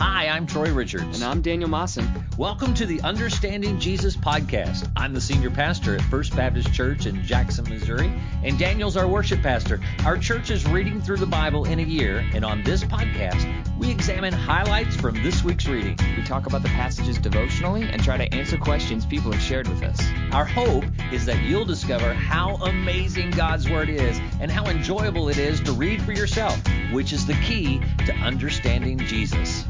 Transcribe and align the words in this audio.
Hi, 0.00 0.26
I'm 0.26 0.44
Troy 0.48 0.72
Richards. 0.72 1.20
And 1.20 1.22
I'm 1.22 1.40
Daniel 1.40 1.70
Mawson. 1.70 2.26
Welcome 2.36 2.74
to 2.74 2.84
the 2.84 3.00
Understanding 3.02 3.78
Jesus 3.78 4.16
podcast. 4.16 4.90
I'm 4.96 5.14
the 5.14 5.20
senior 5.20 5.52
pastor 5.52 5.94
at 5.94 6.02
First 6.02 6.34
Baptist 6.34 6.72
Church 6.72 7.06
in 7.06 7.22
Jackson, 7.22 7.64
Missouri, 7.68 8.12
and 8.42 8.58
Daniel's 8.58 8.96
our 8.96 9.06
worship 9.06 9.40
pastor. 9.40 9.80
Our 10.04 10.18
church 10.18 10.50
is 10.50 10.66
reading 10.66 11.00
through 11.00 11.18
the 11.18 11.26
Bible 11.26 11.66
in 11.66 11.78
a 11.78 11.84
year, 11.84 12.28
and 12.34 12.44
on 12.44 12.64
this 12.64 12.82
podcast, 12.82 13.48
we 13.78 13.88
examine 13.88 14.32
highlights 14.32 14.96
from 14.96 15.14
this 15.22 15.44
week's 15.44 15.68
reading. 15.68 15.96
We 16.16 16.24
talk 16.24 16.46
about 16.46 16.64
the 16.64 16.70
passages 16.70 17.16
devotionally 17.16 17.84
and 17.84 18.02
try 18.02 18.16
to 18.16 18.34
answer 18.34 18.56
questions 18.56 19.06
people 19.06 19.30
have 19.30 19.40
shared 19.40 19.68
with 19.68 19.84
us. 19.84 20.00
Our 20.32 20.44
hope 20.44 20.86
is 21.12 21.24
that 21.26 21.44
you'll 21.44 21.66
discover 21.66 22.12
how 22.12 22.56
amazing 22.56 23.30
God's 23.30 23.70
Word 23.70 23.88
is 23.88 24.18
and 24.40 24.50
how 24.50 24.66
enjoyable 24.66 25.28
it 25.28 25.38
is 25.38 25.60
to 25.60 25.72
read 25.72 26.02
for 26.02 26.10
yourself, 26.10 26.60
which 26.92 27.12
is 27.12 27.26
the 27.26 27.34
key 27.34 27.80
to 28.06 28.12
understanding 28.14 28.98
Jesus. 28.98 29.64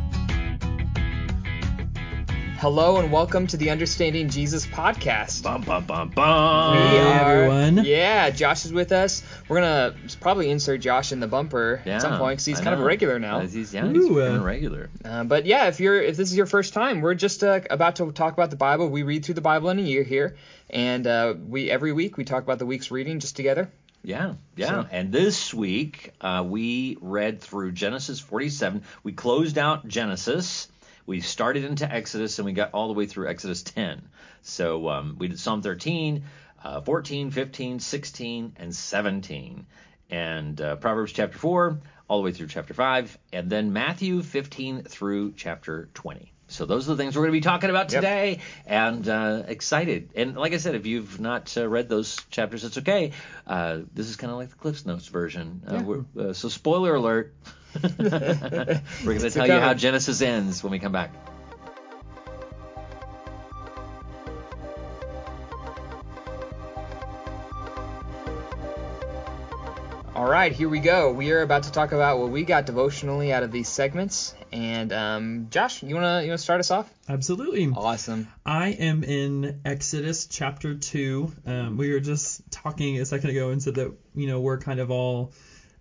Hello 2.65 2.97
and 2.97 3.13
welcome 3.13 3.47
to 3.49 3.59
the 3.59 3.69
Understanding 3.69 4.31
Jesus 4.31 4.65
podcast. 4.65 5.43
Bum, 5.43 5.61
bum, 5.61 5.85
bum, 5.85 6.09
bum. 6.09 6.73
We 6.73 6.79
Hey, 6.79 6.99
are, 6.99 7.43
everyone. 7.43 7.85
Yeah, 7.85 8.31
Josh 8.31 8.65
is 8.65 8.73
with 8.73 8.91
us. 8.91 9.23
We're 9.49 9.61
gonna 9.61 9.95
probably 10.23 10.49
insert 10.49 10.81
Josh 10.81 11.13
in 11.13 11.21
the 11.21 11.27
bumper 11.27 11.83
Yeah, 11.85 11.97
at 11.97 12.01
some 12.01 12.17
point 12.19 12.39
because 12.39 12.47
he's 12.47 12.61
I 12.61 12.65
kind 12.65 12.75
of 12.75 12.81
a 12.81 12.85
regular 12.85 13.19
now. 13.19 13.41
Uh, 13.41 13.47
He's, 13.49 13.75
yeah, 13.75 13.87
he's 13.87 14.05
Ooh, 14.05 14.19
kind 14.19 14.37
uh, 14.37 14.37
of 14.39 14.45
regular. 14.45 14.89
Uh, 15.05 15.25
but 15.25 15.45
yeah, 15.45 15.67
if 15.69 15.79
you're 15.79 16.01
if 16.01 16.17
this 16.17 16.31
is 16.31 16.39
your 16.39 16.47
first 16.47 16.73
time, 16.73 17.03
we're 17.03 17.13
just 17.13 17.45
uh, 17.45 17.61
about 17.69 17.97
to 17.97 18.11
talk 18.13 18.33
about 18.33 18.49
the 18.49 18.57
Bible. 18.57 18.89
We 18.89 19.03
read 19.03 19.27
through 19.27 19.35
the 19.35 19.43
Bible 19.43 19.69
in 19.69 19.79
a 19.79 19.83
year 19.83 20.03
here, 20.03 20.35
and 20.71 21.07
uh, 21.07 21.35
we 21.47 21.71
every 21.71 21.93
week 21.93 22.17
we 22.17 22.25
talk 22.25 22.45
about 22.45 22.59
the 22.59 22.67
week's 22.67 22.91
reading 22.91 23.21
just 23.21 23.37
together. 23.37 23.71
Yeah, 24.05 24.35
yeah. 24.55 24.69
So- 24.69 24.89
And 24.91 25.13
this 25.13 25.53
week 25.55 26.13
uh, 26.21 26.45
we 26.47 26.99
read 27.01 27.41
through 27.41 27.73
Genesis 27.73 28.21
47. 28.21 28.83
We 29.03 29.13
closed 29.13 29.57
out 29.57 29.89
Genesis. 29.89 30.69
We 31.07 31.21
started 31.21 31.65
into 31.65 31.91
Exodus 31.91 32.39
and 32.39 32.47
we 32.47 32.53
got 32.53 32.71
all 32.73 32.89
the 32.89 32.95
way 32.95 33.07
through 33.07 33.29
Exodus 33.29 33.63
10. 33.63 34.09
So 34.43 34.89
um, 34.89 35.17
we 35.19 35.29
did 35.29 35.39
Psalm 35.39 35.63
13, 35.63 36.25
uh, 36.63 36.81
14, 36.81 37.31
15, 37.31 37.81
16, 37.81 38.53
and 38.57 38.75
17. 38.75 39.67
And 40.11 40.61
uh, 40.61 40.77
Proverbs 40.77 41.13
chapter 41.13 41.39
4, 41.39 41.79
all 42.09 42.19
the 42.19 42.25
way 42.25 42.33
through 42.33 42.49
chapter 42.49 42.75
5. 42.75 43.19
And 43.33 43.49
then 43.49 43.73
Matthew 43.73 44.23
15 44.23 44.83
through 44.85 45.33
chapter 45.33 45.89
20. 45.95 46.34
So 46.49 46.67
those 46.67 46.89
are 46.89 46.95
the 46.95 47.03
things 47.03 47.17
we're 47.17 47.23
going 47.23 47.33
to 47.33 47.39
be 47.39 47.41
talking 47.41 47.71
about 47.71 47.91
Yep. 47.91 48.03
today, 48.03 48.39
and 48.67 49.09
uh, 49.09 49.43
excited. 49.49 50.11
And 50.15 50.37
like 50.37 50.53
I 50.53 50.59
said, 50.59 50.75
if 50.75 50.87
you've 50.87 51.19
not 51.19 51.57
uh, 51.57 51.67
read 51.67 51.89
those 51.89 52.17
chapters, 52.31 52.65
it's 52.65 52.79
okay. 52.79 53.13
Uh, 53.47 53.81
this 53.95 54.09
is 54.09 54.17
kind 54.17 54.31
of 54.31 54.37
like 54.39 54.51
the 54.51 54.57
Cliffs 54.57 54.85
Notes 54.85 55.09
version. 55.09 55.63
Uh, 55.67 55.83
we're, 55.83 56.29
uh, 56.29 56.33
so 56.33 56.49
spoiler 56.49 56.95
alert. 56.95 57.35
we're 57.83 57.89
going 57.99 59.19
to 59.21 59.31
tell 59.31 59.47
you 59.47 59.59
how. 59.59 59.75
Genesis 59.75 60.21
ends 60.23 60.63
when 60.63 60.71
we 60.71 60.79
come 60.79 60.93
back. 60.93 61.13
All 70.15 70.31
right, 70.31 70.53
here 70.53 70.69
we 70.69 70.79
go. 70.79 71.11
We 71.11 71.33
are 71.33 71.43
about 71.43 71.65
to 71.65 71.73
talk 71.73 71.91
about 71.91 72.21
what 72.21 72.31
we 72.31 72.45
got 72.45 72.67
devotionally 72.67 73.33
out 73.33 73.43
of 73.43 73.51
these 73.51 73.67
segments. 73.67 74.33
And 74.53 74.93
um, 74.93 75.49
Josh, 75.51 75.83
you 75.83 75.93
wanna 75.93 76.23
you 76.23 76.29
wanna 76.29 76.39
start 76.39 76.61
us 76.61 76.71
off? 76.71 76.89
Absolutely. 77.09 77.67
Awesome. 77.75 78.29
I 78.47 78.69
am 78.69 79.03
in 79.03 79.61
Exodus 79.65 80.27
chapter 80.27 80.77
2. 80.77 81.33
Um, 81.47 81.77
we 81.77 81.93
were 81.93 81.99
just 81.99 82.49
talking 82.53 83.01
a 83.01 83.05
second 83.05 83.31
ago 83.31 83.51
and 83.51 83.61
said 83.61 83.75
that, 83.75 83.93
you 84.15 84.29
know, 84.29 84.39
we're 84.39 84.59
kind 84.59 84.79
of 84.79 84.93
all 84.93 85.33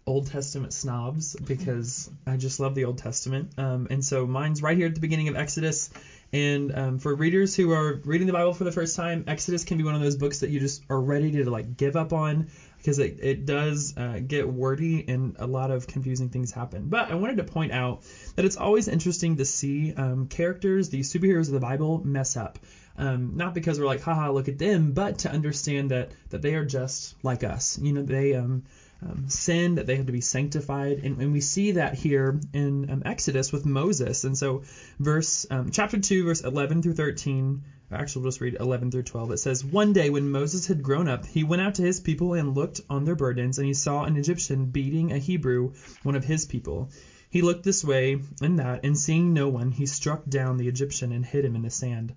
Old 0.07 0.25
Testament 0.25 0.73
snobs 0.73 1.35
because 1.35 2.09
I 2.25 2.37
just 2.37 2.59
love 2.59 2.73
the 2.73 2.85
Old 2.85 2.97
Testament. 2.97 3.51
Um, 3.59 3.87
and 3.91 4.03
so 4.03 4.25
mine's 4.25 4.63
right 4.63 4.75
here 4.75 4.87
at 4.87 4.95
the 4.95 5.01
beginning 5.01 5.27
of 5.27 5.35
Exodus. 5.35 5.91
And 6.33 6.75
um, 6.75 6.99
for 6.99 7.13
readers 7.13 7.55
who 7.55 7.71
are 7.71 8.01
reading 8.03 8.25
the 8.25 8.33
Bible 8.33 8.55
for 8.55 8.63
the 8.63 8.71
first 8.71 8.95
time, 8.95 9.25
Exodus 9.27 9.63
can 9.63 9.77
be 9.77 9.83
one 9.83 9.93
of 9.93 10.01
those 10.01 10.15
books 10.15 10.39
that 10.39 10.49
you 10.49 10.59
just 10.59 10.81
are 10.89 10.99
ready 10.99 11.31
to 11.31 11.49
like 11.49 11.77
give 11.77 11.95
up 11.95 12.11
on 12.11 12.47
because 12.83 12.99
it, 12.99 13.17
it 13.21 13.45
does 13.45 13.95
uh, 13.95 14.19
get 14.19 14.45
wordy 14.45 15.05
and 15.07 15.37
a 15.39 15.47
lot 15.47 15.71
of 15.71 15.87
confusing 15.87 16.27
things 16.27 16.51
happen. 16.51 16.89
But 16.89 17.09
I 17.09 17.15
wanted 17.15 17.37
to 17.37 17.45
point 17.45 17.71
out 17.71 18.03
that 18.35 18.43
it's 18.43 18.57
always 18.57 18.89
interesting 18.89 19.37
to 19.37 19.45
see 19.45 19.93
um, 19.93 20.27
characters, 20.27 20.89
the 20.89 20.99
superheroes 20.99 21.47
of 21.47 21.53
the 21.53 21.61
Bible, 21.61 22.05
mess 22.05 22.35
up. 22.35 22.59
Um, 22.97 23.37
not 23.37 23.53
because 23.53 23.79
we're 23.79 23.85
like, 23.85 24.01
haha, 24.01 24.31
look 24.31 24.49
at 24.49 24.59
them, 24.59 24.91
but 24.91 25.19
to 25.19 25.31
understand 25.31 25.91
that 25.91 26.11
that 26.29 26.41
they 26.41 26.55
are 26.55 26.65
just 26.65 27.15
like 27.23 27.45
us. 27.45 27.79
You 27.81 27.93
know, 27.93 28.03
they 28.03 28.35
um, 28.35 28.63
um, 29.01 29.29
sin, 29.29 29.75
that 29.75 29.87
they 29.87 29.95
have 29.95 30.05
to 30.07 30.11
be 30.11 30.21
sanctified, 30.21 30.99
and, 30.99 31.21
and 31.21 31.31
we 31.31 31.39
see 31.39 31.71
that 31.71 31.95
here 31.95 32.39
in 32.53 32.89
um, 32.89 33.01
Exodus 33.05 33.51
with 33.51 33.65
Moses. 33.65 34.25
And 34.25 34.37
so, 34.37 34.63
verse 34.99 35.47
um, 35.49 35.71
chapter 35.71 35.99
two, 35.99 36.25
verse 36.25 36.41
11 36.41 36.81
through 36.81 36.93
13. 36.93 37.63
Actually, 37.93 38.23
we'll 38.23 38.31
just 38.31 38.41
read 38.41 38.57
11 38.59 38.91
through 38.91 39.03
12. 39.03 39.31
It 39.31 39.37
says, 39.37 39.63
One 39.63 39.93
day 39.93 40.09
when 40.09 40.29
Moses 40.29 40.67
had 40.67 40.83
grown 40.83 41.07
up, 41.07 41.25
he 41.25 41.43
went 41.43 41.61
out 41.61 41.75
to 41.75 41.81
his 41.81 41.99
people 41.99 42.33
and 42.33 42.55
looked 42.55 42.81
on 42.89 43.05
their 43.05 43.15
burdens, 43.15 43.57
and 43.57 43.67
he 43.67 43.73
saw 43.73 44.03
an 44.03 44.17
Egyptian 44.17 44.65
beating 44.65 45.11
a 45.11 45.17
Hebrew, 45.17 45.73
one 46.03 46.15
of 46.15 46.23
his 46.23 46.45
people. 46.45 46.89
He 47.29 47.41
looked 47.41 47.63
this 47.63 47.83
way 47.83 48.19
and 48.41 48.59
that, 48.59 48.81
and 48.83 48.97
seeing 48.97 49.33
no 49.33 49.47
one, 49.49 49.71
he 49.71 49.85
struck 49.85 50.23
down 50.27 50.57
the 50.57 50.67
Egyptian 50.67 51.11
and 51.11 51.25
hid 51.25 51.45
him 51.45 51.55
in 51.55 51.63
the 51.63 51.69
sand. 51.69 52.13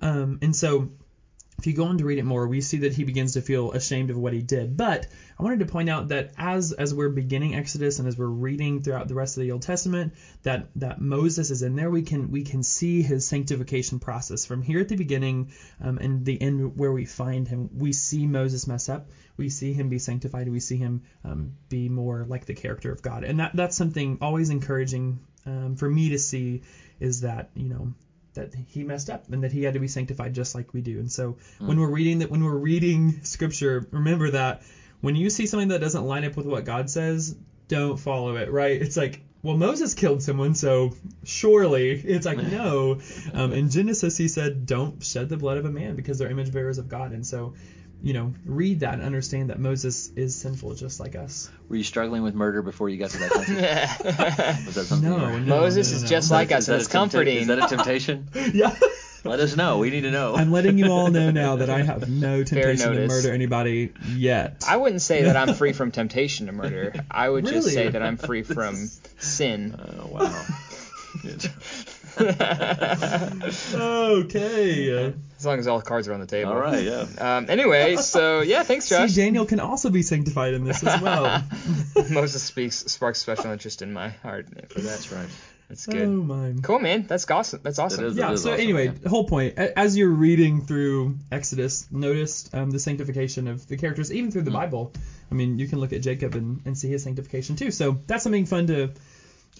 Um, 0.00 0.38
and 0.42 0.54
so, 0.54 0.90
if 1.62 1.66
you 1.68 1.74
go 1.74 1.84
on 1.84 1.98
to 1.98 2.04
read 2.04 2.18
it 2.18 2.24
more, 2.24 2.48
we 2.48 2.60
see 2.60 2.78
that 2.78 2.92
he 2.92 3.04
begins 3.04 3.34
to 3.34 3.40
feel 3.40 3.70
ashamed 3.70 4.10
of 4.10 4.18
what 4.18 4.32
he 4.32 4.42
did. 4.42 4.76
But 4.76 5.06
I 5.38 5.44
wanted 5.44 5.60
to 5.60 5.66
point 5.66 5.88
out 5.88 6.08
that 6.08 6.32
as 6.36 6.72
as 6.72 6.92
we're 6.92 7.08
beginning 7.08 7.54
Exodus 7.54 8.00
and 8.00 8.08
as 8.08 8.18
we're 8.18 8.26
reading 8.26 8.82
throughout 8.82 9.06
the 9.06 9.14
rest 9.14 9.36
of 9.36 9.42
the 9.44 9.52
Old 9.52 9.62
Testament, 9.62 10.14
that 10.42 10.66
that 10.74 11.00
Moses 11.00 11.50
is 11.50 11.62
in 11.62 11.76
there. 11.76 11.88
We 11.88 12.02
can 12.02 12.32
we 12.32 12.42
can 12.42 12.64
see 12.64 13.00
his 13.00 13.24
sanctification 13.28 14.00
process 14.00 14.44
from 14.44 14.60
here 14.60 14.80
at 14.80 14.88
the 14.88 14.96
beginning 14.96 15.52
um, 15.80 15.98
and 15.98 16.24
the 16.24 16.42
end 16.42 16.76
where 16.76 16.90
we 16.90 17.04
find 17.04 17.46
him. 17.46 17.68
We 17.72 17.92
see 17.92 18.26
Moses 18.26 18.66
mess 18.66 18.88
up. 18.88 19.10
We 19.36 19.48
see 19.48 19.72
him 19.72 19.88
be 19.88 20.00
sanctified. 20.00 20.48
We 20.48 20.58
see 20.58 20.78
him 20.78 21.02
um, 21.22 21.52
be 21.68 21.88
more 21.88 22.24
like 22.26 22.44
the 22.44 22.54
character 22.54 22.90
of 22.90 23.02
God. 23.02 23.22
And 23.22 23.38
that 23.38 23.52
that's 23.54 23.76
something 23.76 24.18
always 24.20 24.50
encouraging 24.50 25.20
um, 25.46 25.76
for 25.76 25.88
me 25.88 26.08
to 26.08 26.18
see 26.18 26.62
is 26.98 27.20
that 27.20 27.50
you 27.54 27.68
know 27.68 27.94
that 28.34 28.54
he 28.54 28.82
messed 28.82 29.10
up 29.10 29.24
and 29.30 29.42
that 29.42 29.52
he 29.52 29.62
had 29.62 29.74
to 29.74 29.80
be 29.80 29.88
sanctified 29.88 30.34
just 30.34 30.54
like 30.54 30.72
we 30.72 30.80
do. 30.80 30.98
And 30.98 31.10
so 31.10 31.36
when 31.58 31.78
we're 31.78 31.88
reading 31.90 32.18
that 32.20 32.30
when 32.30 32.42
we're 32.44 32.56
reading 32.56 33.22
scripture, 33.24 33.86
remember 33.90 34.30
that 34.30 34.62
when 35.00 35.16
you 35.16 35.30
see 35.30 35.46
something 35.46 35.68
that 35.68 35.80
doesn't 35.80 36.04
line 36.04 36.24
up 36.24 36.36
with 36.36 36.46
what 36.46 36.64
God 36.64 36.88
says, 36.88 37.34
don't 37.68 37.98
follow 37.98 38.36
it, 38.36 38.50
right? 38.50 38.80
It's 38.80 38.96
like, 38.96 39.20
well, 39.42 39.56
Moses 39.56 39.94
killed 39.94 40.22
someone, 40.22 40.54
so 40.54 40.94
surely 41.24 41.90
it's 41.90 42.24
like 42.24 42.38
no. 42.38 43.00
Um, 43.34 43.52
in 43.52 43.70
Genesis, 43.70 44.16
he 44.16 44.28
said, 44.28 44.66
don't 44.66 45.02
shed 45.02 45.28
the 45.28 45.36
blood 45.36 45.56
of 45.56 45.64
a 45.64 45.70
man 45.70 45.96
because 45.96 46.18
they're 46.18 46.30
image 46.30 46.52
bearers 46.52 46.78
of 46.78 46.88
God. 46.88 47.12
And 47.12 47.26
so, 47.26 47.54
you 48.02 48.12
know, 48.14 48.34
read 48.44 48.80
that 48.80 48.94
and 48.94 49.02
understand 49.02 49.50
that 49.50 49.58
Moses 49.60 50.10
is 50.16 50.34
sinful 50.34 50.74
just 50.74 50.98
like 51.00 51.14
us. 51.14 51.48
Were 51.68 51.76
you 51.76 51.84
struggling 51.84 52.22
with 52.22 52.34
murder 52.34 52.60
before 52.62 52.88
you 52.88 52.98
got 52.98 53.10
to 53.10 53.18
that 53.18 53.30
passage? 53.32 54.66
Was 54.66 54.74
that 54.74 54.84
something? 54.86 55.08
No, 55.08 55.16
you 55.28 55.32
were- 55.34 55.40
no, 55.40 55.60
Moses 55.60 55.90
no, 55.90 55.96
is 55.96 56.02
no. 56.02 56.08
just 56.08 56.24
Is 56.24 56.28
that- 56.30 56.34
like 56.34 56.52
us, 56.52 56.62
is 56.64 56.68
and 56.68 56.74
that 56.74 56.80
it's 56.80 56.88
tempta- 56.88 56.92
comforting. 56.92 57.36
Is 57.38 57.46
that 57.46 57.58
a 57.58 57.68
temptation? 57.68 58.28
yeah. 58.52 58.74
Let 59.24 59.38
us 59.38 59.54
know. 59.56 59.78
We 59.78 59.90
need 59.90 60.00
to 60.00 60.10
know. 60.10 60.34
I'm 60.34 60.50
letting 60.50 60.78
you 60.78 60.86
all 60.90 61.08
know 61.08 61.30
now 61.30 61.54
that 61.56 61.70
I 61.70 61.82
have 61.84 62.08
no 62.10 62.42
temptation 62.42 62.92
to 62.92 63.06
murder 63.06 63.32
anybody 63.32 63.92
yet. 64.16 64.64
I 64.68 64.76
wouldn't 64.76 65.00
say 65.00 65.22
that 65.22 65.36
I'm 65.36 65.54
free 65.54 65.72
from 65.72 65.92
temptation 65.92 66.46
to 66.46 66.52
murder. 66.52 66.92
I 67.08 67.28
would 67.30 67.46
just 67.46 67.68
say 67.70 67.88
that 67.88 68.02
I'm 68.02 68.16
free 68.16 68.42
from 68.42 68.74
sin. 69.18 69.78
Oh 69.78 70.08
wow. 70.08 70.44
Okay. 73.74 75.06
Uh, 75.06 75.12
As 75.38 75.46
long 75.46 75.58
as 75.58 75.66
all 75.66 75.78
the 75.78 75.84
cards 75.84 76.08
are 76.08 76.14
on 76.14 76.20
the 76.20 76.26
table. 76.26 76.52
All 76.52 76.58
right. 76.60 76.82
Yeah. 76.84 77.06
Um, 77.18 77.46
anyway, 77.48 77.96
so 77.96 78.40
yeah, 78.42 78.62
thanks, 78.62 78.88
Josh. 78.88 78.98
see, 79.10 79.14
Josh. 79.14 79.14
Daniel 79.16 79.44
can 79.46 79.60
also 79.60 79.90
be 79.90 80.02
sanctified 80.02 80.54
in 80.54 80.64
this 80.64 80.82
as 80.84 81.00
well. 81.00 81.42
Moses 82.10 82.42
speaks 82.42 82.76
sparks 82.86 83.18
special 83.20 83.50
interest 83.50 83.82
in 83.82 83.92
my 83.92 84.08
heart 84.10 84.48
for 84.48 84.80
that. 84.80 84.82
That's 84.82 85.12
right. 85.12 85.28
That's 85.68 85.86
good. 85.86 86.02
oh 86.02 86.06
good. 86.20 86.26
my. 86.26 86.54
Cool, 86.62 86.80
man. 86.80 87.06
That's 87.06 87.28
awesome. 87.30 87.60
That's 87.62 87.78
awesome. 87.78 88.04
It 88.04 88.08
is. 88.08 88.16
Yeah. 88.16 88.26
So 88.34 88.50
awesome, 88.50 88.60
anyway, 88.60 88.92
yeah. 89.02 89.08
whole 89.08 89.26
point. 89.26 89.56
As 89.56 89.96
you're 89.96 90.10
reading 90.10 90.60
through 90.66 91.16
Exodus, 91.30 91.86
notice 91.90 92.50
um, 92.52 92.70
the 92.70 92.78
sanctification 92.78 93.48
of 93.48 93.66
the 93.66 93.78
characters, 93.78 94.12
even 94.12 94.30
through 94.30 94.42
the 94.42 94.50
Mm. 94.50 94.54
Bible. 94.54 94.92
I 95.30 95.34
mean, 95.34 95.58
you 95.58 95.66
can 95.66 95.78
look 95.80 95.94
at 95.94 96.02
Jacob 96.02 96.34
and, 96.34 96.60
and 96.66 96.76
see 96.76 96.88
his 96.88 97.02
sanctification 97.04 97.56
too. 97.56 97.70
So 97.70 97.96
that's 98.06 98.22
something 98.22 98.44
fun 98.44 98.66
to. 98.66 98.88
to 98.88 98.92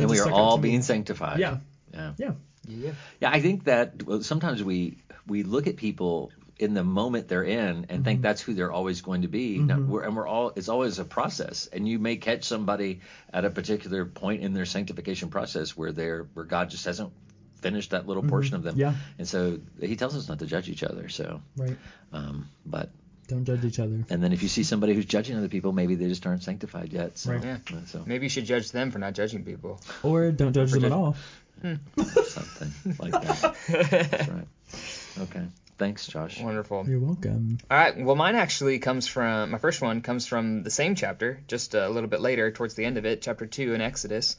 And 0.00 0.10
we 0.10 0.20
are 0.20 0.31
all 0.31 0.56
to 0.56 0.62
me. 0.62 0.69
being 0.69 0.82
sanctified. 0.82 1.38
Yeah. 1.40 1.58
Yeah. 1.93 2.12
Yeah. 2.19 2.33
Yeah. 2.69 2.93
Yeah, 3.21 3.31
I 3.31 3.41
think 3.41 3.65
that 3.65 4.03
well, 4.05 4.23
sometimes 4.23 4.62
we 4.62 4.99
we 5.27 5.43
look 5.43 5.67
at 5.67 5.77
people 5.77 6.33
in 6.59 6.75
the 6.75 6.85
moment 6.85 7.29
they're 7.29 7.43
in 7.43 7.87
and 7.89 8.05
think 8.05 8.19
mm-hmm. 8.19 8.23
that's 8.23 8.41
who 8.41 8.55
they're 8.55 8.71
always 8.71 9.00
going 9.00 9.23
to 9.23 9.29
be. 9.29 9.59
No, 9.59 9.75
mm-hmm. 9.77 9.91
we're, 9.91 10.03
and 10.05 10.15
we're 10.15 10.29
all 10.29 10.53
it's 10.55 10.69
always 10.69 10.99
a 10.99 11.05
process, 11.05 11.69
and 11.73 11.89
you 11.89 11.99
may 11.99 12.17
catch 12.17 12.44
somebody 12.44 13.00
at 13.33 13.44
a 13.44 13.50
particular 13.50 14.05
point 14.05 14.43
in 14.43 14.55
their 14.55 14.67
sanctification 14.67 15.29
process 15.29 15.77
where 15.77 15.93
they're 15.93 16.29
where 16.35 16.44
God 16.44 16.71
just 16.71 16.85
hasn't 16.85 17.12
finished 17.62 17.91
that 17.91 18.06
little 18.06 18.23
mm-hmm. 18.23 18.31
portion 18.31 18.56
of 18.56 18.62
them. 18.62 18.77
Yeah. 18.77 18.94
And 19.19 19.27
so 19.27 19.61
He 19.81 19.97
tells 19.97 20.17
us 20.17 20.29
not 20.29 20.41
to 20.41 20.47
judge 20.47 20.69
each 20.69 20.83
other. 20.83 21.09
So, 21.09 21.41
Right. 21.56 21.77
um, 22.12 22.49
but 22.67 22.91
Don't 23.29 23.44
judge 23.44 23.65
each 23.65 23.79
other. 23.79 24.05
and 24.11 24.23
then 24.23 24.33
if 24.33 24.43
you 24.43 24.49
see 24.49 24.65
somebody 24.65 24.94
who's 24.94 25.06
judging 25.06 25.37
other 25.37 25.49
people, 25.49 25.73
maybe 25.73 25.94
they 25.94 26.09
just 26.09 26.27
aren't 26.27 26.43
sanctified 26.43 26.93
yet. 26.93 27.17
So, 27.19 27.33
Right. 27.33 27.44
Yeah. 27.44 27.59
so 27.87 28.03
Maybe 28.05 28.27
you 28.27 28.31
should 28.31 28.44
judge 28.44 28.73
them 28.73 28.91
for 28.91 28.99
not 28.99 29.15
judging 29.15 29.44
people. 29.44 29.81
Or 30.03 30.33
don't 30.33 30.53
judge 30.53 30.73
them 30.73 30.85
at 30.85 30.93
all. 30.93 31.17
Hmm. 31.60 31.75
something 32.25 32.72
like 32.99 33.12
that. 33.12 33.56
That's 33.69 34.28
right. 34.28 34.46
Okay. 35.20 35.46
Thanks, 35.78 36.06
Josh. 36.06 36.40
Wonderful. 36.40 36.84
You're 36.88 37.00
welcome. 37.00 37.58
All 37.70 37.76
right. 37.76 37.96
Well, 37.99 38.14
mine 38.14 38.37
actually 38.37 38.78
comes 38.78 39.08
from 39.08 39.50
my 39.50 39.58
first 39.58 39.82
one 39.82 40.00
comes 40.00 40.26
from 40.26 40.62
the 40.62 40.70
same 40.70 40.94
chapter, 40.94 41.40
just 41.49 41.75
a 41.75 41.88
little 41.88 42.08
bit 42.08 42.20
later, 42.20 42.52
towards 42.52 42.75
the 42.75 42.84
end 42.84 42.99
of 42.99 43.04
it, 43.04 43.22
chapter 43.22 43.46
two 43.46 43.75
in 43.75 43.81
Exodus. 43.81 44.37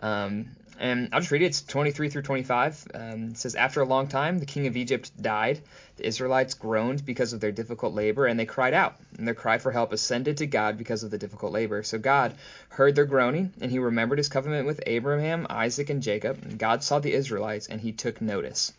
Um, 0.00 0.46
and 0.78 1.08
I'll 1.12 1.20
just 1.20 1.32
read 1.32 1.42
it. 1.42 1.46
It's 1.46 1.62
23 1.62 2.10
through 2.10 2.22
25. 2.22 2.88
Um, 2.94 3.28
it 3.30 3.38
says, 3.38 3.54
After 3.54 3.80
a 3.80 3.84
long 3.84 4.08
time, 4.08 4.38
the 4.38 4.46
king 4.46 4.66
of 4.66 4.76
Egypt 4.76 5.10
died. 5.20 5.60
The 5.96 6.06
Israelites 6.06 6.54
groaned 6.54 7.06
because 7.06 7.32
of 7.32 7.40
their 7.40 7.52
difficult 7.52 7.94
labor, 7.94 8.26
and 8.26 8.38
they 8.38 8.44
cried 8.44 8.74
out. 8.74 8.96
And 9.16 9.26
their 9.26 9.34
cry 9.34 9.56
for 9.58 9.72
help 9.72 9.92
ascended 9.92 10.36
to 10.38 10.46
God 10.46 10.76
because 10.76 11.02
of 11.02 11.10
the 11.10 11.18
difficult 11.18 11.52
labor. 11.52 11.82
So 11.82 11.98
God 11.98 12.34
heard 12.68 12.94
their 12.94 13.06
groaning, 13.06 13.52
and 13.60 13.70
he 13.70 13.78
remembered 13.78 14.18
his 14.18 14.28
covenant 14.28 14.66
with 14.66 14.82
Abraham, 14.86 15.46
Isaac, 15.48 15.88
and 15.88 16.02
Jacob. 16.02 16.38
And 16.42 16.58
God 16.58 16.84
saw 16.84 16.98
the 16.98 17.14
Israelites, 17.14 17.68
and 17.68 17.80
he 17.80 17.92
took 17.92 18.20
notice. 18.20 18.72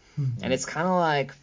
And 0.44 0.54
it's 0.54 0.66
kind 0.66 0.88
of 0.88 0.96
like 0.96 1.34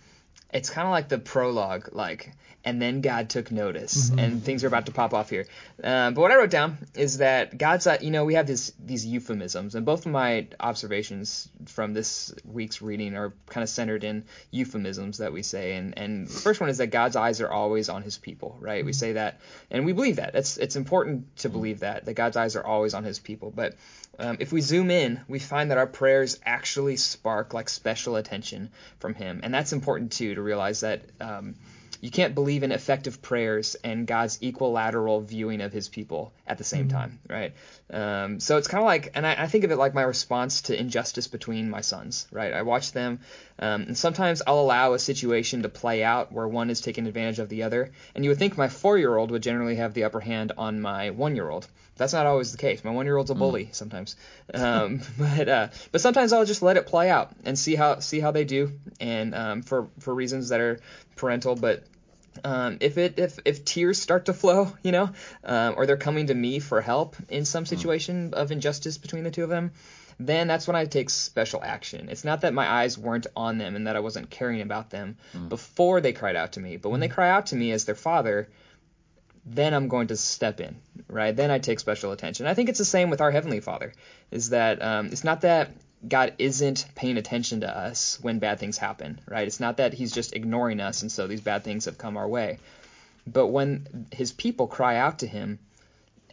it's 0.55 0.71
kind 0.71 0.87
of 0.87 0.93
like 0.93 1.09
the 1.09 1.19
prologue, 1.19 1.89
like, 1.93 2.33
and 2.65 2.81
then 2.81 3.01
God 3.01 3.29
took 3.29 3.51
notice, 3.51 4.11
and 4.11 4.43
things 4.43 4.63
are 4.63 4.69
about 4.69 4.87
to 4.87 4.93
pop 4.93 5.13
off 5.13 5.29
here. 5.29 5.47
Um, 5.83 6.15
but 6.15 6.23
what 6.23 6.31
I 6.31 6.37
wrote 6.37 6.51
down 6.51 6.79
is 6.95 7.19
that 7.19 7.59
God's, 7.59 7.87
uh, 7.89 7.99
you 8.01 8.13
know, 8.13 8.25
we 8.25 8.35
have 8.35 8.47
this 8.47 8.73
these 8.79 9.05
euphemisms, 9.05 9.75
and 9.75 9.85
both 9.85 10.07
of 10.07 10.13
my 10.13 10.47
observations 10.61 11.49
from 11.67 11.93
this 11.93 12.33
week's 12.45 12.81
reading 12.81 13.17
are 13.17 13.35
kind 13.49 13.63
of 13.63 13.69
centered 13.69 14.05
in 14.05 14.25
euphemisms 14.53 15.19
that 15.19 15.33
we 15.33 15.43
say. 15.43 15.75
And 15.75 15.99
and 15.99 16.29
the 16.29 16.33
first 16.33 16.61
one 16.61 16.71
is 16.71 16.79
that 16.79 16.87
God's 16.87 17.17
eyes 17.17 17.41
are 17.41 17.51
always 17.51 17.89
on 17.89 18.03
His 18.03 18.17
people, 18.17 18.57
right? 18.61 18.85
We 18.85 18.93
say 18.93 19.15
that, 19.15 19.41
and 19.73 19.85
we 19.85 19.93
believe 19.93 20.17
that. 20.17 20.37
It's 20.37 20.57
it's 20.57 20.77
important 20.77 21.37
to 21.39 21.49
believe 21.49 21.81
that 21.81 22.05
that 22.05 22.15
God's 22.15 22.37
eyes 22.37 22.55
are 22.55 22.65
always 22.65 22.95
on 22.95 23.03
His 23.03 23.19
people, 23.19 23.51
but 23.51 23.75
um, 24.19 24.37
if 24.41 24.53
we 24.53 24.61
zoom 24.61 24.91
in, 24.91 25.21
we 25.29 25.39
find 25.39 25.71
that 25.71 25.79
our 25.79 25.87
prayers 25.87 26.39
actually 26.45 26.97
spark 26.97 27.55
like 27.55 27.69
special 27.69 28.17
attention 28.17 28.71
from 28.99 29.15
Him, 29.15 29.41
and 29.43 29.53
that's 29.53 29.73
important 29.73 30.13
too 30.13 30.35
to 30.35 30.43
realize 30.43 30.81
that 30.81 31.03
um, 31.21 31.55
you 32.05 32.11
can't 32.11 32.35
believe 32.35 32.63
in 32.63 32.71
effective 32.71 33.23
prayers 33.23 33.77
and 33.77 34.07
God's 34.07 34.39
equilateral 34.43 35.23
viewing 35.23 35.63
of 35.63 35.73
His 35.73 35.89
people 35.89 36.35
at 36.47 36.59
the 36.59 36.65
same 36.65 36.89
time, 36.89 37.19
right? 37.31 37.55
Um, 37.91 38.41
so 38.41 38.59
it's 38.59 38.69
kind 38.69 38.83
of 38.83 38.85
like, 38.85 39.13
and 39.15 39.27
I, 39.27 39.45
I 39.45 39.47
think 39.47 39.65
of 39.65 39.71
it 39.71 39.77
like 39.77 39.95
my 39.95 40.03
response 40.03 40.61
to 40.63 40.79
injustice 40.79 41.29
between 41.29 41.71
my 41.71 41.81
sons, 41.81 42.27
right? 42.31 42.53
I 42.53 42.61
watch 42.61 42.93
them, 42.93 43.21
um, 43.59 43.85
and 43.85 43.97
sometimes 43.97 44.43
I'll 44.47 44.61
allow 44.61 44.93
a 44.93 44.99
situation 44.99 45.63
to 45.63 45.71
play 45.71 46.05
out 46.05 46.31
where 46.31 46.47
one 46.47 46.69
is 46.69 46.83
taking 46.83 47.07
advantage 47.07 47.39
of 47.39 47.49
the 47.49 47.63
other, 47.63 47.91
and 48.15 48.23
you 48.23 48.29
would 48.29 48.39
think 48.39 48.59
my 48.59 48.69
four-year-old 48.69 49.31
would 49.31 49.43
generally 49.43 49.77
have 49.77 49.95
the 49.95 50.05
upper 50.05 50.21
hand 50.21 50.53
on 50.59 50.83
my 50.83 51.09
one-year-old. 51.09 51.67
That's 51.97 52.13
not 52.13 52.27
always 52.27 52.53
the 52.53 52.59
case. 52.59 52.85
My 52.85 52.91
one-year-old's 52.91 53.31
a 53.31 53.35
bully 53.35 53.71
sometimes, 53.73 54.17
um, 54.53 55.01
but 55.19 55.49
uh, 55.49 55.69
but 55.91 56.03
sometimes 56.03 56.35
I'll 56.35 56.45
just 56.45 56.61
let 56.61 56.77
it 56.77 56.87
play 56.87 57.09
out 57.09 57.31
and 57.45 57.59
see 57.59 57.77
how 57.77 58.01
see 58.01 58.21
how 58.21 58.31
they 58.31 58.45
do, 58.45 58.73
and 59.01 59.35
um, 59.35 59.63
for 59.63 59.89
for 60.01 60.15
reasons 60.15 60.51
that 60.51 60.61
are 60.61 60.81
parental, 61.17 61.55
but 61.55 61.85
um, 62.45 62.77
if 62.81 62.99
it 62.99 63.19
if 63.19 63.39
if 63.45 63.65
tears 63.65 64.01
start 64.01 64.27
to 64.27 64.35
flow, 64.35 64.73
you 64.83 64.93
know, 64.93 65.11
um, 65.43 65.75
or 65.77 65.87
they're 65.87 65.97
coming 65.97 66.27
to 66.27 66.35
me 66.35 66.61
for 66.61 66.81
help 66.81 67.17
in 67.29 67.45
some 67.45 67.65
situation 67.67 68.35
of 68.35 68.53
injustice 68.53 68.99
between 68.99 69.25
the 69.25 69.31
two 69.31 69.43
of 69.43 69.49
them, 69.49 69.73
then 70.21 70.47
that's 70.47 70.67
when 70.67 70.77
I 70.77 70.85
take 70.85 71.11
special 71.11 71.63
action. 71.65 72.09
It's 72.11 72.25
not 72.25 72.43
that 72.43 72.55
my 72.55 72.71
eyes 72.71 72.99
weren't 72.99 73.27
on 73.35 73.59
them 73.59 73.77
and 73.77 73.87
that 73.87 73.97
I 73.97 74.01
wasn't 74.01 74.31
caring 74.31 74.61
about 74.61 74.91
them 74.91 75.17
before 75.49 76.01
they 76.01 76.13
cried 76.13 76.37
out 76.37 76.53
to 76.53 76.61
me, 76.61 76.77
but 76.77 76.91
when 76.91 77.01
they 77.01 77.09
cry 77.09 77.31
out 77.31 77.47
to 77.47 77.57
me 77.57 77.73
as 77.73 77.85
their 77.87 77.95
father, 77.95 78.49
then 79.47 79.75
I'm 79.75 79.89
going 79.89 80.09
to 80.09 80.17
step 80.17 80.61
in, 80.61 80.77
right? 81.09 81.35
Then 81.35 81.51
I 81.51 81.59
take 81.59 81.81
special 81.81 82.13
attention. 82.13 82.47
I 82.47 82.55
think 82.55 82.69
it's 82.69 82.79
the 82.79 82.85
same 82.85 83.11
with 83.11 83.21
our 83.21 83.31
Heavenly 83.31 83.61
Father, 83.61 83.93
is 84.31 84.51
that 84.51 84.83
um, 84.83 85.07
it's 85.07 85.25
not 85.25 85.43
that 85.43 85.71
God 86.07 86.35
isn't 86.39 86.87
paying 86.95 87.17
attention 87.17 87.61
to 87.61 87.77
us 87.77 88.19
when 88.21 88.39
bad 88.39 88.59
things 88.59 88.79
happen, 88.79 89.21
right? 89.29 89.47
It's 89.47 89.61
not 89.61 89.79
that 89.79 89.95
He's 89.95 90.13
just 90.13 90.35
ignoring 90.35 90.81
us 90.81 91.03
and 91.03 91.11
so 91.11 91.27
these 91.27 91.41
bad 91.41 91.65
things 91.65 91.87
have 91.87 91.99
come 91.99 92.17
our 92.17 92.29
way. 92.29 92.59
But 93.27 93.49
when 93.49 94.07
His 94.13 94.33
people 94.33 94.67
cry 94.67 94.97
out 94.97 95.21
to 95.21 95.27
Him 95.27 95.59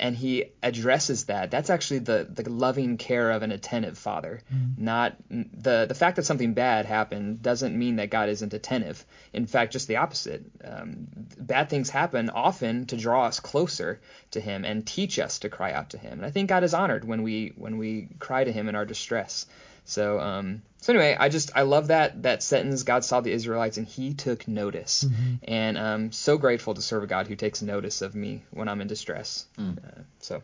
and 0.01 0.15
He 0.15 0.45
addresses 0.62 1.25
that, 1.25 1.51
that's 1.51 1.69
actually 1.69 2.00
the, 2.00 2.27
the 2.30 2.50
loving 2.50 2.98
care 2.98 3.31
of 3.31 3.44
an 3.44 3.51
attentive 3.51 3.98
Father. 3.98 4.42
Not 4.77 5.15
the 5.30 5.86
the 5.88 5.95
fact 5.95 6.15
that 6.15 6.25
something 6.25 6.53
bad 6.53 6.86
happened 6.86 7.42
doesn't 7.42 7.77
mean 7.77 7.98
that 7.98 8.09
God 8.09 8.30
isn't 8.30 8.53
attentive. 8.53 9.06
In 9.31 9.45
fact, 9.45 9.74
just 9.74 9.88
the 9.88 9.98
opposite. 9.98 10.44
Um, 10.63 11.07
bad 11.38 11.69
things 11.69 11.89
happen 11.89 12.30
often 12.30 12.88
to 12.88 12.98
draw 12.98 13.25
us 13.25 13.39
closer 13.39 14.01
to 14.31 14.42
Him 14.42 14.65
and 14.65 14.86
teach 14.86 15.19
us 15.19 15.39
to 15.39 15.50
cry 15.50 15.71
out 15.71 15.92
to 15.92 15.98
Him. 15.98 16.13
And 16.13 16.25
I 16.25 16.31
think 16.31 16.50
God 16.50 16.63
is 16.63 16.74
honored 16.74 17.06
when 17.06 17.21
we 17.24 17.53
when 17.56 17.77
we 17.77 18.09
cry 18.19 18.44
to 18.44 18.51
Him 18.51 18.68
in 18.69 18.75
our 18.75 18.86
distress. 18.86 19.45
So 19.85 20.19
um, 20.19 20.61
so 20.79 20.93
anyway, 20.93 21.15
I 21.19 21.29
just 21.29 21.51
I 21.55 21.63
love 21.63 21.87
that 21.87 22.23
that 22.23 22.43
sentence. 22.43 22.83
God 22.83 23.03
saw 23.03 23.21
the 23.21 23.31
Israelites 23.31 23.77
and 23.77 23.87
He 23.87 24.13
took 24.13 24.47
notice, 24.47 25.05
and 25.43 25.77
I'm 25.77 26.11
so 26.11 26.37
grateful 26.37 26.73
to 26.75 26.81
serve 26.81 27.03
a 27.03 27.07
God 27.07 27.27
who 27.27 27.35
takes 27.35 27.61
notice 27.61 28.01
of 28.01 28.15
me 28.15 28.43
when 28.51 28.67
I'm 28.67 28.81
in 28.81 28.87
distress. 28.87 29.45
Uh, 29.57 30.01
so 30.19 30.41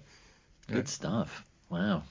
Good 0.68 0.90
stuff. 0.90 1.46
Wow. 1.70 2.04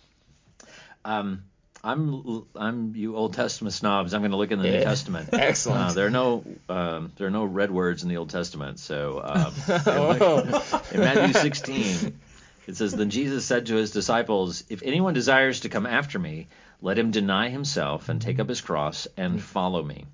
Um, 1.04 1.44
I'm 1.84 2.46
I'm 2.56 2.96
you 2.96 3.16
Old 3.16 3.34
Testament 3.34 3.74
snobs. 3.74 4.12
I'm 4.14 4.22
going 4.22 4.30
to 4.32 4.36
look 4.36 4.50
in 4.50 4.58
the 4.58 4.64
New 4.70 4.80
Testament. 4.84 5.28
Excellent. 5.32 5.90
Uh, 5.90 5.92
there 5.92 6.06
are 6.06 6.10
no 6.10 6.44
um, 6.68 7.12
there 7.16 7.26
are 7.26 7.30
no 7.30 7.44
red 7.44 7.70
words 7.70 8.02
in 8.02 8.08
the 8.08 8.16
Old 8.16 8.30
Testament. 8.30 8.80
So 8.80 9.20
um, 9.22 9.54
Oh. 9.86 10.82
in 10.90 11.00
Matthew 11.00 11.32
16, 11.32 12.18
it 12.66 12.76
says, 12.76 12.92
Then 12.92 13.10
Jesus 13.10 13.44
said 13.44 13.66
to 13.66 13.74
his 13.76 13.92
disciples, 13.92 14.64
If 14.68 14.82
anyone 14.82 15.14
desires 15.14 15.60
to 15.60 15.68
come 15.68 15.86
after 15.86 16.18
me, 16.18 16.48
let 16.82 16.98
him 16.98 17.10
deny 17.10 17.48
himself 17.48 18.08
and 18.08 18.20
take 18.20 18.38
up 18.38 18.48
his 18.48 18.60
cross 18.60 19.06
and 19.16 19.42
follow 19.42 19.82
me. 19.82 20.04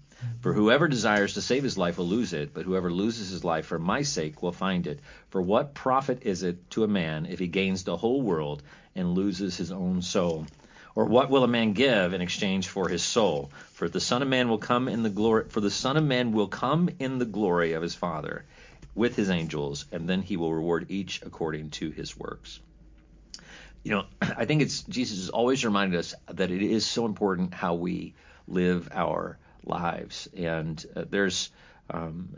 For 0.41 0.53
whoever 0.53 0.87
desires 0.87 1.35
to 1.35 1.43
save 1.43 1.65
his 1.65 1.77
life 1.77 1.99
will 1.99 2.07
lose 2.07 2.33
it, 2.33 2.55
but 2.55 2.65
whoever 2.65 2.93
loses 2.93 3.31
his 3.31 3.45
life 3.45 3.67
for 3.67 3.79
my 3.79 4.03
sake 4.03 4.43
will 4.43 4.53
find 4.53 4.87
it. 4.87 5.01
For 5.31 5.43
what 5.43 5.75
profit 5.75 6.23
is 6.23 6.43
it 6.45 6.71
to 6.71 6.85
a 6.85 6.89
man 6.89 7.27
if 7.27 7.41
he 7.41 7.49
gains 7.49 7.83
the 7.83 7.97
whole 7.97 8.23
world 8.23 8.63
and 8.95 9.15
loses 9.15 9.57
his 9.57 9.73
own 9.73 10.03
soul? 10.03 10.47
Or 10.95 11.07
what 11.07 11.31
will 11.31 11.43
a 11.43 11.49
man 11.49 11.73
give 11.73 12.13
in 12.13 12.21
exchange 12.21 12.69
for 12.69 12.89
his 12.89 13.03
soul? 13.03 13.51
For 13.73 13.89
the 13.89 14.01
Son 14.01 14.23
of 14.23 14.29
Man 14.29 14.49
will 14.49 14.59
come 14.59 14.89
in 14.89 15.03
the 15.03 15.11
glory 15.11 15.49
for 15.49 15.61
the 15.61 15.71
Son 15.71 15.97
of 15.97 16.05
Man 16.05 16.33
will 16.33 16.49
come 16.49 16.89
in 16.99 17.19
the 17.19 17.25
glory 17.25 17.73
of 17.73 17.83
his 17.83 17.95
Father 17.95 18.45
with 18.95 19.17
his 19.17 19.31
angels, 19.31 19.87
and 19.91 20.09
then 20.09 20.23
he 20.23 20.37
will 20.37 20.53
reward 20.53 20.87
each 20.91 21.23
according 21.23 21.71
to 21.71 21.91
his 21.91 22.17
works. 22.17 22.61
You 23.83 23.93
know, 23.93 24.05
I 24.23 24.45
think 24.45 24.63
it's 24.63 24.83
Jesus 24.85 25.19
has 25.19 25.29
always 25.31 25.65
reminded 25.65 25.99
us 25.99 26.15
that 26.31 26.51
it 26.51 26.63
is 26.63 26.87
so 26.87 27.07
important 27.07 27.55
how 27.55 27.75
we 27.75 28.15
live 28.47 28.89
our 28.93 29.39
lives, 29.65 30.29
and 30.37 30.85
uh, 30.97 31.05
there's. 31.09 31.51
Um, 31.91 32.29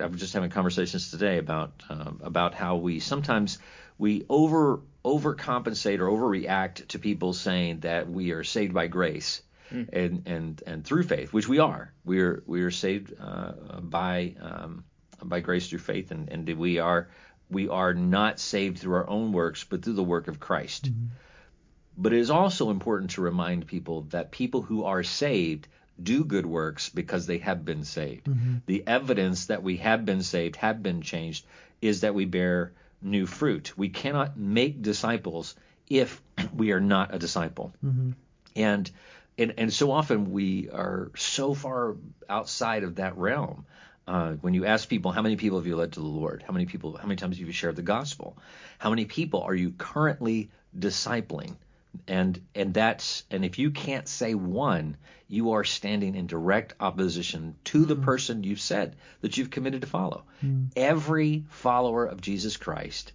I'm 0.00 0.16
just 0.16 0.32
having 0.32 0.50
conversations 0.50 1.10
today 1.10 1.38
about 1.38 1.82
um, 1.88 2.20
about 2.24 2.54
how 2.54 2.76
we 2.76 3.00
sometimes 3.00 3.58
we 3.98 4.24
over 4.28 4.80
overcompensate 5.04 6.00
or 6.00 6.08
overreact 6.08 6.88
to 6.88 6.98
people 6.98 7.32
saying 7.32 7.80
that 7.80 8.08
we 8.08 8.32
are 8.32 8.42
saved 8.42 8.74
by 8.74 8.86
grace 8.86 9.42
and 9.70 10.22
and 10.26 10.62
and 10.66 10.84
through 10.84 11.02
faith, 11.04 11.32
which 11.32 11.48
we 11.48 11.58
are. 11.58 11.92
We 12.04 12.20
are 12.20 12.42
we 12.46 12.62
are 12.62 12.70
saved 12.70 13.14
uh, 13.20 13.52
by 13.80 14.34
um, 14.40 14.84
by 15.22 15.40
grace 15.40 15.68
through 15.68 15.80
faith, 15.80 16.10
and, 16.10 16.28
and 16.30 16.48
we 16.56 16.78
are 16.78 17.08
we 17.50 17.68
are 17.68 17.94
not 17.94 18.38
saved 18.38 18.78
through 18.78 18.96
our 18.96 19.08
own 19.08 19.32
works, 19.32 19.64
but 19.64 19.82
through 19.82 19.94
the 19.94 20.02
work 20.02 20.28
of 20.28 20.40
Christ. 20.40 20.86
Mm-hmm. 20.86 21.06
But 21.96 22.12
it 22.12 22.20
is 22.20 22.30
also 22.30 22.70
important 22.70 23.12
to 23.12 23.22
remind 23.22 23.66
people 23.66 24.02
that 24.10 24.30
people 24.30 24.62
who 24.62 24.84
are 24.84 25.02
saved 25.02 25.66
do 26.00 26.24
good 26.24 26.46
works 26.46 26.88
because 26.88 27.26
they 27.26 27.38
have 27.38 27.64
been 27.64 27.84
saved. 27.84 28.26
Mm-hmm. 28.26 28.56
The 28.66 28.84
evidence 28.86 29.46
that 29.46 29.62
we 29.62 29.78
have 29.78 30.04
been 30.04 30.22
saved, 30.22 30.56
have 30.56 30.82
been 30.82 31.02
changed, 31.02 31.44
is 31.82 32.02
that 32.02 32.14
we 32.14 32.24
bear 32.24 32.72
new 33.02 33.26
fruit. 33.26 33.76
We 33.76 33.88
cannot 33.88 34.36
make 34.36 34.82
disciples 34.82 35.56
if 35.88 36.22
we 36.54 36.72
are 36.72 36.80
not 36.80 37.14
a 37.14 37.18
disciple. 37.18 37.74
Mm-hmm. 37.84 38.10
And 38.56 38.90
and 39.36 39.54
and 39.56 39.72
so 39.72 39.90
often 39.90 40.32
we 40.32 40.68
are 40.70 41.10
so 41.16 41.54
far 41.54 41.96
outside 42.28 42.82
of 42.82 42.96
that 42.96 43.16
realm. 43.16 43.66
Uh, 44.08 44.32
when 44.40 44.54
you 44.54 44.64
ask 44.64 44.88
people 44.88 45.12
how 45.12 45.20
many 45.20 45.36
people 45.36 45.58
have 45.58 45.66
you 45.66 45.76
led 45.76 45.92
to 45.92 46.00
the 46.00 46.06
Lord, 46.06 46.42
how 46.46 46.54
many 46.54 46.64
people, 46.64 46.96
how 46.96 47.06
many 47.06 47.16
times 47.16 47.36
have 47.36 47.46
you 47.46 47.52
shared 47.52 47.76
the 47.76 47.82
gospel, 47.82 48.38
how 48.78 48.88
many 48.88 49.04
people 49.04 49.42
are 49.42 49.54
you 49.54 49.70
currently 49.76 50.48
discipling, 50.76 51.56
and 52.06 52.40
and 52.54 52.72
that's 52.72 53.24
and 53.30 53.44
if 53.44 53.58
you 53.58 53.70
can't 53.70 54.08
say 54.08 54.32
one, 54.34 54.96
you 55.28 55.52
are 55.52 55.64
standing 55.64 56.14
in 56.14 56.26
direct 56.26 56.72
opposition 56.80 57.54
to 57.64 57.84
the 57.84 57.96
person 57.96 58.44
you've 58.44 58.62
said 58.62 58.96
that 59.20 59.36
you've 59.36 59.50
committed 59.50 59.82
to 59.82 59.86
follow. 59.86 60.24
Every 60.74 61.44
follower 61.50 62.06
of 62.06 62.22
Jesus 62.22 62.56
Christ, 62.56 63.12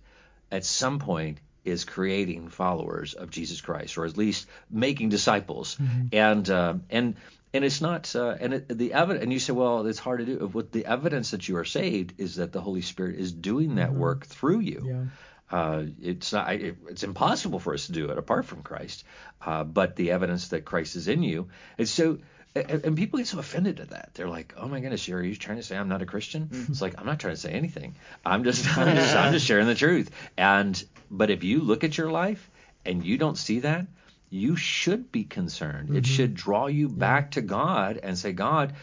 at 0.51 0.63
some 0.63 0.99
point, 0.99 1.39
is 1.65 1.85
creating 1.85 2.49
followers 2.49 3.15
of 3.15 3.31
Jesus 3.31 3.61
Christ, 3.61 3.97
or 3.97 4.05
at 4.05 4.15
least 4.17 4.47
making 4.69 5.09
disciples. 5.09 5.75
And 6.11 6.47
uh, 6.49 6.75
and 6.91 7.15
and 7.53 7.63
it's 7.63 7.81
not 7.81 8.15
uh, 8.15 8.35
and 8.39 8.53
it, 8.53 8.77
the 8.77 8.93
evidence. 8.93 9.23
And 9.23 9.31
you 9.31 9.39
say, 9.39 9.53
well, 9.53 9.85
it's 9.85 9.99
hard 9.99 10.19
to 10.19 10.25
do. 10.25 10.47
What 10.47 10.71
the 10.71 10.85
evidence 10.85 11.31
that 11.31 11.47
you 11.47 11.57
are 11.57 11.65
saved 11.65 12.13
is 12.17 12.37
that 12.37 12.51
the 12.51 12.61
Holy 12.61 12.81
Spirit 12.81 13.19
is 13.19 13.31
doing 13.31 13.75
that 13.75 13.93
work 13.93 14.25
through 14.25 14.59
you. 14.59 14.83
Yeah. 14.85 15.03
Uh, 15.51 15.83
it's 16.01 16.33
not, 16.33 16.51
it, 16.51 16.77
it's 16.89 17.03
impossible 17.03 17.59
for 17.59 17.75
us 17.75 17.85
to 17.85 17.91
do 17.91 18.09
it 18.09 18.17
apart 18.17 18.45
from 18.45 18.63
Christ. 18.63 19.03
Uh, 19.45 19.63
but 19.63 19.95
the 19.95 20.09
evidence 20.11 20.47
that 20.47 20.65
Christ 20.65 20.95
is 20.95 21.07
in 21.07 21.21
you, 21.21 21.49
it's 21.77 21.91
so. 21.91 22.17
And, 22.55 22.85
and 22.85 22.97
people 22.97 23.17
get 23.17 23.27
so 23.27 23.39
offended 23.39 23.79
at 23.79 23.89
that. 23.91 24.11
They're 24.13 24.29
like, 24.29 24.53
"Oh 24.57 24.67
my 24.67 24.79
goodness, 24.79 25.07
you 25.07 25.15
are 25.15 25.23
you 25.23 25.35
trying 25.35 25.57
to 25.57 25.63
say 25.63 25.75
I'm 25.75 25.89
not 25.89 26.03
a 26.03 26.05
Christian?" 26.05 26.49
It's 26.69 26.81
like 26.81 26.99
I'm 26.99 27.05
not 27.07 27.19
trying 27.19 27.33
to 27.33 27.39
say 27.39 27.51
anything. 27.51 27.95
I'm 28.23 28.43
just, 28.43 28.65
I'm 28.77 28.95
just, 28.95 29.15
I'm 29.15 29.33
just 29.33 29.45
sharing 29.47 29.65
the 29.65 29.75
truth. 29.75 30.11
And 30.37 30.83
but 31.09 31.31
if 31.31 31.43
you 31.43 31.61
look 31.61 31.83
at 31.83 31.97
your 31.97 32.11
life 32.11 32.49
and 32.85 33.03
you 33.03 33.17
don't 33.17 33.37
see 33.37 33.59
that, 33.61 33.87
you 34.33 34.55
should 34.55 35.11
be 35.11 35.23
concerned. 35.23 35.95
It 35.95 36.07
should 36.07 36.33
draw 36.33 36.65
you 36.65 36.89
back 36.89 37.31
to 37.31 37.41
God 37.41 37.99
and 38.01 38.17
say, 38.17 38.33
God, 38.33 38.73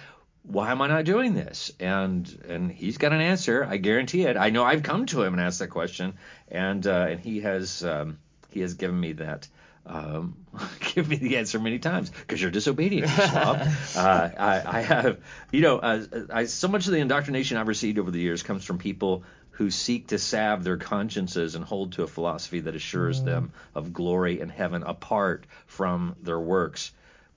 why 0.44 0.70
am 0.70 0.80
I 0.80 0.86
not 0.86 1.04
doing 1.04 1.34
this? 1.34 1.72
And 1.80 2.44
and 2.48 2.70
he's 2.70 2.98
got 2.98 3.12
an 3.12 3.20
answer. 3.20 3.66
I 3.68 3.76
guarantee 3.76 4.22
it. 4.22 4.36
I 4.36 4.50
know 4.50 4.64
I've 4.64 4.84
come 4.84 5.06
to 5.06 5.22
him 5.22 5.34
and 5.34 5.42
asked 5.42 5.58
that 5.58 5.68
question, 5.68 6.14
and 6.48 6.86
uh, 6.86 7.08
and 7.10 7.20
he 7.20 7.40
has 7.40 7.84
um, 7.84 8.18
he 8.50 8.60
has 8.60 8.74
given 8.74 8.98
me 8.98 9.12
that. 9.14 9.48
Um, 9.86 10.36
give 10.94 11.08
me 11.08 11.16
the 11.16 11.38
answer 11.38 11.58
many 11.58 11.80
times 11.80 12.10
because 12.10 12.40
you're 12.40 12.52
disobedient, 12.52 13.10
you 13.10 13.24
uh, 13.24 13.68
I, 13.96 14.62
I 14.64 14.80
have, 14.82 15.18
you 15.50 15.62
know, 15.62 15.78
uh, 15.78 16.04
I, 16.32 16.44
so 16.44 16.68
much 16.68 16.86
of 16.86 16.92
the 16.92 16.98
indoctrination 16.98 17.56
I've 17.56 17.66
received 17.66 17.98
over 17.98 18.10
the 18.10 18.20
years 18.20 18.42
comes 18.42 18.64
from 18.64 18.78
people 18.78 19.24
who 19.60 19.70
seek 19.70 20.06
to 20.06 20.18
salve 20.18 20.64
their 20.64 20.78
consciences 20.78 21.54
and 21.54 21.62
hold 21.62 21.92
to 21.92 22.02
a 22.02 22.06
philosophy 22.06 22.60
that 22.60 22.74
assures 22.74 23.22
them 23.22 23.52
of 23.74 23.92
glory 23.92 24.40
and 24.40 24.50
heaven 24.50 24.82
apart 24.82 25.44
from 25.66 26.16
their 26.22 26.40
works. 26.40 26.92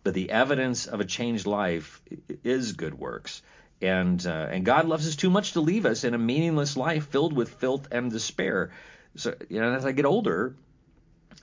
But 0.06 0.14
the 0.14 0.30
evidence 0.30 0.86
of 0.86 1.02
a 1.02 1.06
changed 1.06 1.46
life 1.46 2.02
is 2.46 2.72
good 2.72 2.98
works. 2.98 3.42
And, 3.82 4.26
uh, 4.26 4.48
and 4.52 4.64
God 4.64 4.86
loves 4.86 5.06
us 5.06 5.18
too 5.18 5.30
much 5.30 5.52
to 5.52 5.60
leave 5.60 5.86
us 5.86 6.06
in 6.06 6.14
a 6.14 6.18
meaningless 6.18 6.78
life 6.78 7.08
filled 7.08 7.34
with 7.34 7.50
filth 7.50 7.90
and 7.92 8.10
despair. 8.10 8.72
So, 9.18 9.36
you 9.50 9.60
know, 9.60 9.74
as 9.74 9.86
I 9.86 9.92
get 9.92 10.06
older, 10.06 10.56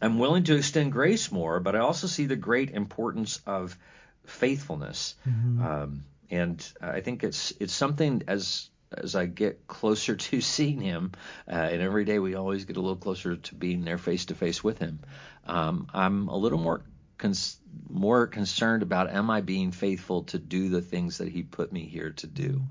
I'm 0.01 0.19
willing 0.19 0.45
to 0.45 0.57
extend 0.57 0.93
grace 0.93 1.31
more, 1.31 1.61
but 1.61 1.77
I 1.77 1.81
also 1.81 2.07
see 2.07 2.25
the 2.25 2.37
great 2.37 2.71
importance 2.71 3.39
of 3.45 3.77
faithfulness. 4.25 5.15
Um, 5.63 6.05
and 6.31 6.73
I 6.81 7.03
think 7.03 7.23
it's 7.23 7.53
it's 7.61 7.75
something 7.75 8.23
as 8.27 8.71
as 8.93 9.15
I 9.15 9.27
get 9.27 9.67
closer 9.67 10.17
to 10.31 10.41
seeing 10.41 10.81
Him, 10.81 11.13
uh, 11.49 11.55
and 11.55 11.83
every 11.83 12.05
day 12.05 12.19
we 12.19 12.35
always 12.35 12.65
get 12.65 12.77
a 12.77 12.81
little 12.81 12.97
closer 12.97 13.37
to 13.37 13.55
being 13.55 13.85
there 13.85 13.99
face 13.99 14.27
to 14.27 14.35
face 14.35 14.63
with 14.63 14.79
Him. 14.79 15.01
Um, 15.47 15.89
I'm 15.93 16.29
a 16.29 16.37
little 16.37 16.59
more 16.59 16.83
cons- 17.19 17.59
more 17.89 18.27
concerned 18.27 18.83
about 18.83 19.11
am 19.11 19.31
I 19.31 19.41
being 19.41 19.73
faithful 19.73 20.25
to 20.25 20.39
do 20.39 20.69
the 20.69 20.83
things 20.83 21.19
that 21.19 21.29
He 21.29 21.43
put 21.43 21.73
me 21.73 21.85
here 21.85 22.11
to 22.11 22.27
do. 22.27 22.63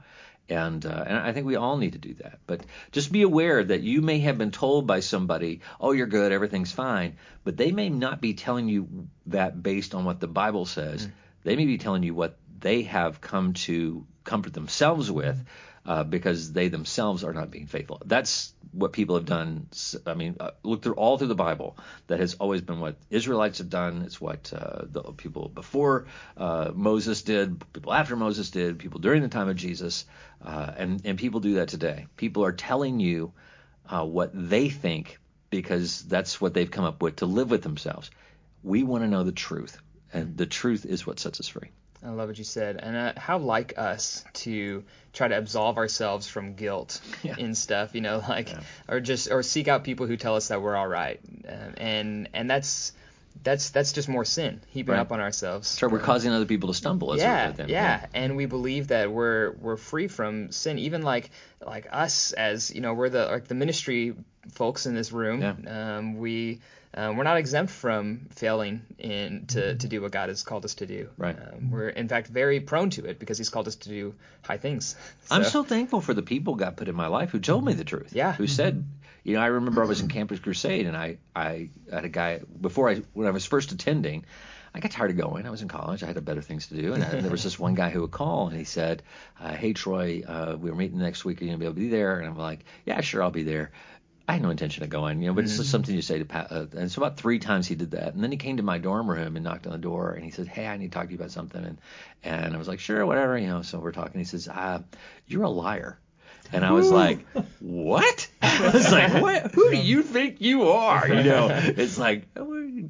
And, 0.50 0.84
uh, 0.84 1.04
and 1.06 1.16
I 1.16 1.32
think 1.32 1.46
we 1.46 1.58
all 1.58 1.78
need 1.78 1.94
to 1.94 2.00
do 2.00 2.16
that. 2.16 2.40
But 2.48 2.62
just 2.92 3.12
be 3.12 3.22
aware 3.22 3.64
that 3.64 3.82
you 3.82 4.02
may 4.02 4.18
have 4.22 4.40
been 4.40 4.50
told 4.50 4.88
by 4.88 5.02
somebody, 5.02 5.62
oh, 5.80 5.92
you're 5.92 6.08
good, 6.08 6.32
everything's 6.32 6.72
fine. 6.72 7.18
But 7.44 7.56
they 7.56 7.72
may 7.72 7.90
not 7.90 8.20
be 8.20 8.34
telling 8.34 8.68
you 8.68 9.08
that 9.28 9.62
based 9.62 9.94
on 9.94 10.06
what 10.06 10.20
the 10.20 10.28
Bible 10.28 10.66
says. 10.66 11.08
They 11.44 11.56
may 11.56 11.66
be 11.66 11.78
telling 11.78 12.02
you 12.02 12.16
what 12.16 12.38
they 12.60 12.82
have 12.84 13.22
come 13.22 13.54
to 13.54 14.08
comfort 14.24 14.54
themselves 14.54 15.12
with 15.12 15.46
uh, 15.90 16.04
because 16.04 16.54
they 16.54 16.68
themselves 16.68 17.24
are 17.24 17.34
not 17.34 17.50
being 17.50 17.66
faithful. 17.66 18.00
That's 18.06 18.54
what 18.72 18.94
people 18.94 19.16
have 19.16 19.26
done. 19.26 19.68
I 20.06 20.14
mean, 20.14 20.38
uh, 20.40 20.52
look 20.62 20.84
through 20.84 20.94
all 20.94 21.18
through 21.18 21.30
the 21.30 21.36
Bible. 21.36 21.80
That 22.06 22.20
has 22.20 22.36
always 22.36 22.62
been 22.62 22.80
what 22.80 22.98
Israelites 23.10 23.58
have 23.58 23.72
done. 23.72 24.04
It's 24.04 24.22
what 24.22 24.54
uh, 24.56 24.84
the 24.84 25.02
people 25.14 25.50
before 25.50 26.06
uh, 26.38 26.70
Moses 26.76 27.24
did, 27.24 27.64
people 27.74 27.92
after 27.92 28.16
Moses 28.16 28.52
did, 28.52 28.78
people 28.78 29.00
during 29.00 29.24
the 29.24 29.30
time 29.30 29.50
of 29.50 29.56
Jesus, 29.56 30.06
uh, 30.46 30.72
and 30.78 31.02
and 31.06 31.18
people 31.18 31.40
do 31.40 31.56
that 31.56 31.70
today. 31.70 32.06
People 32.18 32.46
are 32.46 32.52
telling 32.52 33.00
you 33.00 33.34
uh, 33.90 34.06
what 34.06 34.30
they 34.32 34.70
think 34.70 35.18
because 35.50 36.04
that's 36.04 36.40
what 36.40 36.54
they've 36.54 36.70
come 36.70 36.86
up 36.86 37.02
with 37.02 37.16
to 37.16 37.26
live 37.26 37.50
with 37.50 37.64
themselves. 37.64 38.12
We 38.62 38.84
want 38.84 39.04
to 39.04 39.08
know 39.10 39.24
the 39.24 39.32
truth, 39.32 39.76
and 40.14 40.38
the 40.38 40.46
truth 40.46 40.86
is 40.86 41.08
what 41.08 41.20
sets 41.20 41.40
us 41.40 41.48
free. 41.48 41.72
I 42.04 42.10
love 42.12 42.30
what 42.30 42.38
you 42.38 42.44
said, 42.46 42.78
and 42.82 42.96
uh, 42.96 43.14
how 43.18 43.40
like 43.40 43.74
us 43.78 44.24
to 44.36 44.84
try 45.12 45.28
to 45.28 45.38
absolve 45.38 45.78
ourselves 45.78 46.28
from 46.28 46.56
guilt 46.56 47.02
Yeah. 47.24 47.36
in 47.38 47.56
stuff, 47.56 47.94
you 47.94 48.02
know, 48.02 48.24
like 48.28 48.50
or 48.88 49.00
just 49.02 49.30
or 49.32 49.44
seek 49.44 49.68
out 49.68 49.84
people 49.84 50.06
who 50.08 50.16
tell 50.16 50.36
us 50.36 50.48
that 50.48 50.62
we're 50.62 50.76
all 50.78 50.88
right, 50.88 51.20
um, 51.48 51.74
and 51.78 52.30
and 52.34 52.50
that's 52.50 52.94
that's 53.44 53.70
that's 53.70 53.94
just 53.94 54.10
more 54.10 54.26
sin 54.26 54.62
heaping 54.68 54.94
Right. 54.94 55.02
up 55.02 55.12
on 55.12 55.20
ourselves. 55.20 55.68
So 55.68 55.88
we're 55.88 56.00
causing 56.00 56.32
other 56.32 56.46
people 56.46 56.68
to 56.70 56.74
stumble 56.76 57.18
yeah, 57.18 57.52
them. 57.52 57.70
yeah, 57.70 58.06
and 58.14 58.36
we 58.36 58.46
believe 58.46 58.88
that 58.90 59.12
we're 59.12 59.52
we're 59.54 59.78
free 59.78 60.08
from 60.08 60.52
sin. 60.52 60.78
Even 60.80 61.02
like 61.02 61.30
like 61.66 61.88
us 61.92 62.34
as 62.34 62.72
you 62.74 62.82
know, 62.82 62.94
we're 62.94 63.10
the 63.10 63.26
like 63.26 63.48
the 63.48 63.56
ministry 63.56 64.16
folks 64.52 64.86
in 64.86 64.94
this 64.96 65.12
room. 65.12 65.42
Yeah. 65.42 65.98
Um, 65.98 66.18
we 66.18 66.60
um, 66.94 67.18
we're 67.18 67.24
not 67.24 67.38
exempt 67.38 67.72
from 67.72 68.28
failing 68.32 68.82
in 68.98 69.46
to, 69.50 69.76
to 69.76 69.88
do 69.88 70.02
what 70.02 70.12
God 70.12 70.30
has 70.30 70.42
called 70.42 70.66
us 70.66 70.74
to 70.76 70.88
do. 70.88 71.10
Right. 71.18 71.38
Um, 71.38 71.70
we're 71.70 71.90
in 71.90 72.08
fact 72.08 72.28
very 72.28 72.60
prone 72.62 72.90
to 72.92 73.06
it 73.06 73.20
because 73.20 73.38
He's 73.38 73.50
called 73.50 73.68
us 73.68 73.76
to 73.76 73.90
do 73.90 74.16
high 74.42 74.58
things. 74.58 74.96
I'm 75.30 75.44
so 75.44 75.64
thankful 75.64 76.02
for 76.02 76.16
the 76.16 76.24
people 76.24 76.56
God 76.56 76.78
put 76.78 76.88
in 76.88 76.96
my 76.96 77.08
life 77.08 77.30
who 77.30 77.40
told 77.40 77.64
me 77.64 77.74
the 77.74 77.84
truth. 77.84 78.12
Yeah. 78.14 78.34
Who 78.34 78.48
said, 78.48 78.84
you 79.24 79.36
know, 79.36 79.42
I 79.42 79.48
remember 79.48 79.84
I 79.84 79.86
was 79.86 80.02
in 80.02 80.08
Campus 80.08 80.40
Crusade 80.40 80.86
and 80.86 80.96
I, 80.96 81.18
I 81.36 81.70
had 81.92 82.06
a 82.06 82.10
guy 82.10 82.42
before 82.62 82.90
I 82.90 83.02
when 83.14 83.28
I 83.28 83.32
was 83.32 83.46
first 83.46 83.72
attending. 83.72 84.26
I 84.74 84.80
got 84.80 84.92
tired 84.92 85.10
of 85.10 85.18
going. 85.18 85.48
I 85.48 85.50
was 85.50 85.64
in 85.64 85.68
college. 85.68 86.04
I 86.04 86.08
had 86.08 86.24
better 86.24 86.44
things 86.44 86.68
to 86.68 86.76
do. 86.76 86.94
And 86.94 87.04
I, 87.04 87.22
there 87.22 87.32
was 87.32 87.44
this 87.44 87.58
one 87.58 87.74
guy 87.74 87.90
who 87.90 88.02
would 88.02 88.12
call 88.12 88.48
and 88.48 88.58
he 88.58 88.66
said, 88.66 89.02
uh, 89.40 89.54
"Hey 89.54 89.74
Troy, 89.74 90.24
uh, 90.28 90.58
we're 90.60 90.76
meeting 90.76 91.00
next 91.00 91.26
week. 91.26 91.42
Are 91.42 91.46
you 91.46 91.50
gonna 91.50 91.58
be 91.58 91.66
able 91.66 91.76
to 91.76 91.80
be 91.82 91.90
there?" 91.90 92.20
And 92.20 92.28
I'm 92.28 92.38
like, 92.38 92.66
"Yeah, 92.86 93.02
sure, 93.02 93.24
I'll 93.24 93.32
be 93.32 93.44
there." 93.44 93.72
I 94.28 94.34
had 94.34 94.44
no 94.44 94.52
intention 94.52 94.84
of 94.84 94.92
going, 94.92 95.24
you 95.24 95.28
know, 95.30 95.34
but 95.34 95.46
it's 95.46 95.58
just 95.58 95.72
something 95.72 95.96
you 95.96 96.04
say 96.04 96.20
to 96.20 96.26
Pat. 96.26 96.52
Uh, 96.52 96.68
and 96.78 96.92
so 96.92 97.02
about 97.02 97.18
three 97.18 97.40
times 97.40 97.66
he 97.66 97.74
did 97.74 97.90
that, 97.92 98.14
and 98.14 98.24
then 98.24 98.32
he 98.32 98.38
came 98.38 98.58
to 98.58 98.64
my 98.64 98.78
dorm 98.78 99.10
room 99.10 99.36
and 99.36 99.44
knocked 99.44 99.66
on 99.66 99.72
the 99.72 99.80
door, 99.80 100.12
and 100.12 100.24
he 100.24 100.30
said, 100.30 100.48
"Hey, 100.48 100.68
I 100.68 100.78
need 100.78 100.92
to 100.92 100.96
talk 100.96 101.08
to 101.08 101.12
you 101.12 101.18
about 101.18 101.32
something." 101.32 101.66
And 101.66 101.82
and 102.24 102.54
I 102.54 102.58
was 102.60 102.68
like, 102.68 102.80
"Sure, 102.80 103.04
whatever," 103.08 103.40
you 103.40 103.48
know. 103.48 103.64
So 103.64 103.80
we're 103.80 103.92
talking. 103.92 104.20
He 104.20 104.26
says, 104.26 104.48
uh, 104.48 104.84
"You're 105.26 105.46
a 105.46 105.50
liar." 105.50 105.98
And 106.52 106.66
I 106.66 106.72
was 106.72 106.90
like, 106.90 107.26
"What?" 107.60 108.28
I 108.42 108.72
was 108.74 108.92
like, 108.92 109.22
"What? 109.22 109.52
Who 109.54 109.70
do 109.70 109.78
you 109.78 110.04
think 110.04 110.42
you 110.42 110.70
are?" 110.70 111.08
You 111.08 111.24
know, 111.24 111.50
it's 111.52 111.98
like, 111.98 112.28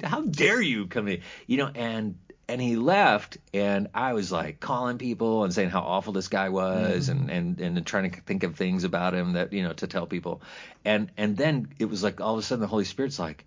"How 0.02 0.22
dare 0.22 0.60
you 0.60 0.86
come 0.86 1.08
in?" 1.08 1.20
You 1.46 1.58
know, 1.58 1.70
and 1.74 2.16
and 2.50 2.60
he 2.60 2.76
left, 2.76 3.38
and 3.54 3.88
I 3.94 4.12
was 4.12 4.32
like 4.32 4.58
calling 4.58 4.98
people 4.98 5.44
and 5.44 5.54
saying 5.54 5.70
how 5.70 5.80
awful 5.80 6.12
this 6.12 6.28
guy 6.28 6.48
was, 6.48 7.08
mm-hmm. 7.08 7.30
and 7.30 7.60
and 7.60 7.76
and 7.78 7.86
trying 7.86 8.10
to 8.10 8.20
think 8.22 8.42
of 8.42 8.56
things 8.56 8.84
about 8.84 9.14
him 9.14 9.34
that 9.34 9.52
you 9.52 9.62
know 9.62 9.72
to 9.74 9.86
tell 9.86 10.06
people, 10.06 10.42
and 10.84 11.10
and 11.16 11.36
then 11.36 11.68
it 11.78 11.84
was 11.84 12.02
like 12.02 12.20
all 12.20 12.34
of 12.34 12.40
a 12.40 12.42
sudden 12.42 12.60
the 12.60 12.66
Holy 12.66 12.84
Spirit's 12.84 13.18
like. 13.18 13.44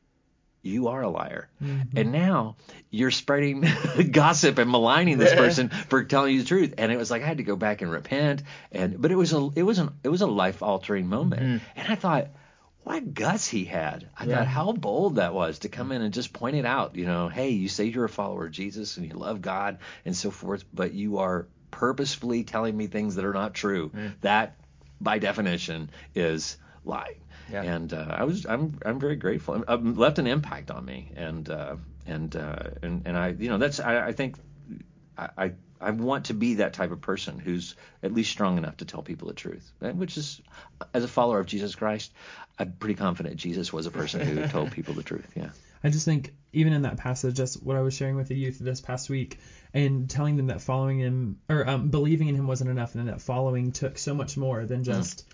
You 0.64 0.88
are 0.88 1.02
a 1.02 1.10
liar, 1.10 1.50
mm-hmm. 1.62 1.98
and 1.98 2.12
now 2.14 2.56
you're 2.90 3.12
spreading 3.12 3.66
gossip 4.12 4.58
and 4.58 4.72
maligning 4.72 5.18
this 5.18 5.34
person 5.36 5.70
for 5.70 6.06
telling 6.06 6.34
you 6.34 6.42
the 6.42 6.48
truth. 6.48 6.76
And 6.78 6.90
it 6.90 6.98
was 6.98 7.12
like 7.12 7.22
I 7.22 7.26
had 7.26 7.38
to 7.38 7.44
go 7.44 7.58
back 7.58 7.82
and 7.82 7.92
repent. 7.92 8.44
And 8.72 9.02
but 9.02 9.12
it 9.12 9.16
was 9.16 9.34
a 9.34 9.50
it 9.56 9.64
was 9.64 9.80
an 9.80 9.90
it 10.04 10.10
was 10.10 10.22
a 10.22 10.28
life 10.28 10.64
altering 10.64 11.08
moment. 11.08 11.42
Mm-hmm. 11.42 11.80
And 11.80 11.92
I 11.92 11.96
thought, 11.96 12.30
what 12.84 13.14
guts 13.14 13.48
he 13.48 13.66
had. 13.66 14.08
I 14.18 14.26
Yeah. 14.26 14.38
thought 14.38 14.48
how 14.48 14.72
bold 14.72 15.16
that 15.16 15.34
was 15.34 15.60
to 15.60 15.70
come 15.70 15.92
in 15.92 16.02
and 16.02 16.14
just 16.14 16.34
point 16.34 16.56
it 16.56 16.66
out. 16.66 16.96
You 16.96 17.06
know, 17.06 17.28
hey, 17.30 17.50
you 17.50 17.68
say 17.68 17.86
you're 17.86 18.06
a 18.06 18.10
follower 18.10 18.46
of 18.46 18.52
Jesus 18.52 18.98
and 18.98 19.06
you 19.06 19.14
love 19.14 19.42
God 19.42 19.80
and 20.06 20.16
so 20.16 20.32
forth, 20.32 20.64
but 20.74 20.94
you 20.94 21.20
are 21.20 21.48
purposefully 21.72 22.44
telling 22.44 22.76
me 22.76 22.88
things 22.88 23.16
that 23.16 23.26
are 23.26 23.34
not 23.34 23.54
true. 23.54 23.90
Mm. 23.90 24.14
That, 24.22 24.56
by 25.02 25.20
definition, 25.20 25.90
is 26.14 26.58
lying. 26.86 27.16
Yeah. 27.52 27.64
And 27.64 27.94
uh, 27.94 28.08
I 28.10 28.24
was 28.24 28.46
I'm 28.46 28.80
I'm 28.86 29.00
very 29.00 29.16
grateful. 29.16 29.56
It 29.56 29.70
um, 29.70 29.96
left 29.96 30.20
an 30.20 30.28
impact 30.28 30.72
on 30.72 30.86
me, 30.86 31.12
and 31.16 31.50
uh, 31.50 31.76
and 32.06 32.36
uh, 32.36 32.70
and 32.82 33.02
and 33.06 33.18
I 33.18 33.30
you 33.30 33.50
know 33.50 33.58
that's 33.58 33.80
I, 33.80 34.08
I 34.08 34.12
think 34.14 34.38
I, 35.18 35.30
I 35.38 35.52
I 35.84 35.92
want 35.92 36.26
to 36.26 36.34
be 36.34 36.56
that 36.56 36.74
type 36.74 36.92
of 36.92 37.02
person 37.02 37.40
who's 37.40 37.76
at 38.02 38.14
least 38.14 38.32
strong 38.32 38.58
enough 38.58 38.78
to 38.78 38.86
tell 38.86 39.02
people 39.02 39.28
the 39.28 39.34
truth, 39.34 39.72
which 39.80 40.18
is, 40.18 40.42
as 40.94 41.04
a 41.04 41.08
follower 41.08 41.40
of 41.40 41.46
Jesus 41.46 41.76
Christ, 41.76 42.14
I'm 42.58 42.72
pretty 42.74 42.96
confident 42.96 43.36
Jesus 43.36 43.74
was 43.74 43.86
a 43.86 43.92
person 43.92 44.22
who 44.22 44.48
told 44.48 44.72
people 44.72 44.94
the 44.94 45.04
truth. 45.04 45.30
Yeah. 45.36 45.50
I 45.84 45.90
just 45.90 46.06
think 46.06 46.34
even 46.54 46.72
in 46.72 46.84
that 46.84 46.98
passage, 46.98 47.36
just 47.36 47.62
what 47.62 47.76
I 47.76 47.82
was 47.82 47.94
sharing 47.94 48.16
with 48.16 48.30
the 48.30 48.36
youth 48.36 48.60
this 48.60 48.80
past 48.80 49.10
week, 49.10 49.40
and 49.74 50.10
telling 50.10 50.38
them 50.38 50.48
that 50.48 50.62
following 50.62 51.00
him 51.00 51.42
or 51.50 51.68
um, 51.68 51.90
believing 51.90 52.30
in 52.30 52.36
him 52.36 52.48
wasn't 52.48 52.70
enough, 52.70 52.96
and 52.96 53.10
that 53.10 53.22
following 53.22 53.74
took 53.74 53.98
so 53.98 54.14
much 54.14 54.38
more 54.38 54.66
than 54.66 54.86
just, 54.86 55.26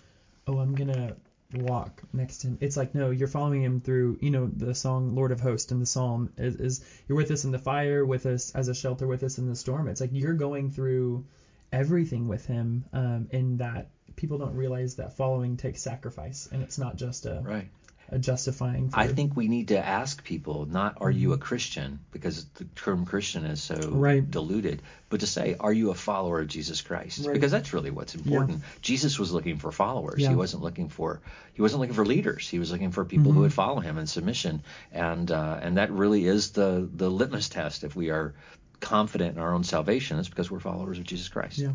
oh, 0.48 0.58
I'm 0.58 0.74
gonna 0.74 1.14
walk 1.54 2.02
next 2.12 2.38
to 2.38 2.48
him. 2.48 2.58
It's 2.60 2.76
like 2.76 2.94
no, 2.94 3.10
you're 3.10 3.28
following 3.28 3.62
him 3.62 3.80
through. 3.80 4.18
You 4.20 4.30
know 4.30 4.46
the 4.46 4.74
song 4.74 5.14
Lord 5.14 5.32
of 5.32 5.40
Hosts 5.40 5.72
and 5.72 5.80
the 5.80 5.86
Psalm 5.86 6.30
is, 6.36 6.56
is 6.56 6.80
you're 7.08 7.16
with 7.16 7.30
us 7.30 7.44
in 7.44 7.50
the 7.50 7.58
fire, 7.58 8.04
with 8.04 8.26
us 8.26 8.50
as 8.54 8.68
a 8.68 8.74
shelter, 8.74 9.06
with 9.06 9.22
us 9.22 9.38
in 9.38 9.46
the 9.46 9.56
storm. 9.56 9.88
It's 9.88 10.00
like 10.00 10.10
you're 10.12 10.34
going 10.34 10.70
through 10.70 11.24
everything 11.72 12.28
with 12.28 12.46
him, 12.46 12.84
um, 12.92 13.28
and 13.30 13.58
that 13.58 13.88
people 14.16 14.38
don't 14.38 14.54
realize 14.54 14.96
that 14.96 15.16
following 15.16 15.56
takes 15.56 15.80
sacrifice, 15.80 16.48
and 16.50 16.62
it's 16.62 16.78
not 16.78 16.96
just 16.96 17.26
a 17.26 17.40
Right. 17.42 17.68
A 18.12 18.18
justifying. 18.18 18.90
For, 18.90 18.98
I 18.98 19.06
think 19.06 19.36
we 19.36 19.46
need 19.48 19.68
to 19.68 19.78
ask 19.78 20.22
people 20.24 20.66
not 20.66 20.98
are 21.00 21.10
you 21.10 21.32
a 21.32 21.38
Christian 21.38 22.00
because 22.10 22.44
the 22.54 22.64
term 22.74 23.06
Christian 23.06 23.44
is 23.44 23.62
so 23.62 23.76
Right. 23.90 24.28
diluted, 24.28 24.82
but 25.08 25.20
to 25.20 25.26
say 25.26 25.54
are 25.60 25.72
you 25.72 25.90
a 25.90 25.94
follower 25.94 26.40
of 26.40 26.48
Jesus 26.48 26.82
Christ 26.82 27.24
Right. 27.24 27.32
because 27.34 27.52
that's 27.52 27.72
really 27.72 27.90
what's 27.90 28.14
important. 28.14 28.62
Jesus 28.82 29.18
was 29.18 29.32
looking 29.32 29.58
for 29.58 29.70
followers. 29.70 30.20
Yeah. 30.20 30.30
He 30.30 30.34
wasn't 30.34 30.62
looking 30.62 30.88
for 30.88 31.20
he 31.54 31.62
wasn't 31.62 31.80
looking 31.80 31.94
for 31.94 32.04
leaders. 32.04 32.48
He 32.48 32.58
was 32.58 32.72
looking 32.72 32.90
for 32.90 33.04
people 33.04 33.26
Mm-hmm. 33.26 33.34
who 33.36 33.40
would 33.42 33.52
follow 33.52 33.80
him 33.80 33.96
in 33.98 34.06
submission, 34.06 34.62
and 34.92 35.30
uh, 35.30 35.58
and 35.62 35.76
that 35.76 35.90
really 35.92 36.26
is 36.26 36.50
the 36.50 36.88
the 36.92 37.08
litmus 37.10 37.48
test 37.48 37.84
if 37.84 37.94
we 37.94 38.10
are 38.10 38.34
confident 38.80 39.36
in 39.36 39.42
our 39.42 39.52
own 39.54 39.62
salvation. 39.62 40.18
It's 40.18 40.28
because 40.28 40.50
we're 40.50 40.58
followers 40.60 40.98
of 40.98 41.04
Jesus 41.04 41.28
Christ. 41.28 41.58
Yeah. 41.58 41.72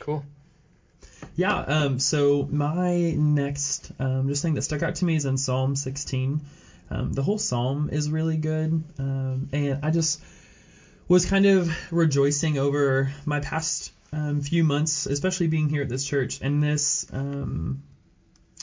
Cool. 0.00 0.24
Yeah. 1.36 1.56
Um. 1.56 1.98
So 1.98 2.48
my 2.50 3.12
next 3.12 3.92
um, 3.98 4.28
just 4.28 4.42
thing 4.42 4.54
that 4.54 4.62
stuck 4.62 4.82
out 4.82 4.96
to 4.96 5.04
me 5.04 5.16
is 5.16 5.24
in 5.24 5.36
Psalm 5.36 5.76
16. 5.76 6.40
Um, 6.90 7.12
the 7.12 7.22
whole 7.22 7.38
psalm 7.38 7.88
is 7.90 8.10
really 8.10 8.36
good, 8.36 8.84
um, 8.98 9.48
and 9.52 9.78
I 9.82 9.90
just 9.90 10.20
was 11.08 11.24
kind 11.24 11.46
of 11.46 11.74
rejoicing 11.90 12.58
over 12.58 13.10
my 13.24 13.40
past 13.40 13.92
um, 14.12 14.42
few 14.42 14.62
months, 14.62 15.06
especially 15.06 15.46
being 15.46 15.70
here 15.70 15.82
at 15.82 15.88
this 15.88 16.04
church, 16.04 16.40
and 16.42 16.62
this 16.62 17.06
um, 17.12 17.82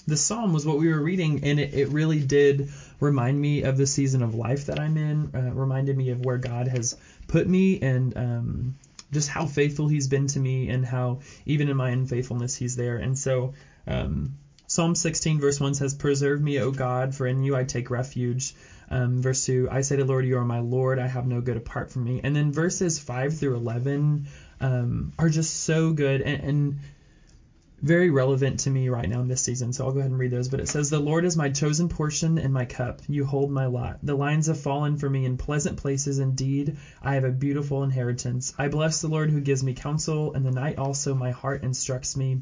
this 0.06 0.22
psalm 0.22 0.54
was 0.54 0.66
what 0.66 0.78
we 0.78 0.90
were 0.90 1.02
reading, 1.02 1.44
and 1.44 1.60
it, 1.60 1.74
it 1.74 1.90
really 1.90 2.20
did 2.20 2.70
remind 3.00 3.40
me 3.40 3.64
of 3.64 3.78
the 3.78 3.88
season 3.88 4.22
of 4.22 4.36
life 4.36 4.68
that 4.68 4.80
I'm 4.80 4.98
in. 4.98 5.32
Uh, 5.34 5.54
reminded 5.54 5.98
me 5.98 6.10
of 6.10 6.24
where 6.26 6.38
God 6.38 6.68
has 6.68 6.98
put 7.28 7.48
me, 7.48 7.80
and 7.82 8.16
um, 8.18 8.76
just 9.12 9.30
how 9.30 9.46
faithful 9.46 9.88
He's 9.88 10.08
been 10.08 10.28
to 10.28 10.40
me, 10.40 10.70
and 10.70 10.86
how 10.86 11.20
even 11.46 11.70
in 11.70 11.78
my 11.78 11.90
unfaithfulness 11.90 12.56
He's 12.56 12.76
there. 12.76 12.98
And 12.98 13.18
so, 13.18 13.54
um, 13.88 14.36
Psalm 14.68 14.94
16 14.96 15.40
verse 15.40 15.60
1 15.60 15.74
says, 15.74 15.94
"Preserve 15.94 16.42
me, 16.42 16.60
O 16.60 16.72
God, 16.72 17.16
for 17.16 17.26
in 17.26 17.44
You 17.44 17.56
I 17.56 17.64
take 17.64 17.90
refuge." 17.90 18.54
Um, 18.92 19.22
verse 19.22 19.46
2, 19.46 19.68
I 19.70 19.82
say 19.82 19.98
to 19.98 20.06
Lord, 20.06 20.26
You 20.26 20.38
are 20.38 20.46
my 20.46 20.60
Lord, 20.60 20.98
I 21.00 21.08
have 21.08 21.28
no 21.28 21.42
good 21.42 21.58
apart 21.58 21.92
from 21.92 22.04
me. 22.06 22.22
And 22.24 22.36
then 22.36 22.52
verses 22.52 22.98
5 22.98 23.38
through 23.38 23.56
11 23.56 24.26
um, 24.62 25.14
are 25.20 25.30
just 25.30 25.62
so 25.62 25.92
good 25.92 26.22
and, 26.22 26.44
and 26.44 26.80
very 27.82 28.10
relevant 28.10 28.62
to 28.62 28.70
me 28.70 28.90
right 28.90 29.08
now 29.08 29.22
in 29.22 29.28
this 29.28 29.42
season. 29.42 29.74
So 29.74 29.86
I'll 29.86 29.92
go 29.92 30.00
ahead 30.00 30.12
and 30.12 30.20
read 30.20 30.32
those. 30.32 30.50
But 30.50 30.60
it 30.60 30.68
says, 30.70 30.90
The 30.90 31.00
Lord 31.00 31.26
is 31.26 31.38
my 31.38 31.50
chosen 31.50 31.90
portion 31.90 32.38
and 32.38 32.54
my 32.54 32.66
cup. 32.66 33.02
You 33.08 33.26
hold 33.26 33.52
my 33.52 33.66
lot. 33.66 34.00
The 34.04 34.16
lines 34.16 34.48
have 34.48 34.60
fallen 34.60 34.98
for 34.98 35.10
me 35.10 35.26
in 35.26 35.38
pleasant 35.38 35.78
places. 35.78 36.20
Indeed, 36.20 36.78
I 37.02 37.16
have 37.16 37.24
a 37.24 37.32
beautiful 37.32 37.84
inheritance. 37.84 38.54
I 38.58 38.68
bless 38.68 39.02
the 39.02 39.08
Lord 39.08 39.32
who 39.32 39.42
gives 39.42 39.64
me 39.64 39.74
counsel. 39.74 40.34
In 40.34 40.44
the 40.44 40.52
night 40.52 40.78
also 40.78 41.14
my 41.14 41.32
heart 41.32 41.64
instructs 41.64 42.16
me. 42.18 42.42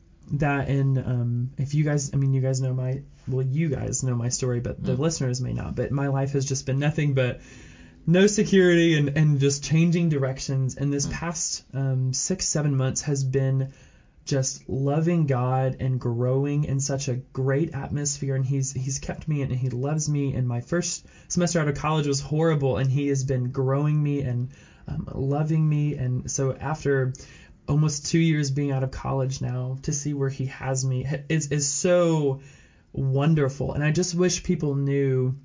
that 0.33 0.67
and 0.67 0.97
um, 0.97 1.49
if 1.57 1.73
you 1.73 1.83
guys, 1.83 2.11
I 2.13 2.17
mean, 2.17 2.33
you 2.33 2.41
guys 2.41 2.61
know 2.61 2.73
my, 2.73 3.01
well, 3.27 3.45
you 3.45 3.69
guys 3.69 4.03
know 4.03 4.15
my 4.15 4.29
story, 4.29 4.59
but 4.59 4.81
the 4.83 4.95
listeners 4.95 5.41
may 5.41 5.53
not. 5.53 5.75
But 5.75 5.91
my 5.91 6.07
life 6.07 6.31
has 6.31 6.45
just 6.45 6.65
been 6.65 6.79
nothing 6.79 7.13
but 7.13 7.39
no 8.07 8.27
security 8.27 8.95
and, 8.95 9.17
and 9.17 9.39
just 9.39 9.63
changing 9.63 10.09
directions. 10.09 10.75
And 10.75 10.91
this 10.91 11.07
past 11.07 11.63
um, 11.73 12.13
six, 12.13 12.47
seven 12.47 12.75
months 12.75 13.01
has 13.01 13.23
been 13.23 13.71
just 14.23 14.69
loving 14.69 15.25
God 15.25 15.77
and 15.79 15.99
growing 15.99 16.65
in 16.65 16.79
such 16.79 17.07
a 17.07 17.15
great 17.15 17.73
atmosphere. 17.73 18.35
And 18.35 18.45
he's 18.45 18.71
he's 18.71 18.99
kept 18.99 19.27
me 19.27 19.41
and 19.41 19.51
he 19.51 19.69
loves 19.69 20.07
me. 20.09 20.33
And 20.33 20.47
my 20.47 20.61
first 20.61 21.05
semester 21.27 21.59
out 21.59 21.67
of 21.67 21.75
college 21.75 22.07
was 22.07 22.21
horrible, 22.21 22.77
and 22.77 22.89
he 22.89 23.07
has 23.07 23.23
been 23.23 23.51
growing 23.51 24.01
me 24.01 24.21
and 24.21 24.49
um, 24.87 25.07
loving 25.13 25.67
me. 25.67 25.95
And 25.95 26.29
so 26.29 26.53
after 26.53 27.13
almost 27.71 28.05
two 28.05 28.19
years 28.19 28.51
being 28.51 28.71
out 28.71 28.83
of 28.83 28.91
college 28.91 29.41
now, 29.41 29.77
to 29.83 29.93
see 29.93 30.13
where 30.13 30.29
he 30.29 30.45
has 30.47 30.85
me 30.85 31.07
is 31.29 31.47
is 31.47 31.67
so 31.67 32.41
wonderful. 32.93 33.73
And 33.73 33.83
I 33.83 33.91
just 33.91 34.13
wish 34.13 34.43
people 34.43 34.75
knew 34.75 35.35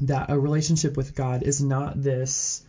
that 0.00 0.30
a 0.30 0.38
relationship 0.38 0.96
with 0.96 1.14
God 1.14 1.42
is 1.42 1.62
not 1.62 2.00
this 2.00 2.62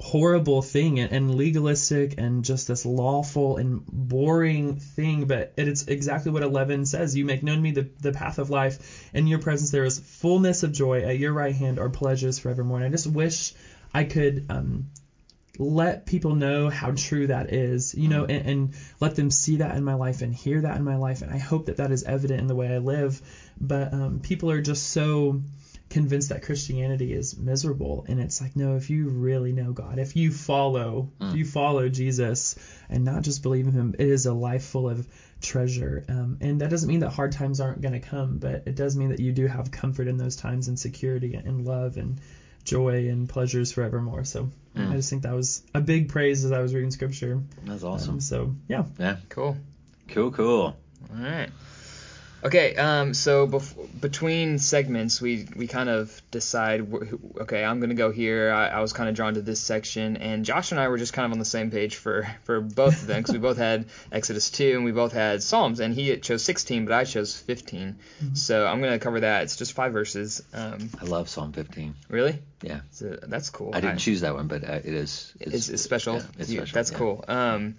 horrible 0.00 0.62
thing 0.62 1.00
and, 1.00 1.34
legalistic 1.34 2.14
and 2.18 2.44
just 2.44 2.68
this 2.68 2.86
lawful 2.86 3.56
and 3.56 3.84
boring 3.86 4.76
thing, 4.76 5.26
but 5.26 5.52
it's 5.56 5.82
exactly 5.88 6.30
what 6.30 6.42
11 6.42 6.86
says. 6.86 7.16
You 7.16 7.24
make 7.24 7.42
known 7.42 7.56
to 7.56 7.62
me 7.62 7.72
the, 7.72 7.90
the 8.00 8.12
path 8.12 8.38
of 8.38 8.48
life. 8.48 9.10
In 9.12 9.26
your 9.26 9.40
presence 9.40 9.70
there 9.70 9.84
is 9.84 9.98
fullness 9.98 10.62
of 10.62 10.72
joy. 10.72 11.02
At 11.02 11.18
your 11.18 11.32
right 11.32 11.54
hand 11.54 11.78
are 11.78 11.88
pleasures 11.88 12.38
forevermore. 12.38 12.78
And 12.78 12.86
I 12.86 12.90
just 12.90 13.06
wish 13.06 13.54
I 13.92 14.04
could 14.04 14.46
um, 14.48 14.86
let 15.58 16.06
people 16.06 16.34
know 16.34 16.68
how 16.68 16.92
true 16.92 17.26
that 17.26 17.52
is, 17.52 17.94
you 17.94 18.08
know, 18.08 18.24
and, 18.24 18.46
and 18.46 18.74
let 19.00 19.16
them 19.16 19.30
see 19.30 19.56
that 19.56 19.76
in 19.76 19.84
my 19.84 19.94
life 19.94 20.22
and 20.22 20.34
hear 20.34 20.60
that 20.60 20.76
in 20.76 20.84
my 20.84 20.96
life. 20.96 21.22
And 21.22 21.32
I 21.32 21.38
hope 21.38 21.66
that 21.66 21.78
that 21.78 21.90
is 21.90 22.04
evident 22.04 22.40
in 22.40 22.46
the 22.46 22.54
way 22.54 22.72
I 22.72 22.78
live. 22.78 23.20
But 23.60 23.92
um, 23.92 24.20
people 24.20 24.50
are 24.50 24.60
just 24.60 24.90
so 24.90 25.42
convinced 25.88 26.28
that 26.28 26.42
Christianity 26.42 27.12
is 27.12 27.36
miserable 27.36 28.04
and 28.08 28.20
it's 28.20 28.40
like 28.40 28.54
no 28.56 28.76
if 28.76 28.90
you 28.90 29.08
really 29.08 29.52
know 29.52 29.72
God 29.72 29.98
if 29.98 30.16
you 30.16 30.30
follow 30.30 31.10
if 31.30 31.36
you 31.36 31.44
follow 31.46 31.88
Jesus 31.88 32.56
and 32.90 33.04
not 33.04 33.22
just 33.22 33.42
believe 33.42 33.66
in 33.66 33.72
him 33.72 33.94
it 33.98 34.06
is 34.06 34.26
a 34.26 34.32
life 34.34 34.64
full 34.64 34.88
of 34.88 35.06
treasure 35.40 36.04
um, 36.08 36.36
and 36.42 36.60
that 36.60 36.68
doesn't 36.68 36.88
mean 36.88 37.00
that 37.00 37.10
hard 37.10 37.32
times 37.32 37.60
aren't 37.60 37.80
going 37.80 37.94
to 37.94 38.00
come 38.00 38.36
but 38.38 38.64
it 38.66 38.74
does 38.74 38.96
mean 38.96 39.10
that 39.10 39.20
you 39.20 39.32
do 39.32 39.46
have 39.46 39.70
comfort 39.70 40.08
in 40.08 40.18
those 40.18 40.36
times 40.36 40.68
and 40.68 40.78
security 40.78 41.40
and 41.42 41.64
love 41.64 41.96
and 41.96 42.20
joy 42.64 43.08
and 43.08 43.26
pleasures 43.26 43.72
forevermore 43.72 44.24
so 44.24 44.50
I 44.78 44.96
just 44.96 45.10
think 45.10 45.22
that 45.22 45.34
was 45.34 45.62
a 45.74 45.80
big 45.80 46.08
praise 46.08 46.44
as 46.44 46.52
I 46.52 46.60
was 46.60 46.74
reading 46.74 46.90
scripture 46.90 47.42
That's 47.64 47.82
awesome. 47.82 48.14
um, 48.14 48.20
so 48.20 48.54
yeah 48.68 48.84
yeah. 48.98 49.16
Cool. 49.28 49.56
Cool. 50.08 50.30
Cool. 50.30 50.62
All 50.64 50.76
right. 51.10 51.50
Okay, 52.44 52.76
um, 52.76 53.14
so 53.14 53.48
bef- 53.48 54.00
between 54.00 54.60
segments, 54.60 55.20
we, 55.20 55.48
we 55.56 55.66
kind 55.66 55.88
of 55.88 56.22
decide, 56.30 56.82
wh- 56.88 57.40
okay, 57.40 57.64
I'm 57.64 57.80
going 57.80 57.88
to 57.90 57.96
go 57.96 58.12
here. 58.12 58.52
I, 58.52 58.68
I 58.68 58.80
was 58.80 58.92
kind 58.92 59.08
of 59.08 59.16
drawn 59.16 59.34
to 59.34 59.42
this 59.42 59.60
section, 59.60 60.16
and 60.18 60.44
Josh 60.44 60.70
and 60.70 60.80
I 60.80 60.86
were 60.86 60.98
just 60.98 61.12
kind 61.12 61.26
of 61.26 61.32
on 61.32 61.40
the 61.40 61.44
same 61.44 61.72
page 61.72 61.96
for, 61.96 62.28
for 62.44 62.60
both 62.60 63.00
of 63.02 63.06
them 63.08 63.18
because 63.22 63.32
we 63.32 63.40
both 63.40 63.56
had 63.56 63.86
Exodus 64.12 64.50
2 64.50 64.76
and 64.76 64.84
we 64.84 64.92
both 64.92 65.12
had 65.12 65.42
Psalms, 65.42 65.80
and 65.80 65.92
he 65.92 66.16
chose 66.18 66.44
16, 66.44 66.84
but 66.84 66.94
I 66.94 67.02
chose 67.04 67.34
15. 67.36 67.98
So 68.34 68.66
I'm 68.66 68.80
going 68.80 68.92
to 68.92 69.00
cover 69.00 69.18
that. 69.20 69.42
It's 69.42 69.56
just 69.56 69.72
five 69.72 69.92
verses. 69.92 70.40
Um, 70.54 70.90
I 71.00 71.06
love 71.06 71.28
Psalm 71.28 71.52
15. 71.52 71.94
really? 72.08 72.38
Yeah. 72.62 72.80
So 72.92 73.18
that's 73.22 73.50
cool. 73.50 73.70
I 73.74 73.80
didn't 73.80 73.98
choose 73.98 74.20
that 74.20 74.34
one, 74.34 74.46
but 74.46 74.62
uh, 74.62 74.72
it 74.74 74.86
is. 74.86 75.32
It's, 75.40 75.68
it's 75.68 75.82
special. 75.82 76.14
yeah, 76.16 76.22
it's 76.38 76.50
You- 76.50 76.58
special. 76.58 76.74
That's 76.74 76.92
yeah. 76.92 76.98
cool. 76.98 77.24
Um, 77.26 77.74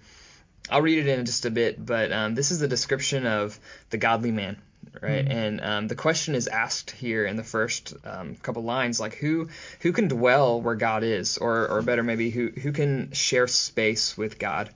I'll 0.70 0.82
read 0.82 0.98
it 0.98 1.08
in 1.08 1.26
just 1.26 1.44
a 1.46 1.50
bit, 1.50 1.84
but 1.84 2.12
um, 2.12 2.34
this 2.34 2.50
is 2.50 2.60
the 2.60 2.68
description 2.68 3.26
of 3.26 3.58
the 3.90 3.98
godly 3.98 4.30
man, 4.30 4.56
right? 5.00 5.26
And 5.26 5.60
um, 5.60 5.88
the 5.88 5.96
question 5.96 6.34
is 6.34 6.46
asked 6.46 6.92
here 6.92 7.26
in 7.26 7.36
the 7.36 7.44
first 7.44 7.94
um, 8.04 8.36
couple 8.36 8.62
lines, 8.62 9.00
like 9.00 9.14
who 9.14 9.48
who 9.80 9.92
can 9.92 10.08
dwell 10.08 10.60
where 10.60 10.76
God 10.76 11.02
is, 11.02 11.38
or 11.38 11.68
or 11.68 11.82
better 11.82 12.02
maybe 12.02 12.30
who 12.30 12.48
who 12.50 12.72
can 12.72 13.12
share 13.12 13.46
space 13.46 14.16
with 14.16 14.38
God. 14.38 14.70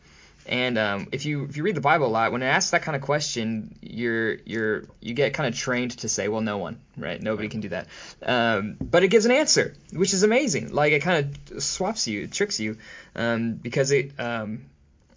And 0.46 0.76
um, 0.76 1.08
if 1.10 1.24
you 1.24 1.44
if 1.44 1.56
you 1.56 1.62
read 1.62 1.74
the 1.74 1.80
Bible 1.80 2.06
a 2.06 2.08
lot, 2.08 2.32
when 2.32 2.42
it 2.42 2.46
asks 2.46 2.72
that 2.72 2.82
kind 2.82 2.96
of 2.96 3.02
question, 3.02 3.78
you're 3.80 4.34
you're 4.44 4.84
you 5.00 5.14
get 5.14 5.32
kind 5.32 5.48
of 5.48 5.58
trained 5.58 5.92
to 5.98 6.08
say, 6.08 6.28
well, 6.28 6.42
no 6.42 6.58
one, 6.58 6.80
right? 6.98 7.20
Nobody 7.20 7.48
can 7.48 7.60
do 7.60 7.70
that. 7.70 7.86
Um, 8.22 8.76
but 8.80 9.02
it 9.04 9.08
gives 9.08 9.24
an 9.24 9.32
answer, 9.32 9.74
which 9.92 10.12
is 10.12 10.22
amazing. 10.22 10.72
Like 10.72 10.92
it 10.92 11.00
kind 11.00 11.34
of 11.50 11.62
swaps 11.62 12.06
you, 12.06 12.24
it 12.24 12.32
tricks 12.32 12.60
you, 12.60 12.76
um, 13.16 13.54
because 13.54 13.90
it 13.90 14.12
um, 14.20 14.66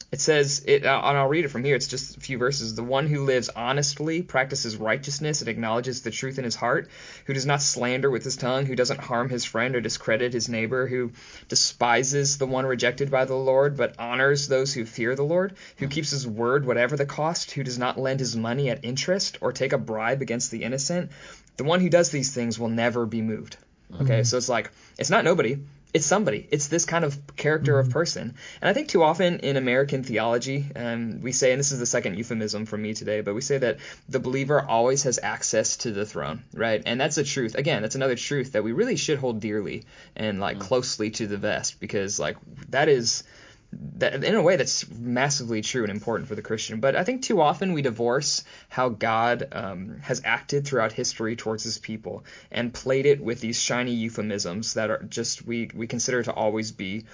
it 0.10 0.22
says 0.22 0.63
it, 0.65 0.86
uh, 0.86 1.02
and 1.04 1.17
I'll 1.17 1.28
read 1.28 1.43
it 1.43 1.50
from 1.50 1.65
here. 1.65 1.76
It's 1.76 1.88
just 1.88 2.15
a 2.15 2.20
few 2.22 2.38
verses. 2.38 2.76
The 2.76 2.84
one 2.84 3.08
who 3.08 3.26
lives 3.26 3.50
honestly, 3.50 4.22
practices 4.22 4.78
righteousness, 4.78 5.41
and 5.41 5.50
acknowledges 5.50 6.02
the 6.02 6.12
truth 6.12 6.38
in 6.38 6.46
his 6.46 6.56
heart, 6.56 6.89
who 7.26 7.34
does 7.34 7.46
not 7.46 7.62
slander 7.62 8.10
with 8.10 8.24
his 8.24 8.38
tongue, 8.38 8.65
who 8.65 8.76
doesn't 8.76 9.02
harm 9.02 9.28
his 9.28 9.43
friend 9.43 9.76
or 9.76 9.82
discredit 9.82 10.32
his 10.32 10.48
neighbor, 10.48 10.88
who 10.88 11.12
despises 11.50 12.38
the 12.38 12.46
one 12.46 12.65
rejected 12.65 13.12
by 13.12 13.26
the 13.26 13.36
Lord, 13.36 13.76
but 13.76 14.00
honors 14.00 14.48
those 14.48 14.74
who 14.74 14.86
fear 14.86 15.13
the 15.13 15.24
Lord, 15.24 15.56
who 15.78 15.88
keeps 15.88 16.12
his 16.12 16.26
word 16.26 16.65
whatever 16.65 16.96
the 16.96 17.06
cost, 17.06 17.52
who 17.52 17.63
does 17.63 17.78
not 17.78 18.00
lend 18.00 18.22
his 18.22 18.36
money 18.36 18.70
at 18.70 18.86
interest 18.86 19.38
or 19.41 19.52
take 19.52 19.74
a 19.74 19.78
bribe 19.78 20.22
against 20.22 20.52
the 20.52 20.63
innocent. 20.63 21.12
The 21.58 21.65
one 21.65 21.82
who 21.82 21.89
does 21.89 22.12
these 22.12 22.34
things 22.34 22.58
will 22.58 22.70
never 22.70 23.06
be 23.06 23.22
moved. 23.22 23.58
Okay, 24.02 24.24
so 24.24 24.38
it's 24.38 24.50
like 24.50 24.72
it's 24.98 25.10
not 25.10 25.24
nobody, 25.24 25.60
it's 25.97 26.05
somebody. 26.05 26.47
It's 26.51 26.67
this 26.67 26.86
kind 26.86 27.03
of 27.03 27.17
character 27.36 27.79
of 27.79 27.89
person. 27.89 28.36
And 28.62 28.69
I 28.69 28.73
think 28.73 28.88
too 28.88 29.01
often 29.01 29.39
in 29.39 29.57
American 29.57 30.03
theology, 30.03 30.67
um, 30.75 31.21
we 31.21 31.31
say, 31.31 31.51
and 31.51 31.60
this 31.60 31.71
is 31.71 31.79
the 31.79 31.88
second 31.88 32.19
euphemism 32.19 32.67
from 32.67 32.83
me 32.83 32.93
today, 32.93 33.21
but 33.21 33.33
we 33.33 33.41
say 33.41 33.57
that 33.57 33.79
the 34.07 34.19
believer 34.19 34.62
always 34.62 35.01
has 35.03 35.17
access 35.23 35.77
to 35.77 35.91
the 35.91 36.05
throne, 36.05 36.43
right? 36.53 36.83
And 36.86 37.01
that's 37.01 37.17
a 37.17 37.23
truth. 37.23 37.55
Again, 37.55 37.81
that's 37.81 37.95
another 37.95 38.15
truth 38.15 38.51
that 38.51 38.63
we 38.63 38.73
really 38.73 38.95
should 38.95 39.17
hold 39.17 39.39
dearly 39.39 39.86
and 40.15 40.39
like 40.39 40.60
closely 40.60 41.10
to 41.10 41.25
the 41.25 41.38
vest 41.38 41.79
because 41.79 42.19
like 42.19 42.38
that 42.69 42.89
is 42.89 43.23
that 43.71 44.23
in 44.23 44.36
a 44.36 44.41
way 44.41 44.56
that's 44.56 44.89
massively 44.89 45.62
true 45.62 45.84
and 45.84 45.91
important 45.91 46.27
for 46.27 46.36
the 46.36 46.41
Christian. 46.41 46.80
But 46.80 46.95
I 46.95 47.03
think 47.03 47.21
too 47.21 47.41
often 47.41 47.73
we 47.73 47.82
divorce 47.82 48.43
how 48.69 48.89
God 48.89 49.47
um, 49.51 49.99
has 50.01 50.21
acted 50.23 50.65
throughout 50.65 50.93
history 50.93 51.36
towards 51.36 51.63
His 51.63 51.77
people 51.77 52.23
and 52.51 52.73
played 52.73 53.06
it 53.06 53.21
with 53.21 53.41
these 53.41 53.62
shiny 53.62 53.93
euphemisms 53.93 54.75
that 54.75 54.89
are 54.89 55.03
just 55.03 55.45
we 55.45 55.69
we 55.73 55.88
consider 55.88 56.23
to 56.23 56.34
always 56.34 56.71
be 56.71 57.06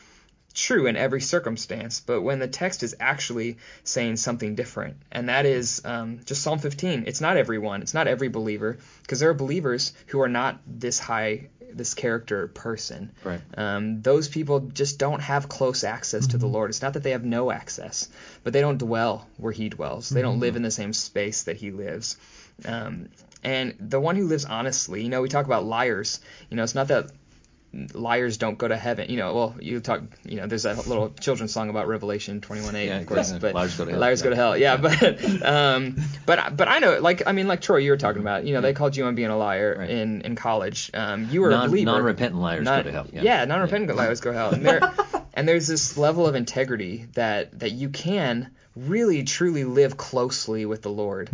true 0.53 0.85
in 0.85 0.95
every 0.95 1.21
circumstance, 1.21 1.99
but 1.99 2.21
when 2.21 2.39
the 2.39 2.47
text 2.47 2.83
is 2.83 2.95
actually 2.99 3.57
saying 3.83 4.17
something 4.17 4.55
different, 4.55 4.97
and 5.11 5.29
that 5.29 5.45
is 5.45 5.81
um, 5.83 6.19
just 6.25 6.41
Psalm 6.41 6.59
15. 6.59 7.05
It's 7.07 7.21
not 7.21 7.37
everyone, 7.37 7.81
it's 7.81 7.93
not 7.93 8.07
every 8.07 8.27
believer, 8.27 8.77
because 9.01 9.19
there 9.19 9.29
are 9.29 9.35
believers 9.35 9.93
who 10.07 10.21
are 10.21 10.29
not 10.29 10.59
this 10.67 10.99
high, 10.99 11.49
this 11.77 11.93
character 11.93 12.47
person. 12.47 13.11
Right. 13.23 13.41
Um, 13.57 14.01
those 14.01 14.27
people 14.27 14.59
just 14.61 14.99
don't 14.99 15.21
have 15.21 15.49
close 15.49 15.83
access 15.83 16.27
to 16.27 16.37
the 16.37 16.47
Lord. 16.47 16.69
It's 16.69 16.81
not 16.81 16.93
that 16.93 17.03
they 17.03 17.11
have 17.11 17.25
no 17.25 17.51
access, 17.51 18.09
but 18.43 18.53
they 18.53 18.61
don't 18.61 18.77
dwell 18.77 19.27
where 19.37 19.51
He 19.51 19.69
dwells. 19.69 20.09
They 20.09 20.21
don't 20.21 20.39
live 20.39 20.55
in 20.55 20.61
the 20.61 20.71
same 20.71 20.93
space 20.93 21.43
that 21.43 21.57
He 21.57 21.71
lives. 21.71 22.17
Um, 22.65 23.09
and 23.43 23.75
the 23.79 23.99
one 23.99 24.15
who 24.15 24.27
lives 24.27 24.45
honestly, 24.45 25.03
you 25.03 25.09
know, 25.09 25.21
we 25.21 25.29
talk 25.29 25.45
about 25.45 25.65
liars. 25.65 26.21
You 26.49 26.57
know, 26.57 26.63
it's 26.63 26.75
not 26.75 26.87
that 26.87 27.11
liars 27.93 28.37
don't 28.37 28.57
go 28.57 28.67
to 28.67 28.75
heaven. 28.77 29.09
You 29.09 29.17
know, 29.17 29.33
well, 29.33 29.55
you 29.59 29.79
talk, 29.79 30.01
you 30.23 30.37
know, 30.37 30.47
there's 30.47 30.63
that 30.63 30.85
little 30.87 31.09
children's 31.19 31.51
song 31.51 31.69
about 31.69 31.87
Revelation 31.87 32.39
21:8, 32.41 32.85
Yeah, 32.85 32.99
of 32.99 33.07
course, 33.07 33.31
exactly. 33.31 33.39
but 33.51 33.55
Liars 33.55 33.77
go 33.77 33.85
to 33.85 33.91
hell. 33.91 33.99
Liars 33.99 34.21
go 34.21 34.29
to 34.29 34.35
hell. 34.35 34.57
Yeah, 34.57 34.77
but 34.77 35.43
um, 35.45 35.95
but 36.25 36.55
but 36.55 36.67
I 36.67 36.79
know, 36.79 36.99
like, 36.99 37.23
I 37.25 37.31
mean, 37.31 37.47
like 37.47 37.61
Troy, 37.61 37.77
you 37.77 37.91
were 37.91 37.97
talking 37.97 38.21
about, 38.21 38.45
you 38.45 38.53
know, 38.53 38.61
they 38.61 38.73
called 38.73 38.95
you 38.95 39.05
on 39.05 39.15
being 39.15 39.29
a 39.29 39.37
liar 39.37 39.75
Right. 39.79 39.89
in 39.89 40.21
in 40.21 40.35
college. 40.35 40.91
Um, 40.93 41.29
you 41.31 41.41
were 41.41 41.49
a 41.49 41.51
Non, 41.51 41.69
believer. 41.69 41.91
non-repentant 41.91 42.41
liars 42.41 42.65
go 42.65 42.83
to 42.83 42.91
hell. 42.91 43.07
Yeah, 43.11 43.45
non-repentant 43.45 43.95
liars 43.97 44.21
go 44.21 44.31
to 44.31 44.37
hell. 44.37 44.51
And 44.51 44.65
there, 44.65 44.93
and 45.33 45.47
there's 45.47 45.67
this 45.67 45.97
level 45.97 46.27
of 46.27 46.35
integrity 46.35 47.07
that 47.13 47.59
that 47.59 47.71
you 47.71 47.89
can 47.89 48.51
really 48.75 49.23
truly 49.23 49.63
live 49.63 49.97
closely 49.97 50.65
with 50.65 50.81
the 50.81 50.89
Lord 50.89 51.29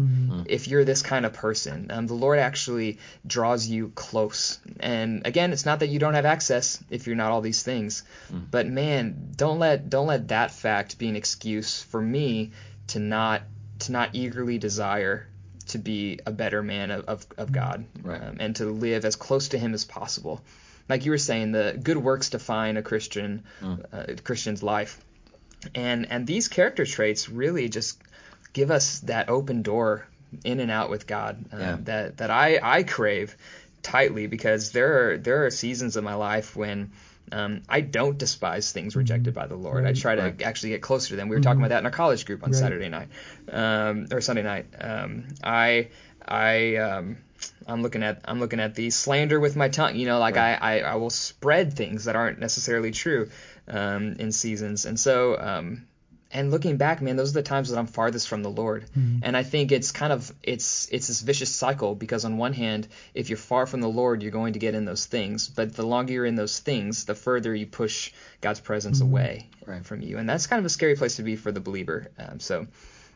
if 0.47 0.67
you're 0.67 0.83
this 0.83 1.01
kind 1.01 1.25
of 1.25 1.33
person. 1.33 1.87
Um, 1.89 2.05
the 2.07 2.13
Lord 2.13 2.37
actually 2.39 2.97
draws 3.25 3.65
you 3.67 3.91
close. 3.95 4.59
And 4.79 5.25
again, 5.25 5.53
it's 5.53 5.65
not 5.65 5.79
that 5.79 5.87
you 5.87 5.99
don't 5.99 6.15
have 6.15 6.25
access 6.25 6.83
if 6.89 7.07
you're 7.07 7.15
not 7.15 7.31
all 7.31 7.41
these 7.41 7.63
things, 7.63 8.03
but 8.51 8.67
man, 8.67 9.29
don't 9.35 9.59
let 9.59 9.89
don't 9.89 10.07
let 10.07 10.27
that 10.29 10.51
fact 10.51 10.97
be 10.97 11.07
an 11.07 11.15
excuse 11.15 11.81
for 11.81 12.01
me 12.01 12.51
to 12.87 12.99
not 12.99 13.43
to 13.79 13.91
not 13.93 14.09
eagerly 14.13 14.57
desire 14.57 15.27
to 15.67 15.77
be 15.77 16.19
a 16.25 16.31
better 16.31 16.61
man 16.63 16.89
of, 16.91 17.05
of, 17.05 17.25
of 17.37 17.51
God 17.51 17.85
Right. 18.03 18.21
um, 18.21 18.37
and 18.39 18.55
to 18.57 18.65
live 18.65 19.05
as 19.05 19.15
close 19.15 19.49
to 19.49 19.57
Him 19.59 19.73
as 19.73 19.85
possible. 19.85 20.41
Like 20.89 21.05
you 21.05 21.11
were 21.11 21.19
saying, 21.19 21.51
the 21.51 21.79
good 21.81 21.97
works 21.97 22.31
define 22.31 22.75
a 22.75 22.81
Christian 22.81 23.43
uh, 23.93 24.03
Christian's 24.23 24.63
life, 24.63 24.99
and 25.75 26.11
and 26.11 26.25
these 26.27 26.47
character 26.47 26.85
traits 26.85 27.29
really 27.29 27.69
just 27.69 28.01
give 28.53 28.71
us 28.71 28.99
that 29.01 29.29
open 29.29 29.61
door 29.61 30.07
in 30.43 30.59
and 30.59 30.71
out 30.71 30.89
with 30.89 31.07
God 31.07 31.45
uh, 31.53 31.57
Yeah. 31.57 31.77
that 31.83 32.17
that 32.17 32.31
I 32.31 32.59
I 32.61 32.83
crave 32.83 33.35
tightly 33.81 34.27
because 34.27 34.71
there 34.71 35.11
are 35.11 35.17
there 35.17 35.45
are 35.45 35.49
seasons 35.51 35.95
of 35.95 36.03
my 36.03 36.15
life 36.15 36.55
when 36.55 36.91
um, 37.31 37.61
I 37.69 37.81
don't 37.81 38.17
despise 38.17 38.71
things 38.71 38.95
rejected 38.95 39.35
by 39.35 39.45
the 39.45 39.55
Lord. 39.55 39.85
I 39.85 39.93
try 39.93 40.15
to 40.15 40.21
Right. 40.23 40.41
actually 40.41 40.69
get 40.69 40.81
closer 40.81 41.09
to 41.09 41.15
them. 41.15 41.29
We 41.29 41.35
were 41.35 41.41
talking 41.41 41.59
about 41.61 41.69
that 41.69 41.79
in 41.79 41.85
our 41.85 41.91
college 41.91 42.25
group 42.25 42.43
on 42.43 42.49
Right. 42.51 42.57
Saturday 42.57 42.89
night 42.89 43.09
um, 43.51 44.07
or 44.11 44.19
Sunday 44.19 44.41
night. 44.43 44.65
Um, 44.79 45.27
I 45.43 45.89
I 46.27 46.77
um, 46.77 47.17
I'm 47.67 47.81
looking 47.83 48.01
at 48.03 48.21
I'm 48.25 48.39
looking 48.39 48.59
at 48.59 48.73
the 48.75 48.89
slander 48.89 49.39
with 49.39 49.55
my 49.55 49.69
tongue. 49.69 49.95
You 49.95 50.07
know, 50.07 50.19
like 50.19 50.37
I, 50.37 50.55
I 50.55 50.79
I 50.79 50.95
will 50.95 51.11
spread 51.11 51.73
things 51.73 52.05
that 52.05 52.15
aren't 52.15 52.39
necessarily 52.39 52.91
true 52.91 53.29
um, 53.69 54.15
in 54.19 54.31
seasons, 54.31 54.85
and 54.85 54.99
so 54.99 55.37
um, 55.39 55.85
and 56.31 56.51
looking 56.51 56.77
back, 56.77 57.01
man, 57.01 57.15
those 57.15 57.31
are 57.31 57.41
the 57.41 57.41
times 57.41 57.69
that 57.69 57.79
I'm 57.79 57.87
farthest 57.87 58.27
from 58.27 58.43
the 58.43 58.51
Lord. 58.51 58.85
And 59.23 59.35
I 59.35 59.41
think 59.43 59.71
it's 59.71 59.91
kind 59.91 60.13
of 60.13 60.31
it's 60.43 60.87
it's 60.91 61.07
this 61.07 61.21
vicious 61.21 61.49
cycle 61.49 61.95
because 61.95 62.23
on 62.23 62.37
one 62.37 62.53
hand, 62.53 62.87
if 63.15 63.29
you're 63.29 63.37
far 63.37 63.65
from 63.65 63.81
the 63.81 63.89
Lord, 63.89 64.21
you're 64.21 64.31
going 64.31 64.53
to 64.53 64.59
get 64.59 64.75
in 64.75 64.85
those 64.85 65.05
things, 65.07 65.47
but 65.49 65.73
the 65.75 65.85
longer 65.85 66.13
you're 66.13 66.25
in 66.25 66.35
those 66.35 66.59
things, 66.59 67.05
the 67.05 67.15
further 67.15 67.55
you 67.55 67.65
push 67.65 68.11
God's 68.41 68.59
presence 68.59 69.01
away 69.01 69.49
Right. 69.65 69.83
from 69.85 70.01
you, 70.01 70.17
and 70.19 70.29
that's 70.29 70.45
kind 70.47 70.59
of 70.59 70.65
a 70.65 70.69
scary 70.69 70.95
place 70.95 71.15
to 71.15 71.23
be 71.23 71.35
for 71.35 71.51
the 71.51 71.59
believer. 71.61 72.07
Um, 72.19 72.39
so 72.39 72.67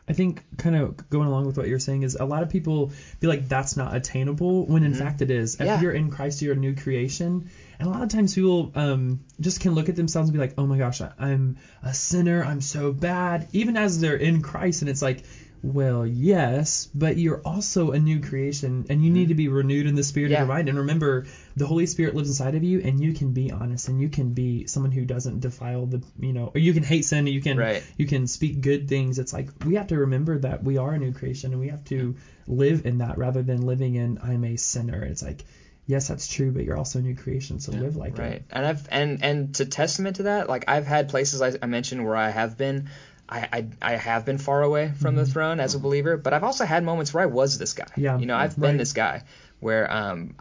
I 0.08 0.12
think 0.12 0.42
kind 0.58 0.76
of 0.76 1.08
going 1.08 1.28
along 1.28 1.46
with 1.46 1.56
what 1.56 1.66
you're 1.68 1.78
saying 1.78 2.02
is 2.02 2.14
a 2.16 2.24
lot 2.26 2.42
of 2.42 2.48
people 2.50 2.88
feel 3.20 3.30
like 3.30 3.48
that's 3.48 3.76
not 3.76 3.94
attainable 3.96 4.66
when 4.66 4.82
in 4.84 4.92
fact 4.94 5.22
it 5.22 5.30
is. 5.30 5.54
If 5.54 5.60
Mm-hmm. 5.60 5.66
Yeah. 5.66 5.80
you're 5.80 5.92
in 5.92 6.10
Christ, 6.10 6.42
you're 6.42 6.52
a 6.54 6.56
new 6.56 6.74
creation. 6.74 7.48
And 7.78 7.88
a 7.88 7.90
lot 7.90 8.02
of 8.02 8.08
times 8.08 8.34
people 8.34 8.70
um, 8.74 9.20
just 9.40 9.60
can 9.60 9.74
look 9.74 9.88
at 9.88 9.96
themselves 9.96 10.28
and 10.28 10.32
be 10.32 10.38
like, 10.38 10.54
oh 10.58 10.66
my 10.66 10.78
gosh, 10.78 11.00
I- 11.00 11.12
I'm 11.18 11.56
a 11.82 11.92
sinner. 11.94 12.44
I'm 12.44 12.60
so 12.60 12.92
bad. 12.92 13.48
Even 13.52 13.76
as 13.76 14.00
they're 14.00 14.16
in 14.16 14.42
Christ. 14.42 14.82
And 14.82 14.88
it's 14.88 15.02
like, 15.02 15.22
well, 15.62 16.06
yes, 16.06 16.90
but 16.94 17.16
you're 17.16 17.40
also 17.42 17.92
a 17.92 17.98
new 17.98 18.20
creation 18.20 18.84
and 18.90 19.02
you 19.02 19.10
need 19.10 19.28
to 19.28 19.34
be 19.34 19.48
renewed 19.48 19.86
in 19.86 19.94
the 19.94 20.02
spirit 20.02 20.26
Mm-hmm. 20.26 20.32
Yeah. 20.32 20.42
of 20.42 20.46
your 20.48 20.54
mind. 20.54 20.68
And 20.68 20.78
remember, 20.78 21.24
the 21.56 21.66
Holy 21.66 21.86
Spirit 21.86 22.14
lives 22.14 22.28
inside 22.28 22.54
of 22.54 22.62
you 22.62 22.80
and 22.82 23.00
you 23.02 23.14
can 23.14 23.32
be 23.32 23.50
honest 23.50 23.88
and 23.88 23.98
you 23.98 24.10
can 24.10 24.34
be 24.34 24.66
someone 24.66 24.92
who 24.92 25.06
doesn't 25.06 25.40
defile 25.40 25.86
the, 25.86 26.02
you 26.20 26.34
know, 26.34 26.52
or 26.54 26.58
you 26.60 26.74
can 26.74 26.82
hate 26.82 27.06
sin, 27.06 27.26
you 27.26 27.40
can 27.40 27.56
Right. 27.56 27.82
you 27.96 28.06
can 28.06 28.26
speak 28.26 28.60
good 28.60 28.88
things. 28.90 29.18
It's 29.18 29.32
like 29.32 29.48
we 29.64 29.76
have 29.76 29.86
to 29.86 29.96
remember 30.00 30.36
that 30.40 30.62
we 30.62 30.76
are 30.76 30.92
a 30.92 30.98
new 30.98 31.12
creation 31.14 31.52
and 31.52 31.60
we 31.60 31.68
have 31.68 31.84
to 31.84 32.14
live 32.46 32.84
in 32.84 32.98
that 32.98 33.16
rather 33.16 33.42
than 33.42 33.62
living 33.62 33.94
in 33.94 34.18
I'm 34.22 34.44
a 34.44 34.56
sinner. 34.56 35.02
It's 35.02 35.22
like 35.22 35.44
yes, 35.86 36.08
that's 36.08 36.26
true, 36.26 36.50
but 36.50 36.64
you're 36.64 36.76
also 36.76 36.98
a 36.98 37.02
new 37.02 37.16
creation, 37.16 37.60
so 37.60 37.72
live 37.72 37.96
like 37.96 38.16
that. 38.16 38.22
right 38.22 38.32
it. 38.32 38.44
and 38.50 38.66
i've 38.66 38.88
and 38.90 39.22
and 39.22 39.54
to 39.54 39.64
testament 39.66 40.16
to 40.16 40.24
that 40.24 40.48
like 40.48 40.64
i've 40.68 40.86
had 40.86 41.08
places 41.08 41.42
i, 41.42 41.52
I 41.62 41.66
mentioned 41.66 42.04
where 42.04 42.16
i 42.16 42.30
have 42.30 42.56
been 42.56 42.88
I, 43.28 43.48
I, 43.52 43.92
I 43.94 43.96
have 43.96 44.26
been 44.26 44.38
far 44.38 44.62
away 44.62 44.92
from 45.00 45.16
the 45.16 45.24
throne 45.24 45.58
as 45.58 45.74
a 45.74 45.78
believer, 45.78 46.18
but 46.18 46.34
I've 46.34 46.44
also 46.44 46.66
had 46.66 46.84
moments 46.84 47.14
where 47.14 47.22
I 47.22 47.26
was 47.26 47.56
this 47.58 47.72
guy. 47.72 47.84
Mm-hmm. 47.84 48.00
Yeah, 48.02 48.18
You 48.18 48.26
know, 48.26 48.36
I've 48.36 48.58
been 48.58 48.76
this 48.76 48.92
guy 48.92 49.22
where 49.60 49.90
um, 49.90 50.34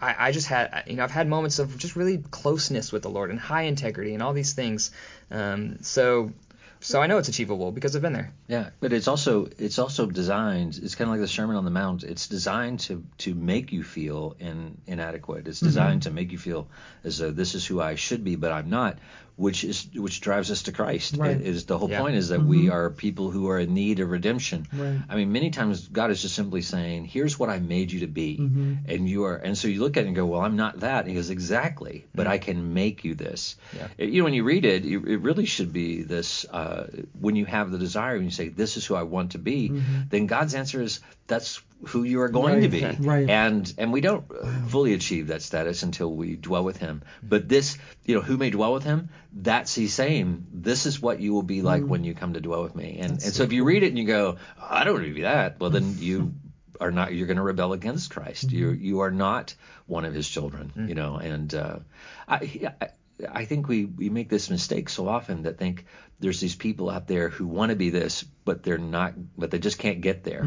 I, 0.00 0.28
I 0.28 0.32
just 0.32 0.46
had, 0.46 0.84
you 0.86 0.94
know, 0.94 1.04
I've 1.04 1.10
had 1.10 1.26
moments 1.28 1.58
of 1.58 1.76
just 1.78 1.96
really 1.96 2.18
closeness 2.18 2.92
with 2.92 3.02
the 3.02 3.10
Lord 3.10 3.30
and 3.30 3.40
high 3.40 3.62
integrity 3.62 4.14
and 4.14 4.22
all 4.22 4.32
these 4.32 4.52
things. 4.52 4.92
Um, 5.30 5.78
so, 5.82 6.32
so 6.80 7.00
I 7.02 7.06
know 7.06 7.18
it's 7.18 7.28
achievable 7.28 7.72
because 7.72 7.96
I've 7.96 8.02
been 8.02 8.12
there. 8.12 8.32
Yeah, 8.46 8.70
but 8.80 8.92
it's 8.92 9.08
also 9.08 9.48
it's 9.58 9.78
also 9.78 10.06
designed. 10.06 10.78
It's 10.82 10.94
kind 10.94 11.08
of 11.08 11.12
like 11.12 11.20
the 11.20 11.28
Sermon 11.28 11.56
on 11.56 11.64
the 11.64 11.70
Mount. 11.70 12.04
It's 12.04 12.28
designed 12.28 12.80
to 12.80 13.04
to 13.18 13.34
make 13.34 13.72
you 13.72 13.82
feel 13.82 14.36
in, 14.38 14.78
inadequate. 14.86 15.48
It's 15.48 15.58
mm-hmm. 15.58 15.66
designed 15.66 16.02
to 16.02 16.10
make 16.10 16.32
you 16.32 16.38
feel 16.38 16.68
as 17.04 17.18
though 17.18 17.30
this 17.30 17.54
is 17.54 17.66
who 17.66 17.80
I 17.80 17.96
should 17.96 18.24
be, 18.24 18.36
but 18.36 18.52
I'm 18.52 18.70
not. 18.70 18.98
Which 19.38 19.62
is 19.62 19.86
which 19.94 20.20
drives 20.20 20.50
us 20.50 20.64
to 20.64 20.72
Christ. 20.72 21.16
Right. 21.16 21.30
It 21.30 21.46
is 21.46 21.64
the 21.64 21.78
whole 21.78 21.88
Yeah. 21.88 22.00
point 22.00 22.16
is 22.16 22.30
that 22.30 22.42
we 22.42 22.64
mm-hmm. 22.64 22.72
are 22.72 22.90
people 22.90 23.30
who 23.30 23.48
are 23.50 23.60
in 23.60 23.72
need 23.72 24.00
of 24.00 24.10
redemption. 24.10 24.66
Right. 24.72 24.98
I 25.08 25.14
mean, 25.14 25.30
many 25.30 25.50
times 25.50 25.86
God 25.86 26.10
is 26.10 26.20
just 26.20 26.34
simply 26.34 26.60
saying, 26.60 27.04
"Here's 27.04 27.38
what 27.38 27.48
I 27.48 27.60
made 27.60 27.92
you 27.92 28.00
to 28.00 28.08
be," 28.08 28.36
mm-hmm. 28.36 28.74
and 28.90 29.08
you 29.08 29.26
are. 29.26 29.36
And 29.36 29.56
so 29.56 29.68
you 29.68 29.78
look 29.80 29.96
at 29.96 30.02
it 30.02 30.06
and 30.08 30.16
go, 30.16 30.26
"Well, 30.26 30.40
I'm 30.40 30.56
not 30.56 30.80
that." 30.80 31.02
And 31.02 31.08
he 31.08 31.14
goes, 31.14 31.30
"Exactly, 31.30 32.04
but 32.16 32.24
mm-hmm. 32.24 32.32
I 32.32 32.38
can 32.38 32.74
make 32.74 33.04
you 33.04 33.14
this." 33.14 33.54
Yeah. 33.76 33.86
It- 33.96 34.08
you 34.10 34.18
know, 34.18 34.24
when 34.24 34.34
you 34.34 34.42
read 34.42 34.64
it, 34.64 34.84
it 34.84 35.04
it 35.06 35.20
really 35.20 35.46
should 35.46 35.72
be 35.72 36.02
this. 36.02 36.44
Uh, 36.44 36.88
when 37.20 37.36
you 37.36 37.46
have 37.46 37.70
the 37.70 37.78
desire, 37.78 38.16
and 38.16 38.24
you 38.24 38.32
say, 38.32 38.48
"This 38.48 38.76
is 38.76 38.84
who 38.84 38.96
I 38.96 39.04
want 39.04 39.32
to 39.32 39.38
be," 39.38 39.70
then 40.10 40.26
God's 40.26 40.56
answer 40.56 40.82
is, 40.82 40.98
"That's 41.28 41.62
who 41.86 42.02
you 42.02 42.20
are 42.22 42.28
going 42.28 42.62
to 42.62 42.68
be." 42.68 42.84
Right. 42.84 42.96
Right. 42.98 43.30
And 43.30 43.72
and 43.78 43.92
we 43.92 44.00
don't 44.00 44.24
fully 44.68 44.94
achieve 44.94 45.28
that 45.28 45.42
status 45.42 45.84
until 45.84 46.12
we 46.12 46.34
dwell 46.34 46.64
with 46.64 46.78
Him. 46.78 47.02
But 47.22 47.48
this, 47.48 47.78
you 48.04 48.16
know, 48.16 48.20
who 48.20 48.36
may 48.36 48.50
dwell 48.50 48.72
with 48.72 48.82
Him? 48.82 49.10
That's 49.32 49.74
He's 49.74 49.94
saying, 49.94 50.46
"This 50.52 50.86
is 50.86 51.00
what 51.00 51.20
you 51.20 51.32
will 51.32 51.42
be 51.42 51.62
like 51.62 51.82
mm. 51.82 51.88
when 51.88 52.02
you 52.02 52.14
come 52.14 52.34
to 52.34 52.40
dwell 52.40 52.64
with 52.64 52.74
Me." 52.74 52.98
And 53.00 53.12
and 53.12 53.22
so, 53.22 53.44
if 53.44 53.52
you 53.52 53.62
read 53.62 53.84
it 53.84 53.88
and 53.88 53.98
you 53.98 54.06
go, 54.06 54.38
"I 54.60 54.82
don't 54.82 54.94
want 54.94 55.06
to 55.06 55.14
be 55.14 55.22
that," 55.22 55.60
well, 55.60 55.70
then 55.70 55.96
you 55.98 56.34
are 56.80 56.90
not 56.90 57.14
you're 57.14 57.26
going 57.26 57.36
to 57.36 57.42
rebel 57.42 57.72
against 57.72 58.10
Christ. 58.10 58.50
You 58.50 58.72
mm-hmm. 58.72 58.84
you 58.84 59.00
are 59.00 59.10
not 59.10 59.54
one 59.86 60.04
of 60.04 60.14
his 60.14 60.28
children, 60.28 60.72
you 60.74 60.94
mm. 60.94 60.96
know. 60.96 61.16
And 61.16 61.54
uh, 61.54 61.78
I, 62.26 62.72
I 62.80 62.88
I 63.30 63.44
think 63.44 63.68
we 63.68 63.84
we 63.84 64.10
make 64.10 64.28
this 64.28 64.50
mistake 64.50 64.88
so 64.88 65.08
often 65.08 65.42
that 65.42 65.58
think 65.58 65.86
there's 66.20 66.40
these 66.40 66.54
people 66.54 66.90
out 66.90 67.06
there 67.06 67.28
who 67.28 67.46
want 67.46 67.70
to 67.70 67.76
be 67.76 67.90
this, 67.90 68.24
but 68.44 68.62
they're 68.62 68.78
not, 68.78 69.14
but 69.36 69.50
they 69.50 69.58
just 69.58 69.78
can't 69.78 70.00
get 70.00 70.24
there. 70.24 70.42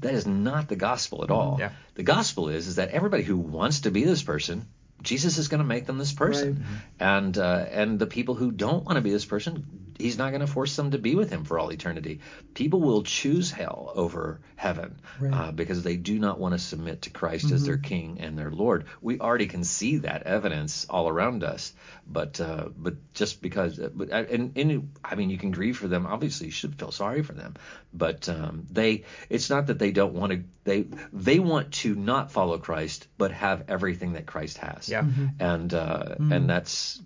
That 0.00 0.14
is 0.14 0.26
not 0.26 0.68
the 0.68 0.76
gospel 0.76 1.24
at 1.24 1.30
all. 1.30 1.56
Yeah. 1.58 1.70
The 1.94 2.02
gospel 2.02 2.48
is 2.48 2.66
is 2.66 2.76
that 2.76 2.90
everybody 2.90 3.22
who 3.22 3.36
wants 3.36 3.80
to 3.80 3.90
be 3.90 4.04
this 4.04 4.22
person. 4.22 4.66
Jesus 5.02 5.38
is 5.38 5.48
going 5.48 5.58
to 5.58 5.66
make 5.66 5.86
them 5.86 5.98
this 5.98 6.12
person, 6.12 6.64
and 6.98 7.36
uh, 7.36 7.66
and 7.70 7.98
the 7.98 8.06
people 8.06 8.34
who 8.34 8.50
don't 8.50 8.84
want 8.84 8.96
to 8.96 9.02
be 9.02 9.10
this 9.10 9.26
person, 9.26 9.85
he's 9.98 10.18
not 10.18 10.30
going 10.30 10.40
to 10.40 10.46
force 10.46 10.76
them 10.76 10.90
to 10.92 10.98
be 10.98 11.14
with 11.14 11.30
him 11.30 11.44
for 11.44 11.58
all 11.58 11.70
eternity. 11.72 12.20
People 12.54 12.80
will 12.80 13.02
choose 13.02 13.50
hell 13.50 13.92
over 13.94 14.40
heaven 14.56 14.96
Right. 15.20 15.32
uh, 15.32 15.52
because 15.52 15.82
they 15.82 15.96
do 15.96 16.18
not 16.18 16.38
want 16.38 16.52
to 16.52 16.58
submit 16.58 17.02
to 17.02 17.10
Christ 17.10 17.50
as 17.52 17.64
their 17.66 17.78
King 17.78 18.18
and 18.20 18.38
their 18.38 18.50
Lord. 18.50 18.84
We 19.00 19.18
already 19.20 19.46
can 19.46 19.64
see 19.64 19.98
that 19.98 20.24
evidence 20.24 20.86
all 20.90 21.08
around 21.08 21.44
us, 21.44 21.72
but 22.06 22.40
uh, 22.40 22.68
but 22.76 22.94
just 23.14 23.40
because, 23.42 23.78
but 23.78 24.12
uh, 24.12 24.24
and, 24.30 24.52
and 24.56 24.90
I 25.04 25.14
mean, 25.14 25.30
you 25.30 25.38
can 25.38 25.50
grieve 25.50 25.76
for 25.78 25.88
them. 25.88 26.06
Obviously, 26.06 26.46
you 26.46 26.52
should 26.52 26.78
feel 26.78 26.90
sorry 26.92 27.22
for 27.22 27.32
them, 27.32 27.54
but 27.94 28.28
um, 28.28 28.66
they, 28.70 29.04
it's 29.30 29.48
not 29.50 29.66
that 29.68 29.78
they 29.78 29.92
don't 29.92 30.14
want 30.14 30.32
to. 30.32 30.42
They 30.64 30.86
they 31.12 31.38
want 31.38 31.72
to 31.74 31.94
not 31.94 32.32
follow 32.32 32.58
Christ, 32.58 33.06
but 33.18 33.30
have 33.32 33.64
everything 33.68 34.14
that 34.14 34.26
Christ 34.26 34.58
has. 34.58 34.88
Yeah. 34.88 35.04
and 35.40 35.72
uh, 35.72 36.16
and 36.18 36.48
that's 36.50 37.00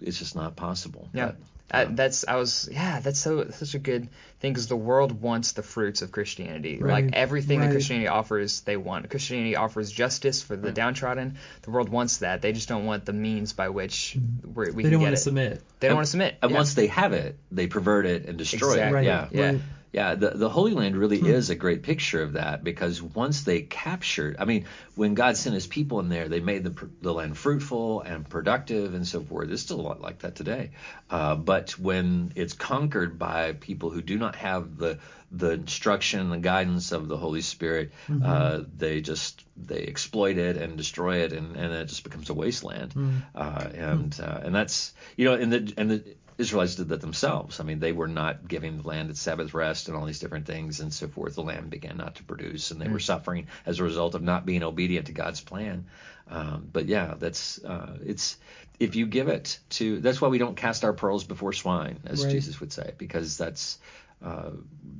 it's 0.00 0.18
just 0.18 0.36
not 0.36 0.56
possible. 0.56 1.08
Yeah. 1.12 1.26
But- 1.26 1.36
I, 1.70 1.84
that's 1.84 2.24
I 2.26 2.36
was 2.36 2.68
yeah 2.70 3.00
that's 3.00 3.18
so 3.18 3.50
such 3.50 3.74
a 3.74 3.78
good 3.78 4.08
thing 4.40 4.52
because 4.52 4.68
the 4.68 4.76
world 4.76 5.20
wants 5.20 5.52
the 5.52 5.62
fruits 5.62 6.00
of 6.02 6.12
Christianity 6.12 6.78
Right, 6.78 7.04
like 7.04 7.14
everything 7.14 7.58
right. 7.58 7.66
that 7.66 7.72
Christianity 7.72 8.08
offers 8.08 8.60
they 8.60 8.76
want 8.76 9.10
Christianity 9.10 9.56
offers 9.56 9.90
justice 9.90 10.42
for 10.42 10.56
the 10.56 10.70
downtrodden 10.70 11.38
the 11.62 11.70
world 11.70 11.88
wants 11.88 12.18
that 12.18 12.40
they 12.42 12.52
just 12.52 12.68
don't 12.68 12.84
want 12.84 13.04
the 13.04 13.12
means 13.12 13.52
by 13.52 13.68
which 13.70 14.16
mm-hmm. 14.16 14.54
we're, 14.54 14.70
They 14.70 14.82
can 14.82 14.92
don't 14.92 15.02
want 15.02 15.16
to 15.16 15.20
submit. 15.20 15.60
they 15.80 15.88
don't 15.88 15.96
want 15.96 16.06
to 16.06 16.10
submit 16.10 16.36
And 16.42 16.50
yeah. 16.52 16.56
once 16.56 16.74
they 16.74 16.86
have 16.86 17.12
it, 17.12 17.36
they 17.50 17.66
pervert 17.66 18.06
it 18.06 18.26
and 18.26 18.38
destroy 18.38 18.74
Exactly. 18.74 18.88
it. 18.88 18.92
Right. 18.92 19.04
Yeah. 19.04 19.28
Yeah. 19.52 19.58
Yeah, 19.92 20.14
the, 20.14 20.30
the 20.30 20.48
Holy 20.48 20.74
Land 20.74 20.96
really 20.96 21.18
is 21.18 21.48
a 21.48 21.54
great 21.54 21.82
picture 21.82 22.22
of 22.22 22.34
that 22.34 22.62
because 22.62 23.00
once 23.00 23.44
they 23.44 23.62
captured, 23.62 24.36
I 24.38 24.44
mean, 24.44 24.66
when 24.94 25.14
God 25.14 25.36
sent 25.36 25.54
his 25.54 25.66
people 25.66 26.00
in 26.00 26.08
there, 26.08 26.28
they 26.28 26.40
made 26.40 26.64
the, 26.64 26.88
the 27.00 27.12
land 27.14 27.38
fruitful 27.38 28.02
and 28.02 28.28
productive 28.28 28.94
and 28.94 29.06
so 29.06 29.22
forth. 29.22 29.50
It's 29.50 29.62
still 29.62 29.80
a 29.80 29.82
lot 29.82 30.00
like 30.00 30.18
that 30.18 30.34
today. 30.34 30.72
Uh, 31.08 31.34
but 31.36 31.78
when 31.78 32.32
it's 32.34 32.52
conquered 32.52 33.18
by 33.18 33.52
people 33.52 33.90
who 33.90 34.02
do 34.02 34.18
not 34.18 34.36
have 34.36 34.76
the 34.76 34.98
the 35.32 35.50
instruction, 35.50 36.30
the 36.30 36.38
guidance 36.38 36.92
of 36.92 37.08
the 37.08 37.16
Holy 37.16 37.40
Spirit, 37.40 37.90
uh, 38.24 38.62
they 38.76 39.00
just 39.00 39.44
they 39.56 39.80
exploit 39.80 40.36
it 40.38 40.56
and 40.56 40.76
destroy 40.76 41.16
it, 41.24 41.32
and, 41.32 41.56
and 41.56 41.72
it 41.72 41.86
just 41.88 42.04
becomes 42.04 42.30
a 42.30 42.34
wasteland. 42.34 42.94
Uh, 43.34 43.68
and 43.74 44.20
uh, 44.22 44.40
and 44.44 44.54
that's 44.54 44.94
you 45.16 45.24
know, 45.24 45.34
and 45.34 45.52
the 45.52 45.74
and 45.76 45.90
the 45.90 46.04
Israelites 46.38 46.74
did 46.74 46.88
that 46.88 47.00
themselves. 47.00 47.60
I 47.60 47.64
mean, 47.64 47.80
they 47.80 47.92
were 47.92 48.08
not 48.08 48.46
giving 48.46 48.76
the 48.76 48.88
land 48.88 49.10
its 49.10 49.20
Sabbath 49.20 49.54
rest 49.54 49.88
and 49.88 49.96
all 49.96 50.04
these 50.04 50.18
different 50.18 50.46
things 50.46 50.80
and 50.80 50.92
so 50.92 51.08
forth. 51.08 51.34
The 51.34 51.42
land 51.42 51.70
began 51.70 51.96
not 51.96 52.16
to 52.16 52.24
produce, 52.24 52.70
and 52.70 52.80
they 52.80 52.88
were 52.88 52.98
suffering 53.00 53.46
as 53.64 53.80
a 53.80 53.84
result 53.84 54.14
of 54.14 54.22
not 54.22 54.44
being 54.44 54.62
obedient 54.62 55.06
to 55.06 55.12
God's 55.12 55.40
plan. 55.40 55.86
Um, 56.28 56.68
but 56.70 56.86
yeah, 56.86 57.14
that's 57.18 57.64
uh, 57.64 57.98
it's 58.04 58.36
if 58.78 58.96
you 58.96 59.06
give 59.06 59.28
it 59.28 59.58
to. 59.70 60.00
That's 60.00 60.20
why 60.20 60.28
we 60.28 60.38
don't 60.38 60.56
cast 60.56 60.84
our 60.84 60.92
pearls 60.92 61.24
before 61.24 61.52
swine, 61.52 62.00
as 62.04 62.24
Right. 62.24 62.32
Jesus 62.32 62.60
would 62.60 62.72
say, 62.72 62.92
because 62.98 63.38
that's 63.38 63.78
uh, 64.22 64.50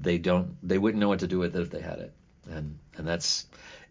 they 0.00 0.18
don't 0.18 0.56
they 0.66 0.78
wouldn't 0.78 1.00
know 1.00 1.08
what 1.08 1.20
to 1.20 1.26
do 1.26 1.38
with 1.38 1.56
it 1.56 1.60
if 1.60 1.70
they 1.70 1.80
had 1.80 1.98
it, 1.98 2.12
and 2.48 2.78
and 2.96 3.06
that's 3.06 3.46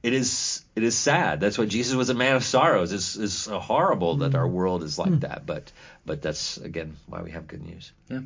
it 0.06 0.14
is 0.14 0.64
it 0.76 0.84
is 0.84 0.96
sad. 0.96 1.40
That's 1.40 1.58
why 1.58 1.66
Jesus 1.66 1.96
was 1.96 2.12
a 2.12 2.14
man 2.14 2.36
of 2.36 2.44
sorrows. 2.44 2.94
It's, 2.94 3.16
it's 3.16 3.48
horrible 3.48 4.18
that 4.18 4.34
hmm. 4.34 4.36
our 4.36 4.48
world 4.48 4.84
is 4.84 5.00
like 5.00 5.10
hmm. 5.10 5.20
that, 5.20 5.48
but 5.48 5.72
but 6.06 6.22
that's 6.22 6.58
again 6.58 6.96
why 7.08 7.24
we 7.24 7.32
have 7.32 7.48
good 7.48 7.66
news. 7.66 7.92
Yeah. 8.08 8.22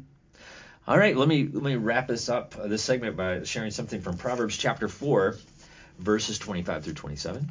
All 0.86 0.98
right, 0.98 1.16
let 1.16 1.30
me 1.30 1.48
let 1.50 1.64
me 1.64 1.78
wrap 1.78 2.10
this 2.10 2.28
up 2.28 2.54
uh, 2.60 2.68
this 2.68 2.84
segment 2.84 3.16
by 3.16 3.44
sharing 3.44 3.72
something 3.72 4.02
from 4.02 4.18
Proverbs 4.18 4.58
chapter 4.58 4.90
four, 4.90 5.38
verses 5.98 6.38
twenty 6.38 6.64
five 6.64 6.84
through 6.84 6.96
twenty 6.96 7.16
seven. 7.16 7.50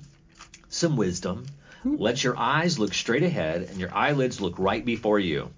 Some 0.69 0.99
wisdom. 0.99 1.47
Hmm. 1.83 1.97
Let 1.97 2.23
your 2.23 2.37
eyes 2.37 2.79
look 2.79 2.93
straight 2.93 3.23
ahead 3.23 3.63
and 3.63 3.81
your 3.81 3.95
eyelids 3.95 4.43
look 4.43 4.59
right 4.59 4.85
before 4.85 5.19
you. 5.19 5.49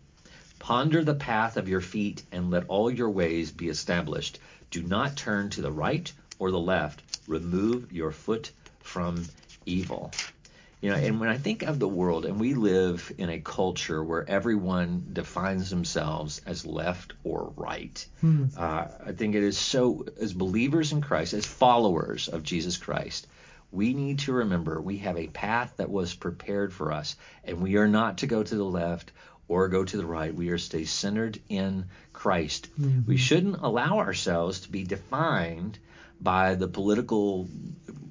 Ponder 0.61 1.03
the 1.03 1.15
path 1.15 1.57
of 1.57 1.69
your 1.69 1.81
feet 1.81 2.23
and 2.31 2.53
let 2.53 2.69
all 2.69 2.89
your 2.89 3.11
ways 3.11 3.51
be 3.51 3.69
established. 3.69 4.39
Do 4.71 4.81
not 4.81 5.17
turn 5.17 5.51
to 5.51 5.61
the 5.61 5.73
right 5.73 6.13
or 6.39 6.53
the 6.53 6.61
left. 6.61 7.03
Remove 7.27 7.93
your 7.93 8.13
foot 8.13 8.53
from 8.91 9.25
evil. 9.67 10.11
You 10.81 10.91
know, 10.91 10.97
and 10.97 11.21
when 11.21 11.29
I 11.29 11.37
think 11.37 11.63
of 11.63 11.79
the 11.79 11.87
world, 11.87 12.25
and 12.25 12.41
we 12.41 12.55
live 12.55 13.13
in 13.19 13.29
a 13.29 13.39
culture 13.39 14.03
where 14.03 14.29
everyone 14.29 15.11
defines 15.13 15.69
themselves 15.69 16.41
as 16.47 16.65
left 16.65 17.13
or 17.23 17.53
right, 17.57 18.05
uh, 18.57 18.87
I 19.07 19.13
think 19.13 19.35
it 19.35 19.43
is 19.43 19.59
so, 19.59 20.07
as 20.19 20.33
believers 20.33 20.93
in 20.93 21.03
Christ, 21.03 21.35
as 21.35 21.45
followers 21.47 22.29
of 22.29 22.43
Jesus 22.43 22.79
Christ, 22.79 23.27
we 23.71 23.93
need 23.93 24.21
to 24.21 24.33
remember 24.33 24.81
we 24.81 24.99
have 24.99 25.19
a 25.19 25.27
path 25.29 25.75
that 25.77 25.91
was 25.91 26.15
prepared 26.15 26.73
for 26.73 26.93
us, 26.93 27.15
and 27.45 27.61
we 27.61 27.77
are 27.77 27.89
not 27.89 28.19
to 28.19 28.27
go 28.27 28.43
to 28.43 28.57
the 28.57 28.65
left 28.65 29.13
or 29.49 29.69
go 29.69 29.85
to 29.85 29.97
the 29.99 30.07
right. 30.07 30.35
We 30.35 30.49
are 30.49 30.59
to 30.59 30.65
stay 30.65 30.85
centered 30.87 31.39
in 31.49 31.85
Christ. 32.13 32.69
We 33.07 33.17
shouldn't 33.19 33.59
allow 33.61 33.99
ourselves 33.99 34.61
to 34.61 34.71
be 34.71 34.85
defined 34.85 35.79
by 36.21 36.55
the 36.55 36.69
political 36.69 37.49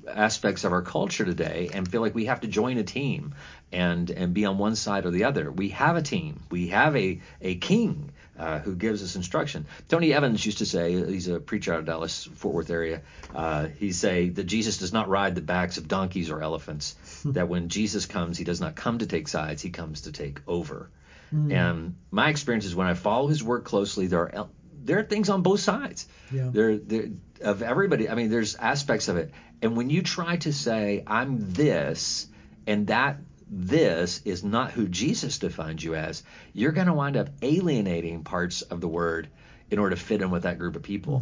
aspects 0.07 0.63
of 0.63 0.73
our 0.73 0.81
culture 0.81 1.25
today 1.25 1.69
and 1.73 1.89
feel 1.89 2.01
like 2.01 2.15
we 2.15 2.25
have 2.25 2.41
to 2.41 2.47
join 2.47 2.77
a 2.77 2.83
team 2.83 3.35
and 3.71 4.09
and 4.09 4.33
be 4.33 4.45
on 4.45 4.57
one 4.57 4.75
side 4.75 5.05
or 5.05 5.11
the 5.11 5.25
other. 5.25 5.51
We 5.51 5.69
have 5.69 5.95
a 5.95 6.01
team. 6.01 6.41
We 6.49 6.69
have 6.69 6.95
a 6.95 7.21
a 7.41 7.55
king 7.55 8.11
uh, 8.37 8.59
who 8.59 8.73
gives 8.73 9.03
us 9.03 9.15
instruction. 9.15 9.65
Tony 9.89 10.13
Evans 10.13 10.45
used 10.45 10.59
to 10.59 10.65
say, 10.65 10.93
he's 10.93 11.27
a 11.27 11.39
preacher 11.41 11.73
out 11.73 11.79
of 11.79 11.85
Dallas 11.85 12.23
Fort 12.35 12.55
Worth 12.55 12.69
area. 12.69 13.01
Uh, 13.35 13.67
he 13.67 13.91
say 13.91 14.29
that 14.29 14.45
Jesus 14.45 14.77
does 14.77 14.93
not 14.93 15.09
ride 15.09 15.35
the 15.35 15.41
backs 15.41 15.77
of 15.77 15.89
donkeys 15.89 16.29
or 16.29 16.41
elephants. 16.41 16.95
that 17.25 17.49
when 17.49 17.67
Jesus 17.67 18.05
comes, 18.05 18.37
he 18.37 18.45
does 18.45 18.61
not 18.61 18.75
come 18.75 18.99
to 18.99 19.07
take 19.07 19.27
sides. 19.27 19.61
He 19.61 19.71
comes 19.71 20.01
to 20.01 20.13
take 20.13 20.39
over. 20.47 20.89
And 21.31 21.95
my 22.09 22.29
experience 22.29 22.65
is 22.65 22.75
when 22.75 22.87
I 22.87 22.95
follow 22.95 23.27
his 23.27 23.43
work 23.43 23.63
closely, 23.63 24.07
there 24.07 24.21
are 24.21 24.33
el- 24.33 24.51
there 24.81 24.97
are 24.97 25.03
things 25.03 25.29
on 25.29 25.43
both 25.43 25.59
sides. 25.59 26.07
Yeah. 26.31 26.49
There, 26.51 26.77
there 26.77 27.09
of 27.41 27.61
everybody. 27.61 28.09
I 28.09 28.15
mean, 28.15 28.29
there's 28.29 28.55
aspects 28.55 29.07
of 29.07 29.17
it. 29.17 29.31
And 29.61 29.75
when 29.75 29.89
you 29.89 30.01
try 30.01 30.37
to 30.37 30.53
say 30.53 31.03
I'm 31.05 31.53
this 31.53 32.27
and 32.67 32.87
that 32.87 33.17
this 33.49 34.21
is 34.25 34.43
not 34.43 34.71
who 34.71 34.87
Jesus 34.87 35.39
defines 35.39 35.83
you 35.83 35.95
as, 35.95 36.23
you're 36.53 36.71
going 36.71 36.87
to 36.87 36.93
wind 36.93 37.17
up 37.17 37.29
alienating 37.41 38.23
parts 38.23 38.61
of 38.61 38.79
the 38.79 38.87
word 38.87 39.27
in 39.71 39.77
order 39.77 39.95
to 39.95 40.01
fit 40.01 40.21
in 40.21 40.31
with 40.31 40.43
that 40.43 40.57
group 40.57 40.75
of 40.75 40.81
people. 40.81 41.21